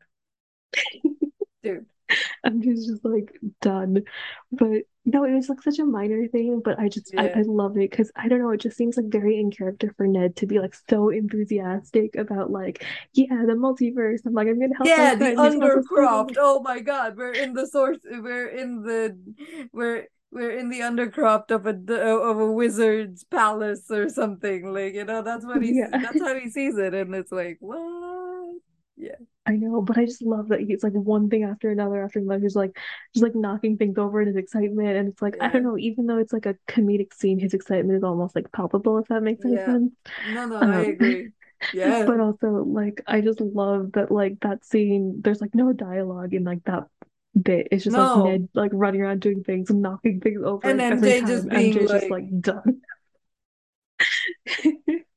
dude. 1.63 1.85
I'm 2.43 2.61
just, 2.61 2.87
just 2.87 3.05
like 3.05 3.37
done. 3.61 4.03
But 4.51 4.83
no, 5.03 5.23
it 5.23 5.33
was 5.33 5.49
like 5.49 5.61
such 5.61 5.79
a 5.79 5.85
minor 5.85 6.27
thing, 6.27 6.61
but 6.63 6.79
I 6.79 6.87
just 6.87 7.13
yeah. 7.13 7.23
I, 7.23 7.39
I 7.39 7.41
love 7.45 7.75
it 7.77 7.89
because 7.89 8.11
I 8.15 8.27
don't 8.27 8.39
know, 8.39 8.51
it 8.51 8.61
just 8.61 8.77
seems 8.77 8.97
like 8.97 9.07
very 9.07 9.39
in 9.39 9.49
character 9.49 9.93
for 9.97 10.05
Ned 10.05 10.35
to 10.37 10.45
be 10.45 10.59
like 10.59 10.75
so 10.89 11.09
enthusiastic 11.09 12.15
about 12.15 12.51
like, 12.51 12.85
yeah, 13.13 13.43
the 13.47 13.53
multiverse. 13.53 14.19
I'm 14.25 14.33
like, 14.33 14.47
I'm 14.47 14.59
gonna 14.59 14.75
help. 14.75 14.87
Yeah, 14.87 15.15
the 15.15 15.35
undercroft. 15.35 16.35
Oh 16.37 16.61
my 16.61 16.79
god, 16.81 17.17
we're 17.17 17.33
in 17.33 17.53
the 17.53 17.65
source. 17.67 17.99
We're 18.03 18.49
in 18.49 18.83
the 18.83 19.17
we're 19.73 20.07
we're 20.31 20.57
in 20.57 20.69
the 20.69 20.79
undercroft 20.79 21.51
of 21.51 21.65
a 21.65 21.71
of 21.99 22.39
a 22.39 22.51
wizard's 22.51 23.23
palace 23.23 23.89
or 23.89 24.07
something. 24.07 24.71
Like 24.71 24.93
you 24.93 25.05
know, 25.05 25.21
that's 25.21 25.45
what 25.45 25.61
he 25.61 25.79
yeah. 25.79 25.89
that's 25.91 26.21
how 26.21 26.35
he 26.39 26.49
sees 26.49 26.77
it, 26.77 26.93
and 26.93 27.13
it's 27.15 27.31
like 27.31 27.57
what? 27.59 28.55
Yeah. 28.97 29.15
I 29.45 29.55
know, 29.55 29.81
but 29.81 29.97
I 29.97 30.05
just 30.05 30.21
love 30.21 30.49
that 30.49 30.61
he's 30.61 30.83
like 30.83 30.93
one 30.93 31.29
thing 31.29 31.43
after 31.43 31.71
another 31.71 32.03
after 32.03 32.19
another. 32.19 32.41
He's 32.41 32.55
like 32.55 32.77
just 33.13 33.23
like 33.23 33.35
knocking 33.35 33.75
things 33.75 33.97
over 33.97 34.21
in 34.21 34.27
his 34.27 34.35
excitement, 34.35 34.95
and 34.95 35.09
it's 35.09 35.21
like 35.21 35.35
yeah. 35.37 35.47
I 35.47 35.49
don't 35.49 35.63
know. 35.63 35.77
Even 35.77 36.05
though 36.05 36.19
it's 36.19 36.33
like 36.33 36.45
a 36.45 36.55
comedic 36.67 37.13
scene, 37.13 37.39
his 37.39 37.53
excitement 37.53 37.97
is 37.97 38.03
almost 38.03 38.35
like 38.35 38.51
palpable. 38.51 38.99
If 38.99 39.07
that 39.07 39.23
makes 39.23 39.43
any 39.43 39.55
yeah. 39.55 39.65
sense. 39.65 39.91
No, 40.31 40.45
no, 40.45 40.57
um, 40.57 40.71
I 40.71 40.81
agree. 40.83 41.29
Yeah. 41.75 42.05
But 42.07 42.19
also, 42.19 42.47
like, 42.65 43.03
I 43.05 43.21
just 43.21 43.39
love 43.39 43.91
that 43.91 44.11
like 44.11 44.39
that 44.39 44.65
scene. 44.65 45.21
There's 45.21 45.41
like 45.41 45.53
no 45.53 45.73
dialogue 45.73 46.33
in 46.33 46.43
like 46.43 46.63
that 46.63 46.87
bit. 47.39 47.67
It's 47.71 47.83
just 47.83 47.95
no. 47.95 48.15
like 48.15 48.31
Ned 48.31 48.49
like 48.55 48.71
running 48.73 49.01
around 49.01 49.21
doing 49.21 49.43
things 49.43 49.69
and 49.69 49.79
knocking 49.79 50.21
things 50.21 50.41
over, 50.43 50.67
and 50.67 50.79
then 50.79 50.99
MJ 50.99 51.27
just 51.27 51.45
like... 51.45 51.73
just 51.73 52.09
like 52.09 52.41
done. 52.41 52.81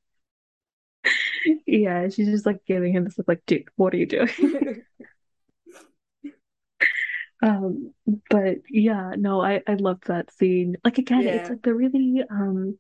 yeah, 1.67 2.09
she's 2.09 2.29
just 2.29 2.47
like 2.47 2.65
giving 2.67 2.93
him 2.95 3.05
this 3.05 3.19
look 3.19 3.29
like, 3.29 3.43
dude, 3.47 3.69
what 3.77 3.95
are 3.95 3.99
you 3.99 4.07
doing? 4.07 4.83
um, 7.43 7.93
but 8.31 8.59
yeah, 8.69 9.13
no, 9.17 9.43
I 9.43 9.63
I 9.67 9.75
loved 9.75 10.07
that 10.07 10.33
scene. 10.33 10.77
Like 10.85 10.99
again, 10.99 11.23
yeah. 11.23 11.31
it's 11.33 11.51
like 11.51 11.63
the 11.63 11.75
really 11.75 12.23
um 12.29 12.79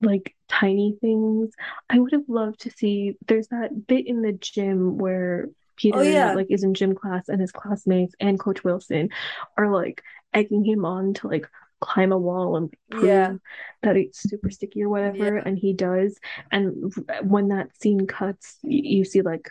like 0.00 0.34
tiny 0.48 0.96
things. 1.00 1.52
I 1.88 1.98
would 1.98 2.12
have 2.12 2.28
loved 2.28 2.60
to 2.60 2.70
see 2.70 3.16
there's 3.26 3.48
that 3.48 3.86
bit 3.86 4.06
in 4.06 4.22
the 4.22 4.32
gym 4.32 4.98
where 4.98 5.48
Peter 5.76 5.98
oh, 5.98 6.02
yeah. 6.02 6.34
like 6.34 6.46
is 6.50 6.64
in 6.64 6.74
gym 6.74 6.94
class 6.94 7.28
and 7.28 7.40
his 7.40 7.52
classmates 7.52 8.14
and 8.20 8.40
Coach 8.40 8.64
Wilson 8.64 9.10
are 9.56 9.70
like 9.70 10.02
egging 10.32 10.64
him 10.64 10.84
on 10.84 11.14
to 11.14 11.28
like 11.28 11.48
climb 11.80 12.12
a 12.12 12.18
wall 12.18 12.56
and 12.56 12.72
prove 12.90 13.04
yeah. 13.04 13.34
that 13.82 13.96
it's 13.96 14.22
super 14.22 14.50
sticky 14.50 14.82
or 14.82 14.88
whatever, 14.88 15.36
yeah. 15.36 15.42
and 15.44 15.58
he 15.58 15.72
does. 15.72 16.18
And 16.50 16.92
when 17.22 17.48
that 17.48 17.76
scene 17.80 18.06
cuts, 18.06 18.56
you, 18.62 19.04
see 19.04 19.22
like 19.22 19.50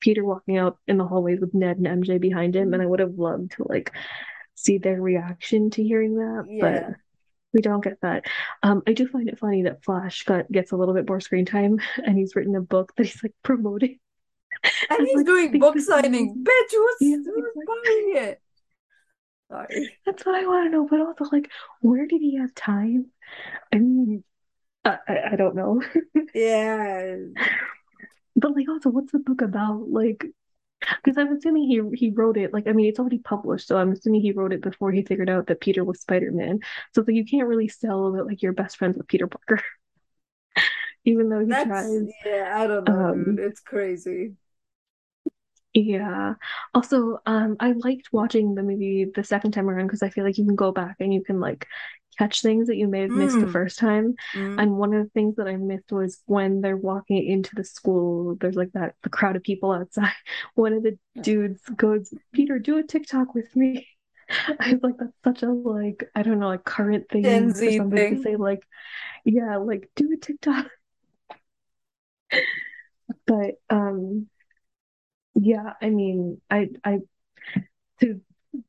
Peter 0.00 0.24
walking 0.24 0.58
out 0.58 0.78
in 0.86 0.98
the 0.98 1.06
hallways 1.06 1.40
with 1.40 1.54
Ned 1.54 1.78
and 1.78 1.86
MJ 1.86 2.20
behind 2.20 2.54
him, 2.54 2.74
and 2.74 2.82
I 2.82 2.86
would 2.86 3.00
have 3.00 3.14
loved 3.14 3.52
to 3.52 3.66
like 3.68 3.92
see 4.54 4.78
their 4.78 5.00
reaction 5.00 5.70
to 5.70 5.82
hearing 5.82 6.16
that, 6.16 6.46
yeah. 6.48 6.60
but 6.60 6.96
we 7.52 7.60
don't 7.60 7.84
get 7.84 8.00
that. 8.02 8.24
Um, 8.62 8.82
I 8.86 8.92
do 8.92 9.06
find 9.06 9.28
it 9.28 9.38
funny 9.38 9.62
that 9.62 9.84
Flash 9.84 10.22
got 10.24 10.50
gets 10.50 10.72
a 10.72 10.76
little 10.76 10.94
bit 10.94 11.08
more 11.08 11.20
screen 11.20 11.46
time, 11.46 11.78
and 12.04 12.16
he's 12.16 12.36
written 12.36 12.56
a 12.56 12.60
book 12.60 12.92
that 12.96 13.06
he's 13.06 13.22
like 13.22 13.34
promoting. 13.42 13.98
And 14.90 15.00
he's 15.06 15.16
like, 15.16 15.26
doing 15.26 15.58
book 15.58 15.78
signing. 15.78 16.44
Bitch, 16.44 16.70
who's, 16.70 16.96
yeah, 17.00 17.16
who's 17.16 17.66
buying 17.66 18.12
it? 18.28 18.41
Sorry. 19.52 19.98
That's 20.06 20.24
what 20.24 20.34
I 20.34 20.46
want 20.46 20.66
to 20.66 20.70
know. 20.70 20.86
But 20.88 21.00
also, 21.00 21.24
like, 21.30 21.50
where 21.80 22.06
did 22.06 22.20
he 22.20 22.38
have 22.38 22.54
time? 22.54 23.06
I 23.72 23.78
mean, 23.78 24.24
I, 24.84 24.98
I, 25.32 25.36
don't 25.36 25.54
know. 25.54 25.82
yeah. 26.34 27.16
But 28.34 28.56
like, 28.56 28.68
also, 28.68 28.88
what's 28.88 29.12
the 29.12 29.18
book 29.18 29.42
about? 29.42 29.88
Like, 29.88 30.24
because 30.80 31.18
I'm 31.18 31.36
assuming 31.36 31.64
he 31.64 31.80
he 31.96 32.10
wrote 32.10 32.36
it. 32.36 32.52
Like, 32.52 32.66
I 32.66 32.72
mean, 32.72 32.86
it's 32.86 32.98
already 32.98 33.18
published, 33.18 33.68
so 33.68 33.76
I'm 33.76 33.92
assuming 33.92 34.22
he 34.22 34.32
wrote 34.32 34.52
it 34.52 34.62
before 34.62 34.90
he 34.90 35.02
figured 35.02 35.30
out 35.30 35.46
that 35.46 35.60
Peter 35.60 35.84
was 35.84 36.00
Spider 36.00 36.32
Man. 36.32 36.60
So 36.94 37.04
like, 37.06 37.14
you 37.14 37.24
can't 37.24 37.46
really 37.46 37.68
sell 37.68 38.12
that 38.12 38.26
like 38.26 38.42
you're 38.42 38.52
best 38.52 38.76
friends 38.76 38.96
with 38.96 39.06
Peter 39.06 39.28
Parker, 39.28 39.62
even 41.04 41.28
though 41.28 41.40
he 41.40 41.46
That's, 41.46 41.68
tries. 41.68 42.08
Yeah, 42.24 42.52
I 42.56 42.66
don't 42.66 42.88
know. 42.88 43.10
Um, 43.10 43.36
it's 43.38 43.60
crazy. 43.60 44.32
Yeah. 45.74 46.34
Also, 46.74 47.18
um, 47.24 47.56
I 47.58 47.72
liked 47.72 48.12
watching 48.12 48.54
the 48.54 48.62
movie 48.62 49.06
the 49.14 49.24
second 49.24 49.52
time 49.52 49.70
around 49.70 49.86
because 49.86 50.02
I 50.02 50.10
feel 50.10 50.24
like 50.24 50.36
you 50.36 50.44
can 50.44 50.56
go 50.56 50.70
back 50.70 50.96
and 51.00 51.12
you 51.12 51.22
can 51.22 51.40
like 51.40 51.66
catch 52.18 52.42
things 52.42 52.66
that 52.66 52.76
you 52.76 52.88
may 52.88 53.02
have 53.02 53.10
missed 53.10 53.38
the 53.38 53.46
mm. 53.46 53.52
first 53.52 53.78
time. 53.78 54.14
Mm. 54.34 54.60
And 54.60 54.76
one 54.76 54.92
of 54.92 55.02
the 55.02 55.10
things 55.10 55.36
that 55.36 55.48
I 55.48 55.56
missed 55.56 55.90
was 55.90 56.22
when 56.26 56.60
they're 56.60 56.76
walking 56.76 57.26
into 57.26 57.54
the 57.54 57.64
school, 57.64 58.36
there's 58.36 58.54
like 58.54 58.72
that 58.72 58.94
the 59.02 59.08
crowd 59.08 59.36
of 59.36 59.42
people 59.42 59.72
outside. 59.72 60.12
One 60.54 60.72
of 60.74 60.82
the 60.82 60.98
dudes 61.20 61.62
goes, 61.76 62.12
Peter, 62.32 62.58
do 62.58 62.78
a 62.78 62.82
TikTok 62.82 63.34
with 63.34 63.54
me. 63.56 63.86
I 64.60 64.74
was 64.74 64.82
like, 64.82 64.96
that's 64.98 65.40
such 65.40 65.42
a 65.42 65.52
like, 65.52 66.04
I 66.14 66.22
don't 66.22 66.38
know, 66.38 66.48
like 66.48 66.64
current 66.64 67.08
thing 67.08 67.22
Gen 67.22 67.54
for 67.54 67.70
somebody 67.70 68.02
thing. 68.02 68.16
to 68.16 68.22
say, 68.22 68.36
like, 68.36 68.62
yeah, 69.24 69.56
like 69.56 69.90
do 69.96 70.12
a 70.12 70.16
TikTok. 70.16 70.66
But 73.26 73.56
um 73.68 74.28
yeah, 75.34 75.74
I 75.80 75.90
mean, 75.90 76.40
I 76.50 76.70
I 76.84 77.00
to 78.00 78.20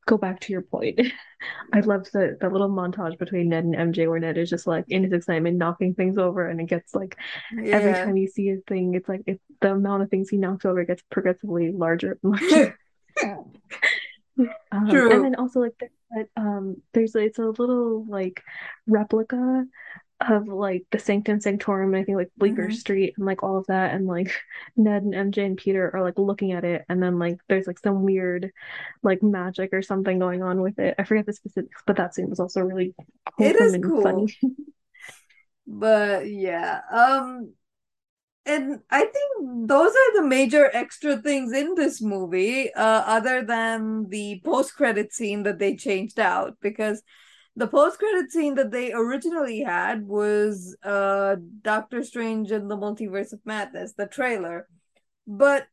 go 0.06 0.16
back 0.16 0.40
to 0.40 0.52
your 0.52 0.62
point, 0.62 1.00
I 1.72 1.80
love 1.80 2.10
the 2.12 2.36
the 2.40 2.48
little 2.48 2.68
montage 2.68 3.18
between 3.18 3.50
Ned 3.50 3.64
and 3.64 3.74
MJ 3.74 4.08
where 4.08 4.18
Ned 4.18 4.38
is 4.38 4.50
just 4.50 4.66
like 4.66 4.84
in 4.88 5.04
his 5.04 5.12
excitement 5.12 5.56
knocking 5.56 5.94
things 5.94 6.18
over, 6.18 6.48
and 6.48 6.60
it 6.60 6.66
gets 6.66 6.94
like 6.94 7.16
yeah. 7.52 7.76
every 7.76 7.92
time 7.92 8.16
you 8.16 8.28
see 8.28 8.50
a 8.50 8.56
thing, 8.66 8.94
it's 8.94 9.08
like 9.08 9.22
it, 9.26 9.40
the 9.60 9.72
amount 9.72 10.02
of 10.02 10.10
things 10.10 10.28
he 10.28 10.36
knocks 10.36 10.64
over 10.64 10.84
gets 10.84 11.02
progressively 11.10 11.70
larger 11.72 12.18
and 12.22 12.32
larger. 12.32 12.76
um, 14.72 14.88
True. 14.88 15.12
And 15.12 15.24
then 15.24 15.34
also 15.36 15.60
like 15.60 15.78
that, 15.78 16.28
um, 16.36 16.76
there's 16.92 17.14
it's 17.14 17.38
a 17.38 17.44
little 17.44 18.06
like 18.06 18.42
replica 18.86 19.64
of 20.30 20.48
like 20.48 20.84
the 20.90 20.98
Sanctum 20.98 21.40
Sanctorum 21.40 21.94
and 21.94 22.02
I 22.02 22.04
think 22.04 22.16
like 22.16 22.30
Bleecker 22.38 22.68
hmm 22.68 22.70
Street 22.70 23.14
and 23.16 23.26
like 23.26 23.42
all 23.42 23.56
of 23.58 23.66
that 23.68 23.94
and 23.94 24.06
like 24.06 24.32
Ned 24.76 25.02
and 25.02 25.14
MJ 25.14 25.44
and 25.46 25.56
Peter 25.56 25.90
are 25.94 26.02
like 26.02 26.18
looking 26.18 26.52
at 26.52 26.64
it 26.64 26.84
and 26.88 27.02
then 27.02 27.18
like 27.18 27.38
there's 27.48 27.66
like 27.66 27.78
some 27.78 28.02
weird 28.02 28.50
like 29.02 29.22
magic 29.22 29.72
or 29.72 29.82
something 29.82 30.18
going 30.18 30.42
on 30.42 30.60
with 30.60 30.78
it. 30.78 30.94
I 30.98 31.04
forget 31.04 31.26
the 31.26 31.32
specifics, 31.32 31.82
but 31.86 31.96
that 31.96 32.14
scene 32.14 32.30
was 32.30 32.40
also 32.40 32.60
really 32.60 32.94
It 33.38 33.54
is 33.56 33.74
and 33.74 33.92
funny. 34.02 34.36
But 35.66 36.28
yeah. 36.30 36.80
Um 36.90 37.54
and 38.46 38.80
I 38.90 39.00
think 39.06 39.68
those 39.68 39.92
are 39.92 40.14
the 40.16 40.28
major 40.28 40.70
extra 40.74 41.16
things 41.18 41.52
in 41.52 41.74
this 41.76 42.02
movie, 42.02 42.72
uh, 42.74 43.02
other 43.06 43.44
than 43.44 44.08
the 44.10 44.42
post-credit 44.44 45.12
scene 45.14 45.44
that 45.44 45.58
they 45.58 45.76
changed 45.76 46.20
out 46.20 46.56
because 46.60 47.02
the 47.56 47.66
post-credit 47.68 48.32
scene 48.32 48.54
that 48.56 48.70
they 48.70 48.92
originally 48.92 49.62
had 49.62 50.06
was 50.06 50.76
uh 50.82 51.36
Doctor 51.62 52.02
Strange 52.02 52.50
and 52.50 52.70
the 52.70 52.76
Multiverse 52.76 53.32
of 53.32 53.40
Madness, 53.44 53.94
the 53.94 54.06
trailer. 54.06 54.68
But 55.26 55.66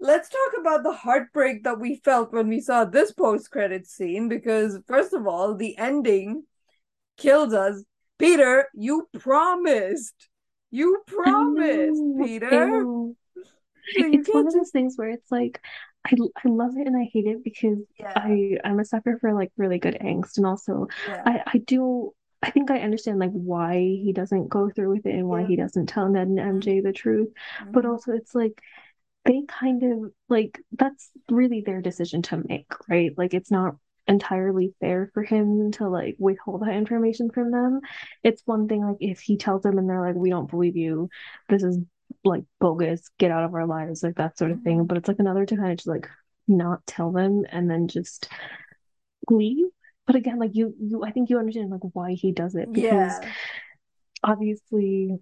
let's 0.00 0.28
talk 0.28 0.60
about 0.60 0.82
the 0.82 0.92
heartbreak 0.92 1.64
that 1.64 1.80
we 1.80 1.96
felt 1.96 2.32
when 2.32 2.48
we 2.48 2.60
saw 2.60 2.84
this 2.84 3.12
post-credit 3.12 3.86
scene 3.86 4.28
because 4.28 4.78
first 4.86 5.12
of 5.12 5.26
all, 5.26 5.54
the 5.54 5.76
ending 5.78 6.44
kills 7.16 7.52
us. 7.52 7.82
Peter, 8.18 8.68
you 8.74 9.08
promised. 9.18 10.28
You 10.70 11.02
promised, 11.06 12.02
Peter. 12.22 12.82
So 12.82 13.14
It's 13.96 14.28
one 14.32 14.46
of 14.46 14.52
those 14.54 14.70
things 14.70 14.94
where 14.96 15.10
it's 15.10 15.30
like 15.30 15.60
I 16.04 16.14
I 16.44 16.48
love 16.48 16.76
it 16.76 16.86
and 16.86 16.96
I 16.96 17.08
hate 17.12 17.26
it 17.26 17.42
because 17.44 17.78
yeah, 17.98 18.14
I 18.14 18.58
I'm 18.64 18.80
a 18.80 18.84
sucker 18.84 19.18
for 19.20 19.32
like 19.34 19.52
really 19.56 19.78
good 19.78 19.98
angst 20.00 20.36
and 20.36 20.46
also 20.46 20.86
yeah. 21.06 21.24
I 21.24 21.42
I 21.46 21.58
do 21.58 22.12
I 22.42 22.50
think 22.50 22.70
I 22.70 22.80
understand 22.80 23.18
like 23.18 23.30
why 23.32 23.76
he 23.78 24.12
doesn't 24.14 24.48
go 24.48 24.70
through 24.70 24.90
with 24.90 25.06
it 25.06 25.14
and 25.14 25.28
why 25.28 25.44
Yeah. 25.44 25.46
he 25.46 25.56
doesn't 25.56 25.86
tell 25.86 26.08
Ned 26.08 26.28
and 26.28 26.38
MJ 26.40 26.80
the 26.80 26.92
truth. 26.92 27.28
But 27.72 27.86
Mm-hmm. 27.86 27.86
also 27.86 28.12
it's 28.12 28.34
like 28.34 28.60
they 29.24 29.42
kind 29.48 29.82
of 29.84 30.12
like 30.28 30.60
that's 30.72 31.10
really 31.30 31.62
their 31.62 31.80
decision 31.82 32.22
to 32.22 32.42
make, 32.48 32.72
right? 32.88 33.12
Like 33.16 33.34
it's 33.34 33.50
not 33.50 33.76
entirely 34.06 34.74
fair 34.80 35.10
for 35.14 35.22
him 35.22 35.72
to 35.72 35.88
like 35.88 36.16
withhold 36.18 36.62
that 36.62 36.74
information 36.74 37.30
from 37.30 37.50
them. 37.50 37.80
It's 38.22 38.42
one 38.46 38.68
thing 38.68 38.84
like 38.86 38.98
if 39.00 39.20
he 39.20 39.38
tells 39.38 39.62
them 39.62 39.78
and 39.78 39.88
they're 39.88 40.02
like, 40.02 40.14
we 40.16 40.30
don't 40.30 40.50
believe 40.50 40.76
you, 40.76 41.08
this 41.48 41.62
is 41.62 41.78
like 42.24 42.44
bogus, 42.60 43.08
get 43.18 43.30
out 43.30 43.44
of 43.44 43.54
our 43.54 43.66
lives, 43.66 44.02
like 44.02 44.16
that 44.16 44.38
sort 44.38 44.50
of 44.52 44.62
thing. 44.62 44.80
Mm-hmm. 44.80 44.86
But 44.86 44.98
it's 44.98 45.08
like 45.08 45.18
another 45.20 45.46
to 45.46 45.56
kind 45.56 45.72
of 45.72 45.78
just 45.78 45.88
like 45.88 46.08
not 46.48 46.86
tell 46.86 47.12
them 47.12 47.44
and 47.50 47.70
then 47.70 47.88
just 47.88 48.28
leave. 49.30 49.66
But 50.06 50.16
again, 50.16 50.38
like 50.38 50.54
you, 50.54 50.74
you, 50.80 51.02
I 51.04 51.10
think 51.12 51.30
you 51.30 51.38
understand 51.38 51.70
like 51.70 51.80
why 51.94 52.12
he 52.12 52.32
does 52.32 52.54
it 52.54 52.72
because 52.72 53.18
Yeah. 53.18 53.32
obviously 54.22 55.20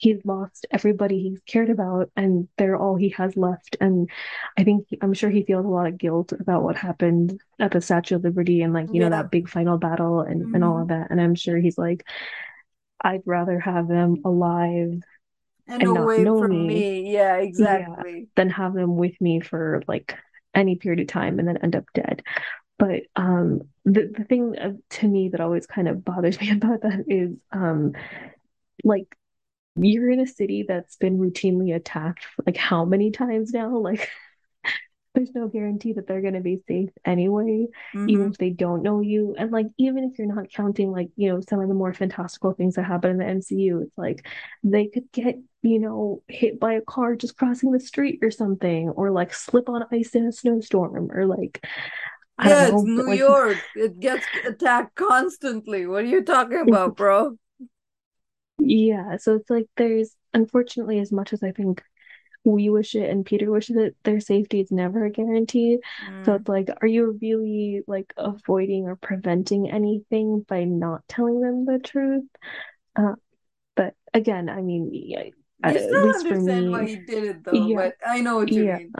he's 0.00 0.24
lost 0.24 0.64
everybody 0.70 1.18
he's 1.20 1.40
cared 1.44 1.70
about 1.70 2.08
and 2.16 2.46
they're 2.56 2.76
all 2.76 2.94
he 2.94 3.08
has 3.08 3.36
left 3.36 3.76
and 3.80 4.08
i 4.56 4.62
think 4.62 4.86
i'm 5.02 5.12
sure 5.12 5.28
he 5.28 5.42
feels 5.42 5.64
a 5.64 5.68
lot 5.68 5.88
of 5.88 5.98
guilt 5.98 6.32
about 6.32 6.62
what 6.62 6.76
happened 6.76 7.40
at 7.58 7.72
the 7.72 7.80
statue 7.80 8.14
of 8.14 8.22
liberty 8.22 8.62
and 8.62 8.72
like 8.72 8.86
you 8.92 9.00
know 9.00 9.10
that 9.10 9.30
big 9.32 9.48
final 9.48 9.76
battle 9.76 10.20
and 10.20 10.46
and 10.54 10.62
all 10.62 10.78
Mm-hmm. 10.78 10.82
of 10.82 10.88
that 10.88 11.10
and 11.10 11.20
i'm 11.20 11.34
sure 11.34 11.58
he's 11.58 11.76
like 11.78 12.04
i'd 13.02 13.22
rather 13.26 13.58
have 13.60 13.88
them 13.88 14.18
alive 14.24 15.02
And 15.68 15.82
and 15.82 15.96
away 15.96 16.24
from 16.24 16.66
me 16.66 16.74
me. 16.74 17.12
Yeah, 17.12 17.36
yeah 17.36 17.42
exactly. 17.42 18.28
than 18.36 18.50
have 18.50 18.74
them 18.74 18.96
with 18.96 19.20
me 19.20 19.40
for 19.40 19.82
like 19.86 20.16
any 20.54 20.76
period 20.76 21.00
of 21.00 21.06
time 21.06 21.38
and 21.38 21.46
then 21.46 21.58
end 21.58 21.76
up 21.76 21.84
dead 21.94 22.22
but 22.78 23.02
um 23.16 23.60
the, 23.84 24.12
the 24.16 24.24
thing 24.24 24.56
uh, 24.58 24.72
to 24.90 25.06
me 25.06 25.28
that 25.28 25.40
always 25.40 25.66
kind 25.66 25.88
of 25.88 26.04
bothers 26.04 26.40
me 26.40 26.50
about 26.50 26.82
that 26.82 27.04
is 27.06 27.32
um 27.52 27.92
like 28.84 29.06
you're 29.76 30.10
in 30.10 30.20
a 30.20 30.26
city 30.26 30.64
that's 30.66 30.96
been 30.96 31.18
routinely 31.18 31.74
attacked 31.74 32.26
like 32.46 32.56
how 32.56 32.84
many 32.84 33.10
times 33.10 33.52
now? 33.52 33.76
Like 33.78 34.10
there's 35.18 35.34
no 35.34 35.48
guarantee 35.48 35.92
that 35.94 36.06
they're 36.06 36.22
going 36.22 36.34
to 36.34 36.40
be 36.40 36.60
safe 36.68 36.90
anyway, 37.04 37.66
Mm-hmm. 37.94 38.06
even 38.06 38.30
if 38.30 38.38
they 38.38 38.50
don't 38.50 38.82
know 38.82 39.00
you. 39.00 39.34
And 39.38 39.50
like 39.50 39.66
even 39.78 40.04
if 40.04 40.18
you're 40.18 40.32
not 40.32 40.50
counting 40.52 40.92
like, 40.92 41.10
you 41.16 41.28
know, 41.30 41.40
some 41.48 41.60
of 41.60 41.68
the 41.68 41.74
more 41.74 41.92
fantastical 41.94 42.52
things 42.52 42.76
that 42.76 42.84
happen 42.84 43.10
in 43.10 43.18
the 43.18 43.26
MCU, 43.26 43.82
it's 43.82 43.98
like 43.98 44.26
they 44.64 44.86
could 44.86 45.10
get, 45.12 45.36
you 45.62 45.78
know, 45.80 46.22
hit 46.28 46.60
by 46.60 46.74
a 46.74 46.80
car 46.82 47.16
just 47.16 47.36
crossing 47.36 47.72
the 47.72 47.80
street 47.80 48.20
or 48.22 48.30
something, 48.30 48.90
or 48.90 49.10
like 49.10 49.34
slip 49.34 49.68
on 49.68 49.84
ice 49.92 50.14
in 50.14 50.26
a 50.26 50.32
snowstorm, 50.32 51.10
or 51.12 51.26
like 51.26 51.64
I 52.38 52.54
Yeah, 52.54 52.68
it's 52.68 52.82
know, 52.82 52.82
New 52.84 53.06
like 53.06 53.24
York. 53.24 53.64
It 53.74 54.00
gets 54.00 54.28
attacked 54.44 54.94
constantly. 54.96 55.86
What 55.86 56.04
are 56.04 56.06
you 56.08 56.22
talking 56.24 56.60
about, 56.60 56.96
bro? 56.96 57.36
yeah, 58.58 59.16
so 59.16 59.34
it's 59.36 59.50
like 59.50 59.66
there's 59.76 60.14
unfortunately 60.34 60.98
as 60.98 61.12
much 61.12 61.32
as 61.32 61.42
I 61.42 61.52
think 61.52 61.82
we 62.52 62.70
wish 62.70 62.94
it 62.94 63.10
and 63.10 63.26
Peter 63.26 63.50
wishes 63.50 63.76
it, 63.76 63.96
their 64.04 64.20
safety 64.20 64.60
is 64.60 64.70
never 64.72 65.04
a 65.04 65.10
guarantee. 65.10 65.78
So 66.24 66.34
Mm. 66.34 66.36
it's 66.36 66.48
like, 66.48 66.68
are 66.80 66.86
you 66.88 67.18
really 67.20 67.82
like 67.86 68.12
avoiding 68.16 68.86
or 68.86 68.96
preventing 68.96 69.70
anything 69.70 70.44
by 70.48 70.64
not 70.64 71.02
telling 71.08 71.40
them 71.40 71.64
the 71.66 71.78
truth? 71.78 72.24
Uh, 72.96 73.14
but 73.76 73.94
again, 74.14 74.48
I 74.48 74.62
mean, 74.62 74.90
yeah, 74.92 75.24
You 75.58 75.78
at 75.78 75.78
still 75.78 75.96
least 75.96 76.26
for 76.26 76.40
understand 76.40 76.70
why 76.70 76.84
me, 76.84 76.88
he 76.88 76.96
did 76.96 77.24
it 77.24 77.44
though, 77.44 77.68
yeah, 77.68 77.74
but 77.74 77.96
I 78.06 78.20
know 78.20 78.36
what 78.36 78.56
you 78.56 78.64
yeah. 78.64 78.78
mean. 78.78 78.94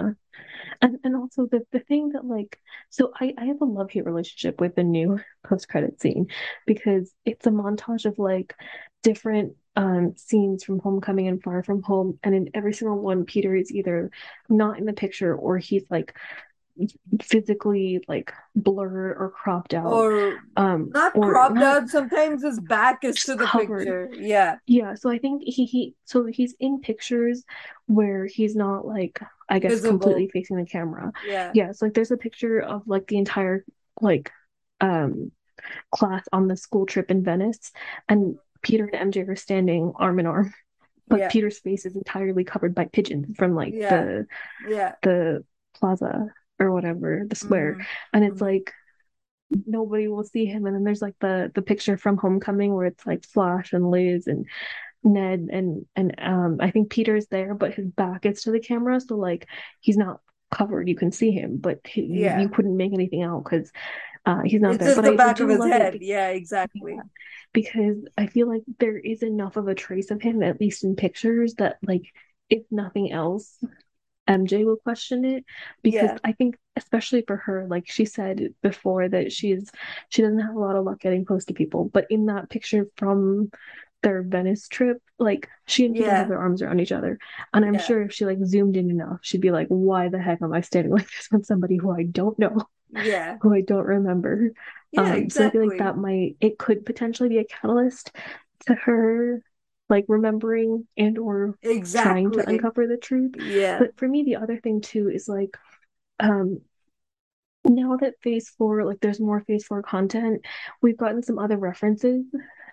And 0.83 0.99
and 1.05 1.17
also 1.17 1.47
the 1.47 1.67
the 1.73 1.81
thing 1.81 2.11
that 2.11 2.25
like 2.25 2.59
so 2.91 3.13
I 3.21 3.35
I 3.39 3.47
have 3.47 3.61
a 3.61 3.65
love-hate 3.65 4.05
relationship 4.05 4.61
with 4.61 4.75
the 4.75 4.85
new 4.85 5.21
post-credit 5.47 6.01
scene 6.01 6.27
because 6.67 7.13
it's 7.25 7.47
a 7.47 7.51
montage 7.51 8.05
of 8.05 8.19
like 8.19 8.55
different 9.03 9.55
um 9.79 10.15
scenes 10.17 10.65
from 10.65 10.81
Homecoming 10.81 11.29
and 11.29 11.43
Far 11.43 11.63
From 11.63 11.83
Home 11.83 12.19
and 12.23 12.35
in 12.35 12.51
every 12.55 12.73
single 12.75 12.99
one 12.99 13.25
Peter 13.25 13.55
is 13.55 13.73
either 13.73 14.11
not 14.49 14.79
in 14.79 14.85
the 14.85 14.93
picture 14.93 15.35
or 15.35 15.59
he's 15.59 15.85
like 15.91 16.15
physically 17.23 18.01
like 18.07 18.33
blurred 18.55 19.17
or 19.19 19.31
cropped 19.31 19.75
out 19.75 19.93
Or 19.93 20.39
um 20.57 20.91
not 20.93 21.17
or 21.17 21.33
cropped 21.33 21.55
not 21.55 21.83
out. 21.83 21.89
Sometimes 21.89 22.43
his 22.43 22.61
back 22.61 23.05
is 23.05 23.25
to 23.25 23.35
the 23.35 23.47
covered 23.47 23.79
picture. 23.79 24.11
Yeah. 24.15 24.57
yeah, 24.67 24.95
so 24.95 25.11
I 25.11 25.19
think 25.19 25.43
he 25.45 25.65
he 25.65 25.95
so 26.05 26.25
he's 26.27 26.55
in 26.61 26.81
pictures 26.81 27.45
where 27.87 28.27
he's 28.27 28.55
not 28.55 28.87
like 28.87 29.21
I 29.49 29.59
guess 29.59 29.81
completely 29.81 30.29
facing 30.33 30.57
the 30.57 30.67
camera. 30.67 31.13
Yeah. 31.27 31.51
Yeah, 31.55 31.73
so 31.73 31.87
like 31.87 31.95
there's 31.95 32.11
a 32.11 32.17
picture 32.17 32.61
of 32.61 32.87
like 32.87 33.09
the 33.09 33.19
entire 33.19 33.65
like 34.01 34.31
um 34.81 35.33
class 35.91 36.25
on 36.33 36.47
the 36.47 36.57
school 36.57 36.87
trip 36.87 37.11
in 37.11 37.25
Venice 37.25 37.73
and 38.09 38.37
Peter 38.63 38.85
and 38.93 39.13
MJ 39.13 39.27
are 39.29 39.37
standing 39.37 39.93
arm 39.97 40.19
in 40.19 40.27
arm, 40.27 40.55
but 41.09 41.21
Yeah. 41.21 41.29
Peter's 41.31 41.59
face 41.59 41.87
is 41.87 41.97
entirely 41.97 42.45
covered 42.45 42.75
by 42.75 42.87
pigeons 42.87 43.37
from 43.37 43.55
like 43.55 43.75
Yeah. 43.75 43.91
the 44.05 44.27
Yeah. 44.69 44.95
the 45.03 45.45
plaza 45.75 46.29
or 46.59 46.73
whatever, 46.73 47.25
the 47.29 47.37
square. 47.37 47.73
Mm-hmm. 47.75 47.83
And 48.15 48.25
it's 48.25 48.35
Mm-hmm. 48.37 48.45
like 48.45 48.73
nobody 49.67 50.09
will 50.09 50.25
see 50.25 50.45
him 50.45 50.67
and 50.67 50.75
then 50.75 50.85
there's 50.85 51.01
like 51.01 51.15
the 51.21 51.51
the 51.55 51.63
picture 51.63 51.97
from 51.97 52.19
Homecoming 52.19 52.75
where 52.75 52.87
it's 52.87 53.07
like 53.07 53.25
Flash 53.25 53.73
and 53.73 53.91
Liz 53.91 54.27
and 54.27 54.45
Ned 55.05 55.49
and 55.51 55.87
and 55.97 56.15
um 56.19 56.59
I 56.61 56.71
think 56.71 56.91
Peter's 56.91 57.29
there, 57.29 57.55
but 57.55 57.73
his 57.75 57.87
back 57.87 58.27
is 58.27 58.43
to 58.43 58.51
the 58.51 58.61
camera, 58.61 59.01
so 59.01 59.17
like 59.17 59.49
he's 59.81 59.97
not 59.97 60.21
covered. 60.51 60.89
You 60.89 60.97
can 60.97 61.13
see 61.13 61.31
him, 61.31 61.57
but 61.59 61.79
he, 61.87 62.03
you 62.03 62.41
you 62.41 62.49
couldn't 62.49 62.77
make 62.77 62.93
anything 62.93 63.23
out 63.23 63.45
because 63.45 63.71
uh 64.29 64.43
he's 64.45 64.63
not 64.63 64.79
It's 64.79 64.81
there. 64.81 64.93
just 64.93 64.93
But 64.93 65.05
the 65.05 65.13
I, 65.13 65.19
I 65.23 65.33
back 65.33 65.41
of 65.41 65.49
his 65.49 65.65
head. 65.65 65.97
because 65.97 66.01
Yeah, 66.01 66.31
yeah, 66.75 66.91
exactly. 66.91 67.05
because 67.53 67.97
I 68.17 68.27
feel 68.27 68.49
like 68.49 68.63
there 68.79 68.99
is 68.99 69.23
enough 69.23 69.57
of 69.57 69.69
a 69.69 69.75
trace 69.75 70.11
of 70.11 70.23
him, 70.23 70.43
at 70.43 70.61
least 70.61 70.85
in 70.85 70.97
pictures, 70.97 71.55
that 71.55 71.79
like 71.83 72.03
if 72.51 72.65
nothing 72.71 73.13
else, 73.13 73.59
MJ 74.27 74.65
will 74.65 74.77
question 74.77 75.25
it 75.25 75.45
because 75.83 76.13
Yeah. 76.13 76.19
I 76.25 76.33
think 76.33 76.57
especially 76.77 77.25
for 77.27 77.37
her, 77.37 77.67
like 77.69 77.91
she 77.91 78.05
said 78.05 78.55
before 78.63 79.09
that 79.09 79.33
she's 79.33 79.71
she 80.11 80.23
doesn't 80.23 80.41
have 80.41 80.55
a 80.57 80.61
lot 80.61 80.77
of 80.77 80.85
luck 80.85 81.01
getting 81.01 81.25
close 81.25 81.47
to 81.47 81.55
people, 81.55 81.87
but 81.93 82.07
in 82.11 82.27
that 82.27 82.51
picture 82.51 82.87
from 82.97 83.51
their 84.03 84.23
Venice 84.23 84.69
trip, 84.69 85.03
like 85.19 85.49
she 85.67 85.85
and 85.85 85.97
Peter 85.97 86.15
have 86.15 86.29
their 86.29 86.39
arms 86.39 86.63
around 86.63 86.81
each 86.81 86.93
other. 86.93 87.19
And 87.53 87.65
I'm 87.65 87.77
Yeah. 87.77 87.79
sure 87.79 88.03
if 88.03 88.13
she 88.13 88.25
like 88.25 88.39
zoomed 88.45 88.77
in 88.77 88.91
enough, 88.91 89.19
she'd 89.23 89.41
be 89.41 89.51
like, 89.51 89.67
why 89.69 90.09
the 90.09 90.21
heck 90.21 90.41
am 90.43 90.53
I 90.53 90.61
standing 90.61 90.93
like 90.95 91.07
this 91.11 91.29
with 91.33 91.47
somebody 91.47 91.77
who 91.77 91.91
I 91.91 92.05
don't 92.05 92.39
know, 92.39 92.59
Yeah. 92.91 93.37
who 93.43 93.55
I 93.55 93.61
don't 93.63 93.87
remember? 93.87 94.53
Yeah, 94.93 95.15
Um, 95.15 95.31
so 95.31 95.47
I 95.47 95.51
feel 95.51 95.67
like 95.69 95.79
that 95.79 95.97
might 95.97 96.37
it 96.41 96.59
could 96.59 96.87
potentially 96.87 97.29
be 97.29 97.39
a 97.39 97.45
catalyst 97.45 98.13
to 98.67 98.75
her 98.75 99.43
like 99.89 100.05
remembering 100.09 100.87
and 100.97 101.19
or 101.19 101.57
exactly. 101.63 102.11
trying 102.11 102.33
to 102.33 102.49
uncover 102.49 102.87
the 102.87 102.97
truth. 102.99 103.35
Yeah. 103.39 103.79
But 103.79 103.97
for 103.99 104.07
me, 104.09 104.23
the 104.25 104.37
other 104.37 104.59
thing 104.61 104.81
too 104.81 105.09
is 105.11 105.29
like, 105.29 105.57
um, 106.21 106.61
now 107.65 107.97
that 107.97 108.15
phase 108.23 108.49
four, 108.57 108.85
like 108.85 109.01
there's 109.01 109.21
more 109.21 109.41
phase 109.41 109.65
four 109.67 109.83
content, 109.83 110.43
we've 110.81 110.97
gotten 110.97 111.23
some 111.23 111.39
other 111.39 111.57
references 111.57 112.25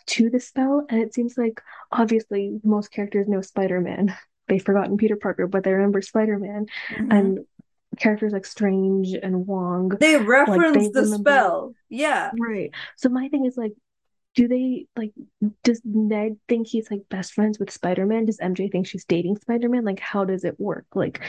to 0.07 0.29
the 0.29 0.39
spell, 0.39 0.85
and 0.89 1.01
it 1.01 1.13
seems 1.13 1.37
like 1.37 1.61
obviously 1.91 2.59
most 2.63 2.91
characters 2.91 3.27
know 3.27 3.41
Spider-Man. 3.41 4.15
They've 4.47 4.63
forgotten 4.63 4.97
Peter 4.97 5.15
Parker, 5.15 5.47
but 5.47 5.63
they 5.63 5.73
remember 5.73 6.01
Spider-Man 6.01 6.67
Mm-hmm. 6.91 7.11
and 7.11 7.39
characters 7.99 8.33
like 8.33 8.45
Strange 8.45 9.13
and 9.13 9.47
Wong, 9.47 9.91
They 9.99 10.17
like 10.45 10.71
they 10.73 10.87
reference 10.87 10.89
the 10.89 11.05
spell. 11.05 11.75
Yeah. 11.89 12.31
right. 12.39 12.71
So 12.97 13.09
my 13.09 13.29
thing 13.29 13.45
is 13.45 13.57
like 13.57 13.73
do 14.35 14.47
they 14.47 14.87
like 14.97 15.13
does 15.63 15.81
Ned 15.85 16.37
think 16.49 16.67
he's 16.67 16.91
like 16.91 17.03
best 17.09 17.33
friends 17.33 17.59
with 17.59 17.71
Spider-Man? 17.71 18.25
Does 18.25 18.39
MJ 18.39 18.69
think 18.69 18.87
she's 18.87 19.05
dating 19.05 19.37
Spider-Man? 19.37 19.85
Like 19.85 19.99
how 19.99 20.25
does 20.25 20.45
it 20.45 20.59
work? 20.59 20.85
Like 20.95 21.21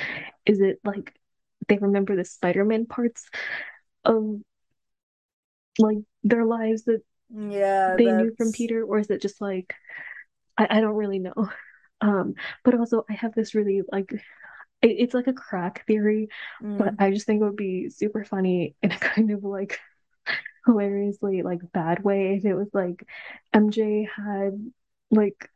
is 0.47 0.61
it 0.61 0.81
like 0.85 1.15
they 1.69 1.79
remember 1.79 2.17
the 2.17 2.25
Spider-Man 2.25 2.87
parts 2.87 3.29
of 4.05 4.41
like 5.79 5.99
their 6.25 6.45
lives 6.45 6.85
that 6.85 7.03
Yeah, 7.31 7.97
they 7.97 8.13
knew 8.13 8.35
from 8.37 8.53
Peter, 8.53 8.85
or 8.85 8.99
is 8.99 9.11
it 9.11 9.23
just 9.23 9.41
like 9.41 9.75
I, 10.59 10.67
I 10.79 10.81
don't 10.81 10.97
really 10.97 11.21
know. 11.21 11.35
Um, 12.03 12.35
but 12.65 12.75
also 12.75 13.07
I 13.09 13.15
have 13.15 13.35
this 13.35 13.55
really 13.55 13.83
like 13.91 14.13
it, 14.83 14.97
it's 14.99 15.15
like 15.15 15.27
a 15.27 15.33
crack 15.33 15.87
theory, 15.87 16.29
but 16.61 16.97
mm, 16.97 16.97
I 16.99 17.11
just 17.11 17.27
think 17.27 17.41
it 17.41 17.45
would 17.45 17.57
be 17.57 17.89
super 17.91 18.25
funny 18.25 18.75
in 18.83 18.93
a 18.93 18.99
kind 18.99 19.31
of 19.31 19.45
like 19.45 19.79
hilariously 20.67 21.43
like 21.43 21.61
bad 21.73 22.03
way 22.03 22.35
if 22.35 22.45
it 22.45 22.55
was 22.55 22.69
like 22.73 23.07
MJ 23.55 24.09
had 24.15 24.73
like 25.11 25.49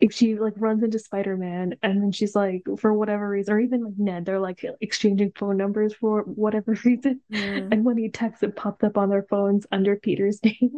if 0.00 0.12
she 0.12 0.34
like 0.36 0.54
runs 0.56 0.82
into 0.82 0.98
Spider-Man 0.98 1.76
and 1.82 2.02
then 2.02 2.12
she's 2.12 2.34
like 2.34 2.62
for 2.78 2.92
whatever 2.92 3.28
reason 3.28 3.54
or 3.54 3.60
even 3.60 3.84
like 3.84 3.94
Ned 3.96 4.26
they're 4.26 4.40
like 4.40 4.64
exchanging 4.80 5.32
phone 5.34 5.56
numbers 5.56 5.94
for 5.94 6.22
whatever 6.22 6.72
reason 6.84 7.20
mm. 7.32 7.68
and 7.72 7.84
when 7.84 7.96
he 7.96 8.10
texts 8.10 8.42
it 8.42 8.54
popped 8.54 8.84
up 8.84 8.98
on 8.98 9.08
their 9.08 9.22
phones 9.22 9.66
under 9.72 9.96
Peter's 9.96 10.40
name 10.44 10.76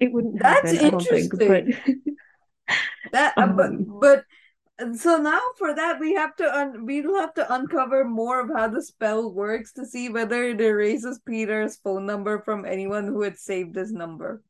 it 0.00 0.12
wouldn't 0.12 0.40
That's 0.40 0.72
happen 0.72 0.86
I 0.86 0.90
don't 0.90 1.02
think 1.02 1.30
but 1.38 1.42
interesting. 1.42 2.02
That 3.12 3.34
uh, 3.36 3.46
but 3.46 3.66
um 3.66 3.98
but 4.00 4.24
so 4.94 5.16
now 5.18 5.40
for 5.58 5.74
that 5.74 5.98
we 6.00 6.14
have 6.14 6.34
to 6.36 6.44
un- 6.58 6.86
we'll 6.86 7.20
have 7.20 7.34
to 7.34 7.54
uncover 7.54 8.04
more 8.04 8.40
of 8.40 8.50
how 8.54 8.68
the 8.68 8.82
spell 8.82 9.32
works 9.32 9.72
to 9.74 9.84
see 9.86 10.08
whether 10.08 10.44
it 10.44 10.60
erases 10.60 11.20
Peter's 11.26 11.76
phone 11.76 12.06
number 12.06 12.40
from 12.42 12.64
anyone 12.64 13.06
who 13.06 13.22
had 13.22 13.38
saved 13.38 13.76
his 13.76 13.92
number. 13.92 14.42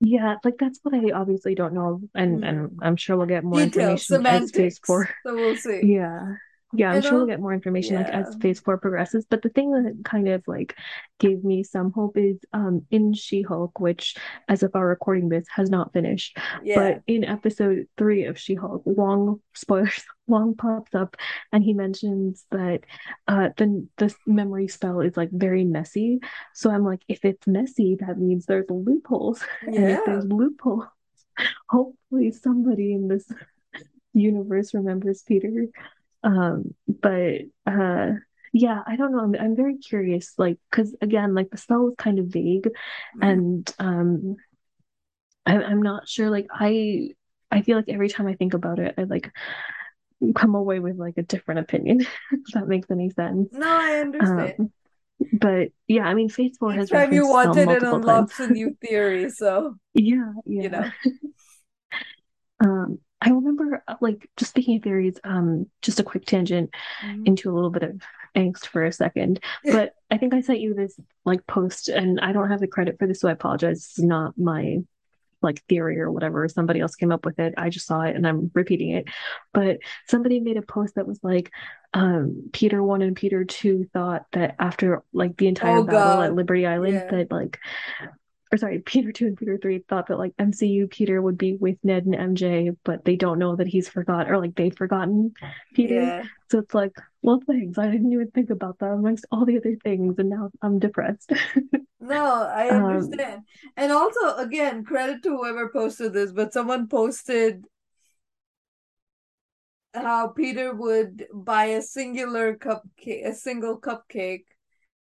yeah 0.00 0.36
like 0.44 0.54
that's 0.58 0.78
what 0.82 0.94
I 0.94 1.10
obviously 1.10 1.54
don't 1.54 1.74
know 1.74 2.00
and 2.14 2.42
Mm. 2.42 2.48
and 2.48 2.58
I'm 2.82 2.96
sure 2.96 3.16
we'll 3.16 3.26
get 3.26 3.42
more 3.44 3.58
Details, 3.58 4.08
information 4.10 4.48
semantics. 4.48 4.78
four 4.86 5.08
So 5.26 5.34
we'll 5.34 5.56
see. 5.56 5.80
Yeah. 5.98 6.34
Yeah, 6.74 6.92
I'm 6.92 7.00
sure 7.00 7.14
we'll 7.14 7.26
get 7.26 7.40
more 7.40 7.54
information 7.54 7.96
like 7.96 8.08
as 8.08 8.36
phase 8.42 8.60
four 8.60 8.76
progresses. 8.76 9.24
But 9.28 9.40
the 9.40 9.48
thing 9.48 9.70
that 9.72 10.04
kind 10.04 10.28
of 10.28 10.42
like 10.46 10.76
gave 11.18 11.42
me 11.42 11.62
some 11.62 11.92
hope 11.92 12.18
is 12.18 12.38
um 12.52 12.86
in 12.90 13.14
She-Hulk, 13.14 13.80
which 13.80 14.16
as 14.48 14.62
of 14.62 14.74
our 14.74 14.86
recording 14.86 15.30
this 15.30 15.46
has 15.54 15.70
not 15.70 15.94
finished. 15.94 16.36
yeah, 16.62 16.74
But 16.74 17.02
in 17.06 17.24
episode 17.24 17.86
three 17.96 18.24
of 18.24 18.38
She-Hulk, 18.38 18.82
Wong 18.84 19.40
spoilers, 19.54 20.04
Wong 20.26 20.54
pops 20.56 20.94
up 20.94 21.16
and 21.52 21.64
he 21.64 21.72
mentions 21.72 22.44
that 22.50 22.80
uh 23.26 23.48
the 23.56 23.88
the 23.96 24.14
memory 24.26 24.68
spell 24.68 25.00
is 25.00 25.16
like 25.16 25.30
very 25.32 25.64
messy. 25.64 26.20
So 26.52 26.70
I'm 26.70 26.84
like, 26.84 27.00
if 27.08 27.24
it's 27.24 27.46
messy, 27.46 27.96
that 28.00 28.18
means 28.18 28.44
there's 28.44 28.68
loopholes. 28.68 29.42
And 29.62 29.74
if 29.74 29.82
yeah. 29.82 30.00
there's 30.04 30.26
loopholes, 30.26 30.84
hopefully 31.70 32.30
somebody 32.32 32.92
in 32.92 33.08
this 33.08 33.30
universe 34.12 34.74
remembers 34.74 35.22
Peter. 35.22 35.66
Um, 36.22 36.74
but 36.86 37.42
uh 37.66 38.12
yeah, 38.52 38.82
I 38.86 38.96
don't 38.96 39.12
know. 39.12 39.20
I'm 39.20 39.34
I'm 39.34 39.56
very 39.56 39.76
curious, 39.78 40.34
like, 40.38 40.58
because 40.70 40.96
again, 41.02 41.34
like 41.34 41.50
the 41.50 41.58
spell 41.58 41.80
was 41.84 41.94
kind 41.98 42.18
of 42.18 42.26
vague, 42.26 42.68
Mm. 43.14 43.22
and 43.22 43.74
um, 43.78 44.36
I, 45.46 45.62
I'm 45.62 45.82
not 45.82 46.08
sure. 46.08 46.30
Like, 46.30 46.46
I 46.52 47.10
I 47.50 47.62
feel 47.62 47.76
like 47.76 47.88
every 47.88 48.08
time 48.08 48.26
I 48.26 48.34
think 48.34 48.54
about 48.54 48.78
it, 48.78 48.94
I 48.98 49.04
like 49.04 49.30
come 50.34 50.54
away 50.54 50.80
with 50.80 50.96
like 50.98 51.16
a 51.18 51.22
different 51.22 51.60
opinion, 51.60 52.00
if 52.32 52.52
that 52.54 52.66
makes 52.66 52.90
any 52.90 53.10
sense. 53.10 53.48
No, 53.52 53.66
I 53.68 53.98
understand. 54.00 54.54
Um, 54.58 54.72
but 55.32 55.68
yeah, 55.86 56.04
I 56.04 56.14
mean, 56.14 56.28
Each 56.38 56.56
has 56.74 56.90
time 56.90 57.12
you 57.12 57.24
spell 57.24 57.52
it, 57.58 57.66
multiple 57.66 58.00
times. 58.00 58.32
unlocks 58.32 58.40
a 58.40 58.46
new 58.48 58.76
theory. 58.80 59.30
So 59.30 59.76
Yeah, 59.94 60.32
you 60.58 60.68
yeah. 60.70 60.70
know, 60.70 60.90
Um, 62.64 62.98
I 63.20 63.30
remember, 63.30 63.82
uh, 63.88 63.96
like, 64.00 64.28
just 64.36 64.50
speaking 64.50 64.76
of 64.76 64.82
theories, 64.82 65.18
um, 65.24 65.66
just 65.82 65.98
a 66.00 66.04
quick 66.04 66.24
tangent. 66.24 66.70
Mhm. 67.04 67.26
into 67.26 67.50
a 67.50 67.54
little 67.54 67.70
bit 67.70 67.82
of 67.82 68.00
angst 68.36 68.66
for 68.66 68.84
a 68.84 68.92
second. 68.92 69.40
But 69.64 69.94
I 70.10 70.18
think 70.18 70.34
I 70.34 70.40
sent 70.40 70.60
you 70.60 70.74
this 70.74 70.98
like 71.24 71.46
post, 71.46 71.88
and 71.88 72.20
I 72.20 72.32
don't 72.32 72.50
have 72.50 72.60
the 72.60 72.66
credit 72.68 72.96
for 72.98 73.06
this, 73.06 73.20
so 73.20 73.28
I 73.28 73.32
apologize. 73.32 73.78
It's 73.78 73.98
not 73.98 74.38
my 74.38 74.78
like 75.40 75.62
theory 75.68 76.00
or 76.00 76.10
whatever. 76.10 76.48
Somebody 76.48 76.80
else 76.80 76.96
came 76.96 77.12
up 77.12 77.24
with 77.24 77.38
it. 77.38 77.54
I 77.56 77.70
just 77.70 77.86
saw 77.86 78.00
it 78.02 78.16
and 78.16 78.26
I'm 78.26 78.50
repeating 78.54 78.90
it. 78.90 79.04
But 79.54 79.78
somebody 80.08 80.40
made 80.40 80.56
a 80.56 80.62
post 80.62 80.96
that 80.96 81.06
was 81.06 81.20
like, 81.22 81.52
um, 81.94 82.50
Peter 82.52 82.82
one 82.82 83.02
and 83.02 83.14
Peter 83.14 83.44
two 83.44 83.84
thought 83.92 84.26
that 84.32 84.56
after 84.58 85.04
like 85.12 85.36
the 85.36 85.46
entire 85.46 85.78
oh 85.78 85.84
battle 85.84 86.22
at 86.22 86.34
Liberty 86.34 86.66
Island, 86.66 86.94
yeah, 86.94 87.10
that 87.10 87.30
like 87.30 87.60
or 88.52 88.58
sorry, 88.58 88.80
Peter 88.80 89.12
2 89.12 89.26
and 89.26 89.36
Peter 89.36 89.58
3 89.58 89.84
thought 89.88 90.06
that 90.08 90.18
like 90.18 90.36
MCU 90.38 90.90
Peter 90.90 91.20
would 91.20 91.38
be 91.38 91.54
with 91.54 91.76
Ned 91.82 92.06
and 92.06 92.14
MJ, 92.14 92.76
but 92.84 93.04
they 93.04 93.16
don't 93.16 93.38
know 93.38 93.56
that 93.56 93.68
he's 93.68 93.88
forgot 93.88 94.30
or 94.30 94.38
like 94.38 94.54
they've 94.54 94.76
forgotten 94.76 95.34
Peter. 95.74 96.00
yeah. 96.00 96.24
So 96.50 96.58
it's 96.58 96.74
like, 96.74 96.96
well, 97.22 97.42
thanks. 97.46 97.78
I 97.78 97.90
didn't 97.90 98.12
even 98.12 98.30
think 98.30 98.50
about 98.50 98.78
that 98.78 98.92
amongst 98.92 99.26
all 99.30 99.44
the 99.44 99.58
other 99.58 99.76
things, 99.84 100.18
and 100.18 100.30
now 100.30 100.50
I'm 100.62 100.78
depressed. 100.78 101.32
No, 102.00 102.44
I 102.44 102.68
um, 102.68 102.84
understand. 102.84 103.42
And 103.76 103.90
also, 103.92 104.36
again, 104.36 104.84
credit 104.84 105.22
to 105.24 105.30
whoever 105.30 105.68
posted 105.68 106.12
this, 106.12 106.32
but 106.32 106.52
someone 106.52 106.86
posted 106.86 107.64
how 109.94 110.28
Peter 110.28 110.74
would 110.74 111.26
buy 111.34 111.66
a 111.66 111.82
singular 111.82 112.56
cupcake, 112.56 113.26
a 113.26 113.34
single 113.34 113.80
cupcake, 113.80 114.44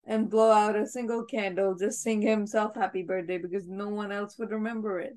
and 0.07 0.30
blow 0.30 0.50
out 0.53 0.76
a 0.76 0.86
single 0.86 1.24
candle, 1.24 1.74
just 1.74 2.03
sing 2.03 2.22
himself 2.22 2.74
happy 2.76 3.03
birthday 3.03 3.38
because 3.38 3.68
no 3.68 3.88
one 3.88 4.12
else 4.12 4.38
would 4.38 4.50
remember 4.50 5.00
it. 5.00 5.16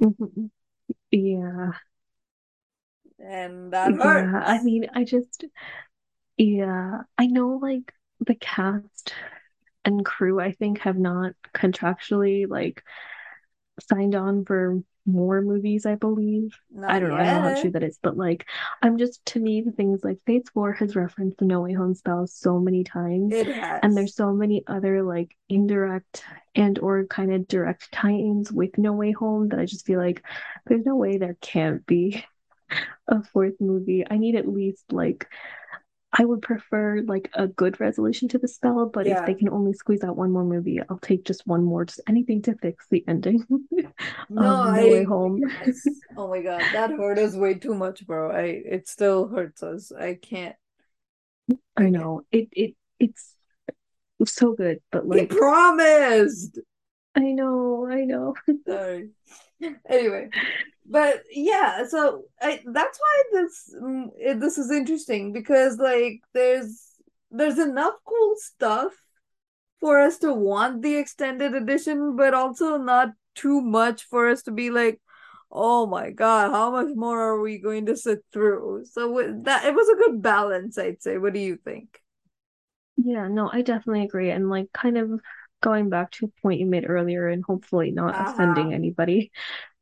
yeah, 1.10 1.72
And 3.18 3.72
that 3.72 3.96
yeah. 3.98 4.42
I 4.44 4.62
mean, 4.62 4.88
I 4.94 5.04
just, 5.04 5.44
yeah, 6.36 7.02
I 7.18 7.26
know 7.26 7.58
like 7.62 7.92
the 8.20 8.34
cast 8.36 9.14
and 9.84 10.04
crew, 10.04 10.40
I 10.40 10.52
think, 10.52 10.80
have 10.80 10.98
not 10.98 11.34
contractually 11.54 12.48
like 12.48 12.82
signed 13.88 14.14
on 14.14 14.44
for 14.44 14.82
more 15.06 15.40
movies, 15.40 15.86
I 15.86 15.94
believe. 15.94 16.58
I 16.86 16.98
don't 16.98 17.10
know. 17.10 17.16
I 17.16 17.24
don't 17.24 17.34
know 17.34 17.48
how 17.54 17.60
true 17.60 17.70
that 17.72 17.82
is, 17.82 17.98
but 18.02 18.16
like, 18.16 18.46
I'm 18.82 18.98
just 18.98 19.24
to 19.26 19.40
me, 19.40 19.62
the 19.62 19.72
things 19.72 20.04
like 20.04 20.18
phase 20.26 20.44
four 20.52 20.72
has 20.74 20.96
referenced 20.96 21.38
the 21.38 21.44
No 21.44 21.60
Way 21.60 21.72
Home 21.72 21.94
spell 21.94 22.26
so 22.26 22.58
many 22.58 22.84
times, 22.84 23.32
It 23.32 23.48
and 23.48 23.96
there's 23.96 24.14
so 24.14 24.32
many 24.32 24.64
other 24.66 25.02
like 25.02 25.36
indirect 25.48 26.24
and 26.54 26.78
or 26.78 27.06
kind 27.06 27.32
of 27.32 27.48
direct 27.48 27.92
tie-ins 27.92 28.52
with 28.52 28.76
No 28.78 28.92
Way 28.92 29.12
Home 29.12 29.48
that 29.48 29.58
I 29.60 29.66
just 29.66 29.86
feel 29.86 30.00
like 30.00 30.22
there's 30.66 30.84
no 30.84 30.96
way 30.96 31.18
there 31.18 31.36
can't 31.40 31.84
be 31.86 32.24
a 33.08 33.22
fourth 33.22 33.54
movie. 33.60 34.04
I 34.08 34.18
need 34.18 34.34
at 34.34 34.48
least 34.48 34.92
like 34.92 35.28
I 36.12 36.24
would 36.24 36.40
prefer 36.40 37.02
like 37.02 37.30
a 37.34 37.46
good 37.46 37.78
resolution 37.80 38.28
to 38.28 38.38
the 38.38 38.48
spell, 38.48 38.86
but 38.86 39.06
if 39.06 39.24
they 39.26 39.34
can 39.34 39.50
only 39.50 39.72
squeeze 39.72 40.02
out 40.02 40.16
one 40.16 40.30
more 40.30 40.44
movie, 40.44 40.80
I'll 40.88 40.98
take 40.98 41.24
just 41.24 41.46
one 41.46 41.62
more, 41.62 41.84
just 41.84 42.00
anything 42.08 42.42
to 42.42 42.54
fix 42.56 42.86
the 42.90 43.04
ending 43.06 43.44
No, 44.30 44.40
um, 44.40 44.68
of 44.68 44.74
I 44.74 44.84
Way. 44.84 45.04
Home. 45.04 45.38
Yes. 45.38 45.86
Oh 46.16 46.28
my 46.28 46.40
God, 46.42 46.62
that 46.72 46.90
hurt 46.90 47.18
us 47.18 47.34
way 47.34 47.54
too 47.54 47.74
much, 47.74 48.06
bro. 48.06 48.30
I 48.30 48.42
it 48.42 48.88
still 48.88 49.28
hurts 49.28 49.62
us. 49.62 49.92
I 49.92 50.14
can't. 50.14 50.56
I 51.76 51.84
I 51.84 51.90
know 51.90 52.22
it 52.32 52.48
it 52.52 52.74
it's 52.98 53.34
so 54.24 54.54
good, 54.54 54.80
but 54.90 55.06
like 55.06 55.28
promised. 55.28 56.58
I 57.16 57.32
know, 57.32 57.86
I 57.90 58.04
know. 58.04 58.34
Sorry. 58.68 59.10
Anyway, 59.88 60.28
but 60.84 61.22
yeah, 61.30 61.86
so 61.88 62.24
I 62.40 62.60
that's 62.66 62.98
why 62.98 63.22
this 63.32 63.74
mm, 63.80 64.08
it, 64.18 64.40
this 64.40 64.58
is 64.58 64.70
interesting 64.70 65.32
because 65.32 65.78
like 65.78 66.20
there's 66.34 66.82
there's 67.30 67.58
enough 67.58 67.94
cool 68.06 68.34
stuff 68.36 68.92
for 69.80 70.00
us 70.00 70.18
to 70.18 70.32
want 70.34 70.82
the 70.82 70.96
extended 70.96 71.54
edition, 71.54 72.16
but 72.16 72.34
also 72.34 72.78
not 72.78 73.10
too 73.34 73.60
much 73.62 74.04
for 74.04 74.28
us 74.28 74.42
to 74.44 74.52
be 74.52 74.70
like, 74.70 75.00
oh 75.52 75.86
my 75.86 76.10
god, 76.10 76.52
how 76.52 76.70
much 76.72 76.94
more 76.96 77.20
are 77.20 77.40
we 77.40 77.58
going 77.58 77.86
to 77.86 77.96
sit 77.96 78.20
through? 78.32 78.84
So 78.86 79.12
with 79.12 79.44
that 79.44 79.64
it 79.66 79.74
was 79.74 79.88
a 79.88 79.96
good 79.96 80.22
balance, 80.22 80.78
I'd 80.78 81.02
say. 81.02 81.18
What 81.18 81.34
do 81.34 81.40
you 81.40 81.56
think? 81.56 82.00
Yeah, 82.96 83.28
no, 83.28 83.50
I 83.52 83.62
definitely 83.62 84.04
agree. 84.04 84.30
And 84.30 84.48
like 84.48 84.72
kind 84.72 84.96
of 84.98 85.20
going 85.62 85.88
back 85.88 86.10
to 86.12 86.26
a 86.26 86.40
point 86.42 86.60
you 86.60 86.66
made 86.66 86.88
earlier 86.88 87.28
and 87.28 87.42
hopefully 87.44 87.90
not 87.90 88.14
Uh-huh. 88.14 88.32
offending 88.32 88.72
anybody. 88.74 89.30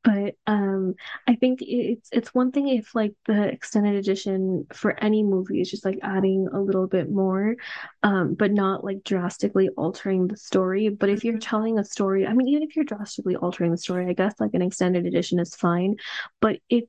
But 0.05 0.35
um 0.47 0.95
I 1.27 1.35
think 1.37 1.61
it's 1.63 2.09
it's 2.13 2.35
one 2.35 2.53
thing 2.53 2.69
if 2.69 2.95
like 2.95 3.15
the 3.27 3.45
extended 3.49 3.95
edition 3.97 4.67
for 4.73 4.93
any 5.03 5.23
movie 5.23 5.61
is 5.63 5.71
just 5.71 5.85
like 5.85 5.99
adding 6.03 6.49
a 6.53 6.61
little 6.61 6.87
bit 6.87 7.11
more, 7.11 7.57
um, 8.03 8.35
but 8.35 8.53
not 8.53 8.85
like 8.85 9.03
drastically 9.05 9.71
altering 9.71 10.29
the 10.29 10.37
story. 10.37 10.91
But 10.91 11.09
if 11.09 11.25
you're 11.25 11.35
Mhm. 11.35 11.41
telling 11.41 11.79
a 11.79 11.85
story, 11.85 12.27
I 12.27 12.35
mean, 12.35 12.49
even 12.49 12.63
if 12.65 12.77
you're 12.77 12.85
drastically 12.85 13.37
altering 13.37 13.71
the 13.71 13.79
story, 13.79 14.07
I 14.07 14.13
guess 14.13 14.35
like 14.41 14.55
an 14.55 14.63
extended 14.63 15.07
edition 15.07 15.39
is 15.41 15.55
fine. 15.55 15.97
But 16.41 16.61
if 16.69 16.85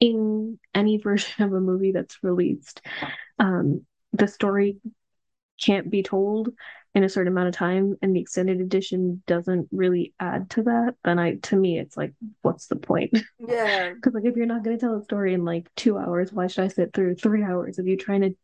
in 0.00 0.58
any 0.74 0.98
version 1.02 1.44
of 1.44 1.52
a 1.52 1.60
movie 1.60 1.92
that's 1.92 2.22
released, 2.22 2.82
um, 3.38 3.86
the 4.12 4.28
story 4.28 4.78
can't 5.60 5.90
be 5.90 6.02
told, 6.02 6.50
in 6.94 7.04
a 7.04 7.08
certain 7.08 7.32
amount 7.32 7.48
of 7.48 7.54
time 7.54 7.96
and 8.02 8.14
the 8.14 8.20
extended 8.20 8.60
edition 8.60 9.22
doesn't 9.26 9.68
really 9.70 10.12
add 10.18 10.50
to 10.50 10.62
that, 10.64 10.94
then 11.04 11.18
I 11.18 11.36
to 11.36 11.56
me 11.56 11.78
it's 11.78 11.96
like 11.96 12.12
what's 12.42 12.66
the 12.66 12.76
point? 12.76 13.16
Yeah. 13.38 13.94
Because 13.94 14.14
like 14.14 14.24
if 14.24 14.36
you're 14.36 14.46
not 14.46 14.64
gonna 14.64 14.78
tell 14.78 14.96
a 14.96 15.04
story 15.04 15.34
in 15.34 15.44
like 15.44 15.68
two 15.76 15.98
hours, 15.98 16.32
why 16.32 16.46
should 16.46 16.64
I 16.64 16.68
sit 16.68 16.92
through 16.92 17.16
three 17.16 17.42
hours 17.44 17.78
of 17.78 17.86
you 17.86 17.96
trying 17.96 18.22
to 18.22 18.34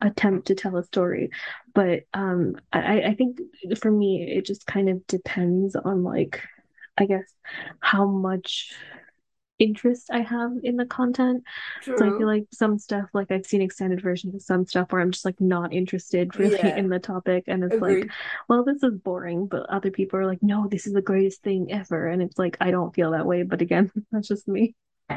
attempt 0.00 0.48
to 0.48 0.54
tell 0.54 0.76
a 0.76 0.84
story? 0.84 1.30
But 1.74 2.02
um 2.12 2.56
I, 2.72 3.02
I 3.02 3.14
think 3.14 3.40
for 3.78 3.90
me 3.90 4.22
it 4.36 4.44
just 4.44 4.66
kind 4.66 4.88
of 4.88 5.06
depends 5.06 5.76
on 5.76 6.02
like 6.04 6.42
I 6.96 7.06
guess 7.06 7.24
how 7.80 8.06
much 8.06 8.72
interest 9.58 10.10
I 10.12 10.20
have 10.20 10.52
in 10.62 10.76
the 10.76 10.86
content. 10.86 11.44
True. 11.82 11.96
So 11.98 12.06
I 12.06 12.18
feel 12.18 12.26
like 12.26 12.44
some 12.52 12.78
stuff, 12.78 13.08
like 13.14 13.30
I've 13.30 13.46
seen 13.46 13.62
extended 13.62 14.02
versions 14.02 14.34
of 14.34 14.42
some 14.42 14.66
stuff 14.66 14.90
where 14.92 15.00
I'm 15.00 15.10
just 15.12 15.24
like 15.24 15.40
not 15.40 15.72
interested 15.72 16.36
really 16.38 16.58
Yeah. 16.58 16.76
in 16.76 16.88
the 16.88 16.98
topic. 16.98 17.44
And 17.46 17.62
it's 17.64 17.74
Agreed. 17.74 18.02
like, 18.04 18.10
well, 18.48 18.64
this 18.64 18.82
is 18.82 18.94
boring. 18.98 19.46
But 19.46 19.66
other 19.70 19.90
people 19.90 20.18
are 20.18 20.26
like, 20.26 20.42
no, 20.42 20.66
this 20.68 20.86
is 20.86 20.92
the 20.92 21.02
greatest 21.02 21.42
thing 21.42 21.70
ever. 21.70 22.08
And 22.08 22.20
it's 22.22 22.38
like, 22.38 22.56
I 22.60 22.70
don't 22.70 22.94
feel 22.94 23.12
that 23.12 23.26
way. 23.26 23.42
But 23.42 23.60
again, 23.62 23.90
that's 24.12 24.28
just 24.28 24.48
me. 24.48 24.74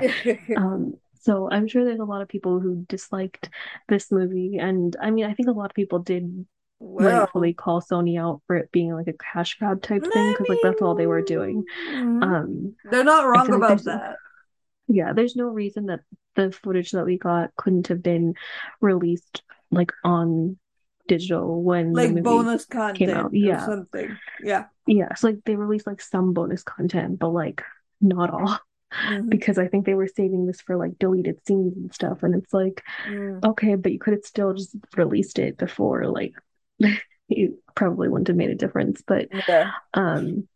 Um, 0.55 0.95
so 1.21 1.49
I'm 1.51 1.67
sure 1.67 1.83
there's 1.83 1.99
a 1.99 2.05
lot 2.05 2.21
of 2.21 2.27
people 2.29 2.59
who 2.59 2.85
disliked 2.87 3.49
this 3.89 4.11
movie. 4.11 4.57
And 4.59 4.95
I 5.01 5.11
mean, 5.11 5.25
I 5.25 5.33
think 5.33 5.49
a 5.49 5.51
lot 5.53 5.71
of 5.71 5.75
people 5.75 5.99
did 5.99 6.45
well, 6.79 7.21
rightfully 7.21 7.53
call 7.53 7.81
Sony 7.81 8.19
out 8.21 8.41
for 8.47 8.55
it 8.55 8.71
being 8.71 8.93
like 8.93 9.07
a 9.07 9.13
cash 9.13 9.57
grab 9.57 9.81
type 9.81 10.03
thing 10.03 10.31
because 10.31 10.47
like 10.47 10.59
that's 10.61 10.81
all 10.81 10.93
they 10.95 11.07
were 11.07 11.21
doing. 11.23 11.65
Um, 11.89 12.75
They're 12.89 13.03
not 13.03 13.25
wrong 13.27 13.47
feel 13.47 13.59
like 13.59 13.71
about 13.71 13.83
that. 13.85 14.15
Yeah, 14.87 15.13
there's 15.13 15.35
no 15.35 15.45
reason 15.45 15.87
that 15.87 16.01
the 16.35 16.51
footage 16.51 16.91
that 16.91 17.05
we 17.05 17.17
got 17.17 17.55
couldn't 17.55 17.87
have 17.87 18.01
been 18.03 18.35
released 18.81 19.41
like 19.71 19.91
on 20.03 20.57
digital 21.07 21.61
when 21.63 21.93
Like 21.93 22.23
bonus 22.23 22.65
came 22.65 23.09
content 23.09 23.09
out. 23.09 23.31
or 23.31 23.35
Yeah, 23.35 23.65
something. 23.65 24.17
Yeah. 24.43 24.65
yeah. 24.85 25.13
So 25.15 25.27
like 25.27 25.39
they 25.45 25.55
released 25.55 25.87
like 25.87 26.01
some 26.01 26.33
bonus 26.33 26.63
content, 26.63 27.19
but 27.19 27.29
like 27.29 27.63
not 28.01 28.29
all 28.29 28.59
Mhm. 29.03 29.29
because 29.29 29.57
I 29.57 29.67
think 29.67 29.85
they 29.85 29.93
were 29.95 30.07
saving 30.07 30.45
this 30.45 30.61
for 30.61 30.77
like 30.77 30.97
deleted 30.97 31.45
scenes 31.45 31.75
and 31.75 31.93
stuff. 31.93 32.23
And 32.23 32.33
it's 32.33 32.53
like, 32.53 32.81
Mm. 33.05 33.43
okay, 33.43 33.75
but 33.75 33.91
you 33.91 33.99
could 33.99 34.13
have 34.13 34.23
still 34.25 34.53
just 34.53 34.75
released 34.95 35.39
it 35.39 35.57
before, 35.57 36.05
like 36.07 36.33
it 37.29 37.51
probably 37.75 38.07
wouldn't 38.07 38.29
have 38.29 38.37
made 38.37 38.49
a 38.49 38.55
difference. 38.55 39.01
But 39.05 39.27
Yeah. 39.47 39.71
um 39.93 40.47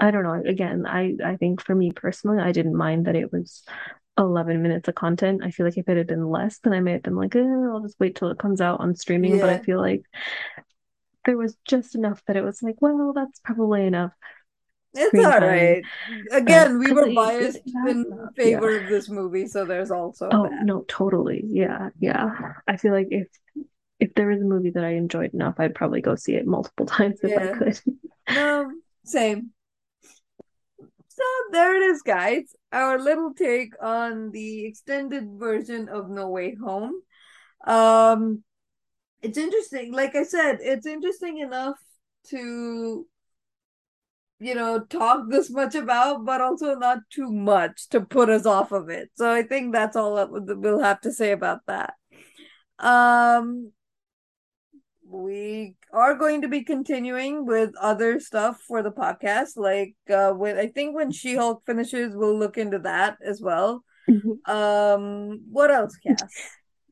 I 0.00 0.10
don't 0.10 0.22
know. 0.24 0.42
Again, 0.48 0.86
I 0.86 1.16
I 1.24 1.36
think 1.36 1.62
for 1.62 1.74
me 1.74 1.92
personally, 1.92 2.40
I 2.42 2.52
didn't 2.52 2.76
mind 2.76 3.06
that 3.06 3.16
it 3.16 3.32
was 3.32 3.64
11 4.18 4.62
minutes 4.62 4.88
of 4.88 4.94
content. 4.94 5.42
I 5.44 5.50
feel 5.50 5.66
like 5.66 5.78
if 5.78 5.88
it 5.88 5.96
had 5.96 6.06
been 6.06 6.28
less, 6.28 6.58
then 6.60 6.72
I 6.72 6.80
may 6.80 6.92
have 6.92 7.02
been 7.02 7.16
like, 7.16 7.34
eh, 7.36 7.40
I'll 7.40 7.80
just 7.82 7.98
wait 8.00 8.16
till 8.16 8.30
it 8.30 8.38
comes 8.38 8.60
out 8.60 8.80
on 8.80 8.94
streaming. 8.96 9.38
But 9.38 9.50
I 9.50 9.58
feel 9.58 9.80
like 9.80 10.02
there 11.24 11.36
was 11.36 11.56
just 11.64 11.94
enough 11.94 12.22
that 12.26 12.36
it 12.36 12.44
was 12.44 12.62
like, 12.62 12.76
well, 12.80 13.12
that's 13.14 13.40
probably 13.40 13.86
enough 13.86 14.12
It's 14.94 15.18
all 15.18 15.40
right. 15.40 15.86
Again, 16.30 16.78
we 16.78 16.92
'cause 16.92 16.92
were 16.92 17.06
biased 17.06 17.60
in 17.84 18.04
enough, 18.12 18.34
favor 18.36 18.76
of 18.76 18.88
this 18.88 19.08
movie, 19.08 19.46
so 19.46 19.64
there's 19.64 19.90
also 19.90 20.26
Oh, 20.30 20.42
that. 20.42 20.52
no, 20.58 20.84
totally. 20.88 21.42
Yeah, 21.46 21.90
yeah. 21.98 22.54
I 22.66 22.76
feel 22.76 22.92
like 22.92 23.08
if 23.10 23.28
if 24.00 24.14
there 24.14 24.28
was 24.28 24.40
a 24.42 24.44
movie 24.44 24.70
that 24.70 24.84
I 24.84 24.90
enjoyed 24.92 25.34
enough, 25.34 25.56
I'd 25.58 25.74
probably 25.76 26.02
go 26.02 26.16
see 26.16 26.34
it 26.36 26.46
multiple 26.46 26.86
times 26.88 27.20
if 27.22 27.36
I 27.38 27.48
could. 27.48 27.80
No, 28.28 28.70
same. 29.04 29.53
So 31.14 31.22
there 31.52 31.76
it 31.76 31.82
is, 31.82 32.02
guys. 32.02 32.56
Our 32.72 32.98
little 32.98 33.34
take 33.34 33.72
on 33.80 34.32
the 34.32 34.66
extended 34.66 35.24
version 35.38 35.88
of 35.88 36.10
No 36.10 36.28
Way 36.28 36.56
Home. 36.56 36.94
Um, 37.64 38.42
it's 39.22 39.38
interesting. 39.38 39.92
Like 39.92 40.16
I 40.16 40.24
said, 40.24 40.58
it's 40.60 40.86
interesting 40.86 41.38
enough 41.38 41.76
to, 42.30 43.06
you 44.40 44.54
know, 44.56 44.80
talk 44.80 45.30
this 45.30 45.50
much 45.50 45.76
about, 45.76 46.24
but 46.24 46.40
also 46.40 46.74
not 46.74 46.98
too 47.10 47.30
much 47.30 47.88
to 47.90 48.00
put 48.00 48.28
us 48.28 48.44
off 48.44 48.72
of 48.72 48.88
it. 48.88 49.10
So 49.14 49.30
I 49.30 49.44
think 49.44 49.72
that's 49.72 49.94
all 49.94 50.16
that 50.16 50.30
we'll 50.32 50.82
have 50.82 51.00
to 51.02 51.12
say 51.12 51.30
about 51.30 51.60
that. 51.68 51.94
Um, 52.80 53.70
we 55.14 55.76
are 55.92 56.14
going 56.14 56.42
to 56.42 56.48
be 56.48 56.64
continuing 56.64 57.46
with 57.46 57.70
other 57.80 58.18
stuff 58.18 58.60
for 58.60 58.82
the 58.82 58.90
podcast. 58.90 59.56
Like 59.56 59.94
uh 60.10 60.32
when 60.32 60.58
I 60.58 60.66
think 60.68 60.94
when 60.94 61.10
She-Hulk 61.10 61.62
finishes, 61.66 62.16
we'll 62.16 62.38
look 62.38 62.58
into 62.58 62.80
that 62.80 63.18
as 63.24 63.40
well. 63.40 63.84
Um 64.46 65.42
what 65.50 65.70
else, 65.70 65.96
Cass? 65.96 66.22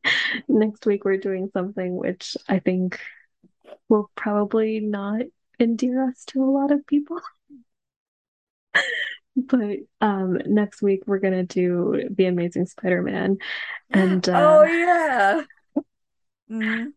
Next 0.48 0.86
week 0.86 1.04
we're 1.04 1.18
doing 1.18 1.50
something 1.52 1.96
which 1.96 2.36
I 2.48 2.58
think 2.58 3.00
will 3.88 4.10
probably 4.14 4.80
not 4.80 5.22
endear 5.58 6.08
us 6.08 6.24
to 6.28 6.42
a 6.42 6.50
lot 6.50 6.70
of 6.70 6.86
people. 6.86 7.20
But 9.34 9.78
um 10.02 10.38
next 10.44 10.82
week 10.82 11.04
we're 11.06 11.18
gonna 11.18 11.44
do 11.44 12.06
The 12.10 12.26
Amazing 12.26 12.66
Spider-Man 12.66 13.38
and 13.90 14.28
oh 14.28 14.60
uh 14.60 14.64
yeah. 14.64 15.42
Mhm. 16.50 16.92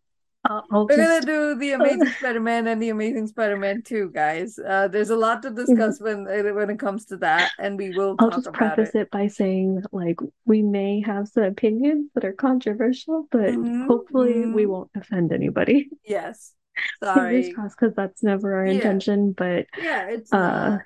I'll 0.46 0.86
We're 0.88 0.98
gonna 0.98 1.26
do 1.26 1.56
the 1.56 1.72
Amazing 1.80 2.08
Spider-Man 2.20 2.68
and 2.68 2.82
the 2.82 2.90
Amazing 2.90 3.28
Spider-Man 3.28 3.82
2, 3.84 4.12
guys. 4.12 4.60
Uh 4.60 4.88
there's 4.88 5.10
a 5.10 5.16
lot 5.16 5.42
to 5.44 5.50
discuss 5.50 6.00
when 6.00 6.26
when 6.26 6.70
it 6.70 6.80
comes 6.80 7.06
to 7.06 7.18
that, 7.18 7.52
and 7.60 7.78
we 7.78 7.92
will 7.92 8.16
I'll 8.20 8.30
just 8.30 8.52
preface 8.54 8.92
it. 8.94 9.02
it 9.02 9.12
by 9.12 9.28
saying 9.28 9.84
like 9.92 10.20
we 10.46 10.62
may 10.62 11.02
have 11.02 11.28
some 11.28 11.44
opinions 11.44 12.10
that 12.14 12.26
are 12.26 12.34
controversial, 12.34 13.28
but 13.32 13.50
Mhm, 13.52 13.88
hopefully 13.88 14.46
we 14.46 14.64
mhm. 14.66 14.70
won't 14.70 14.92
offend 14.96 15.32
anybody. 15.32 15.90
Yes. 16.06 16.54
Sorry. 17.04 17.54
because 17.54 17.94
that's 17.96 18.22
never 18.22 18.56
our 18.56 18.66
Yeah. 18.66 18.74
intention, 18.74 19.32
but 19.32 19.66
Yeah, 19.82 20.10
it's 20.10 20.32
uh. 20.32 20.78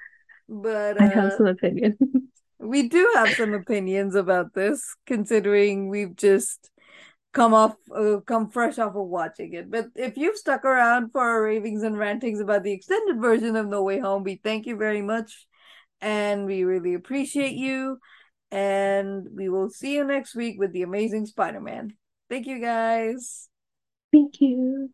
But 0.48 1.00
I 1.00 1.06
have 1.06 1.32
uh 1.34 1.38
some 1.38 1.48
opinions. 1.48 1.98
We 2.62 2.90
do 2.90 3.10
have 3.16 3.34
some 3.36 3.54
opinions 3.54 4.16
about 4.16 4.54
this, 4.54 4.84
considering 5.06 5.88
we've 5.88 6.14
just 6.16 6.70
come 7.32 7.54
off, 7.54 7.76
uh, 7.96 8.18
come 8.26 8.50
fresh 8.50 8.80
off 8.80 8.96
of 8.96 9.08
watching 9.08 9.54
it. 9.54 9.70
But 9.70 9.88
if 9.96 10.18
you've 10.18 10.38
stuck 10.38 10.66
around 10.66 11.12
for 11.12 11.22
our 11.22 11.44
ravings 11.44 11.84
and 11.84 11.98
rantings 11.98 12.40
about 12.40 12.64
the 12.64 12.72
extended 12.72 13.22
version 13.22 13.56
of 13.56 13.68
No 13.68 13.84
Way 13.84 14.00
Home, 14.00 14.24
we 14.24 14.40
thank 14.44 14.66
you 14.66 14.76
very 14.78 15.02
much, 15.02 15.48
and 16.02 16.46
we 16.46 16.64
really 16.64 16.94
appreciate 16.94 17.56
you. 17.56 18.00
And 18.52 19.28
we 19.36 19.48
will 19.48 19.70
see 19.70 19.94
you 19.94 20.04
next 20.04 20.34
week 20.34 20.56
with 20.58 20.74
the 20.74 20.82
Amazing 20.82 21.28
Spider-Man. 21.28 21.94
Thank 22.30 22.48
you, 22.48 22.60
guys. 22.60 23.48
Thank 24.12 24.42
you. 24.42 24.90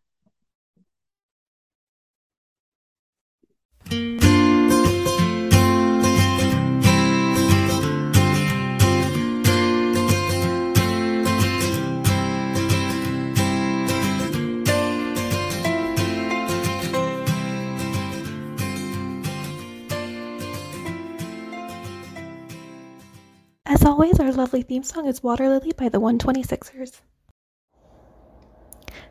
As 23.66 23.84
always, 23.84 24.20
our 24.20 24.32
lovely 24.32 24.62
theme 24.62 24.84
song 24.84 25.08
is 25.08 25.24
Water 25.24 25.50
Lily 25.50 25.72
by 25.76 25.90
the 25.90 26.00
126ers. 26.00 27.02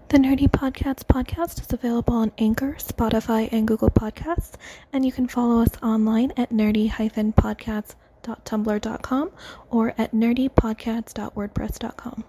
The 0.09 0.19
Nerdy 0.19 0.49
Podcasts 0.49 1.03
podcast 1.03 1.61
is 1.61 1.73
available 1.73 2.15
on 2.15 2.31
Anchor, 2.39 2.77
Spotify, 2.79 3.49
and 3.51 3.67
Google 3.67 3.91
Podcasts, 3.91 4.53
and 4.93 5.05
you 5.05 5.11
can 5.11 5.27
follow 5.27 5.61
us 5.61 5.73
online 5.83 6.33
at 6.37 6.51
nerdy-podcasts.tumblr.com 6.51 9.31
or 9.71 9.93
at 9.99 10.13
nerdypodcasts.wordpress.com. 10.13 12.25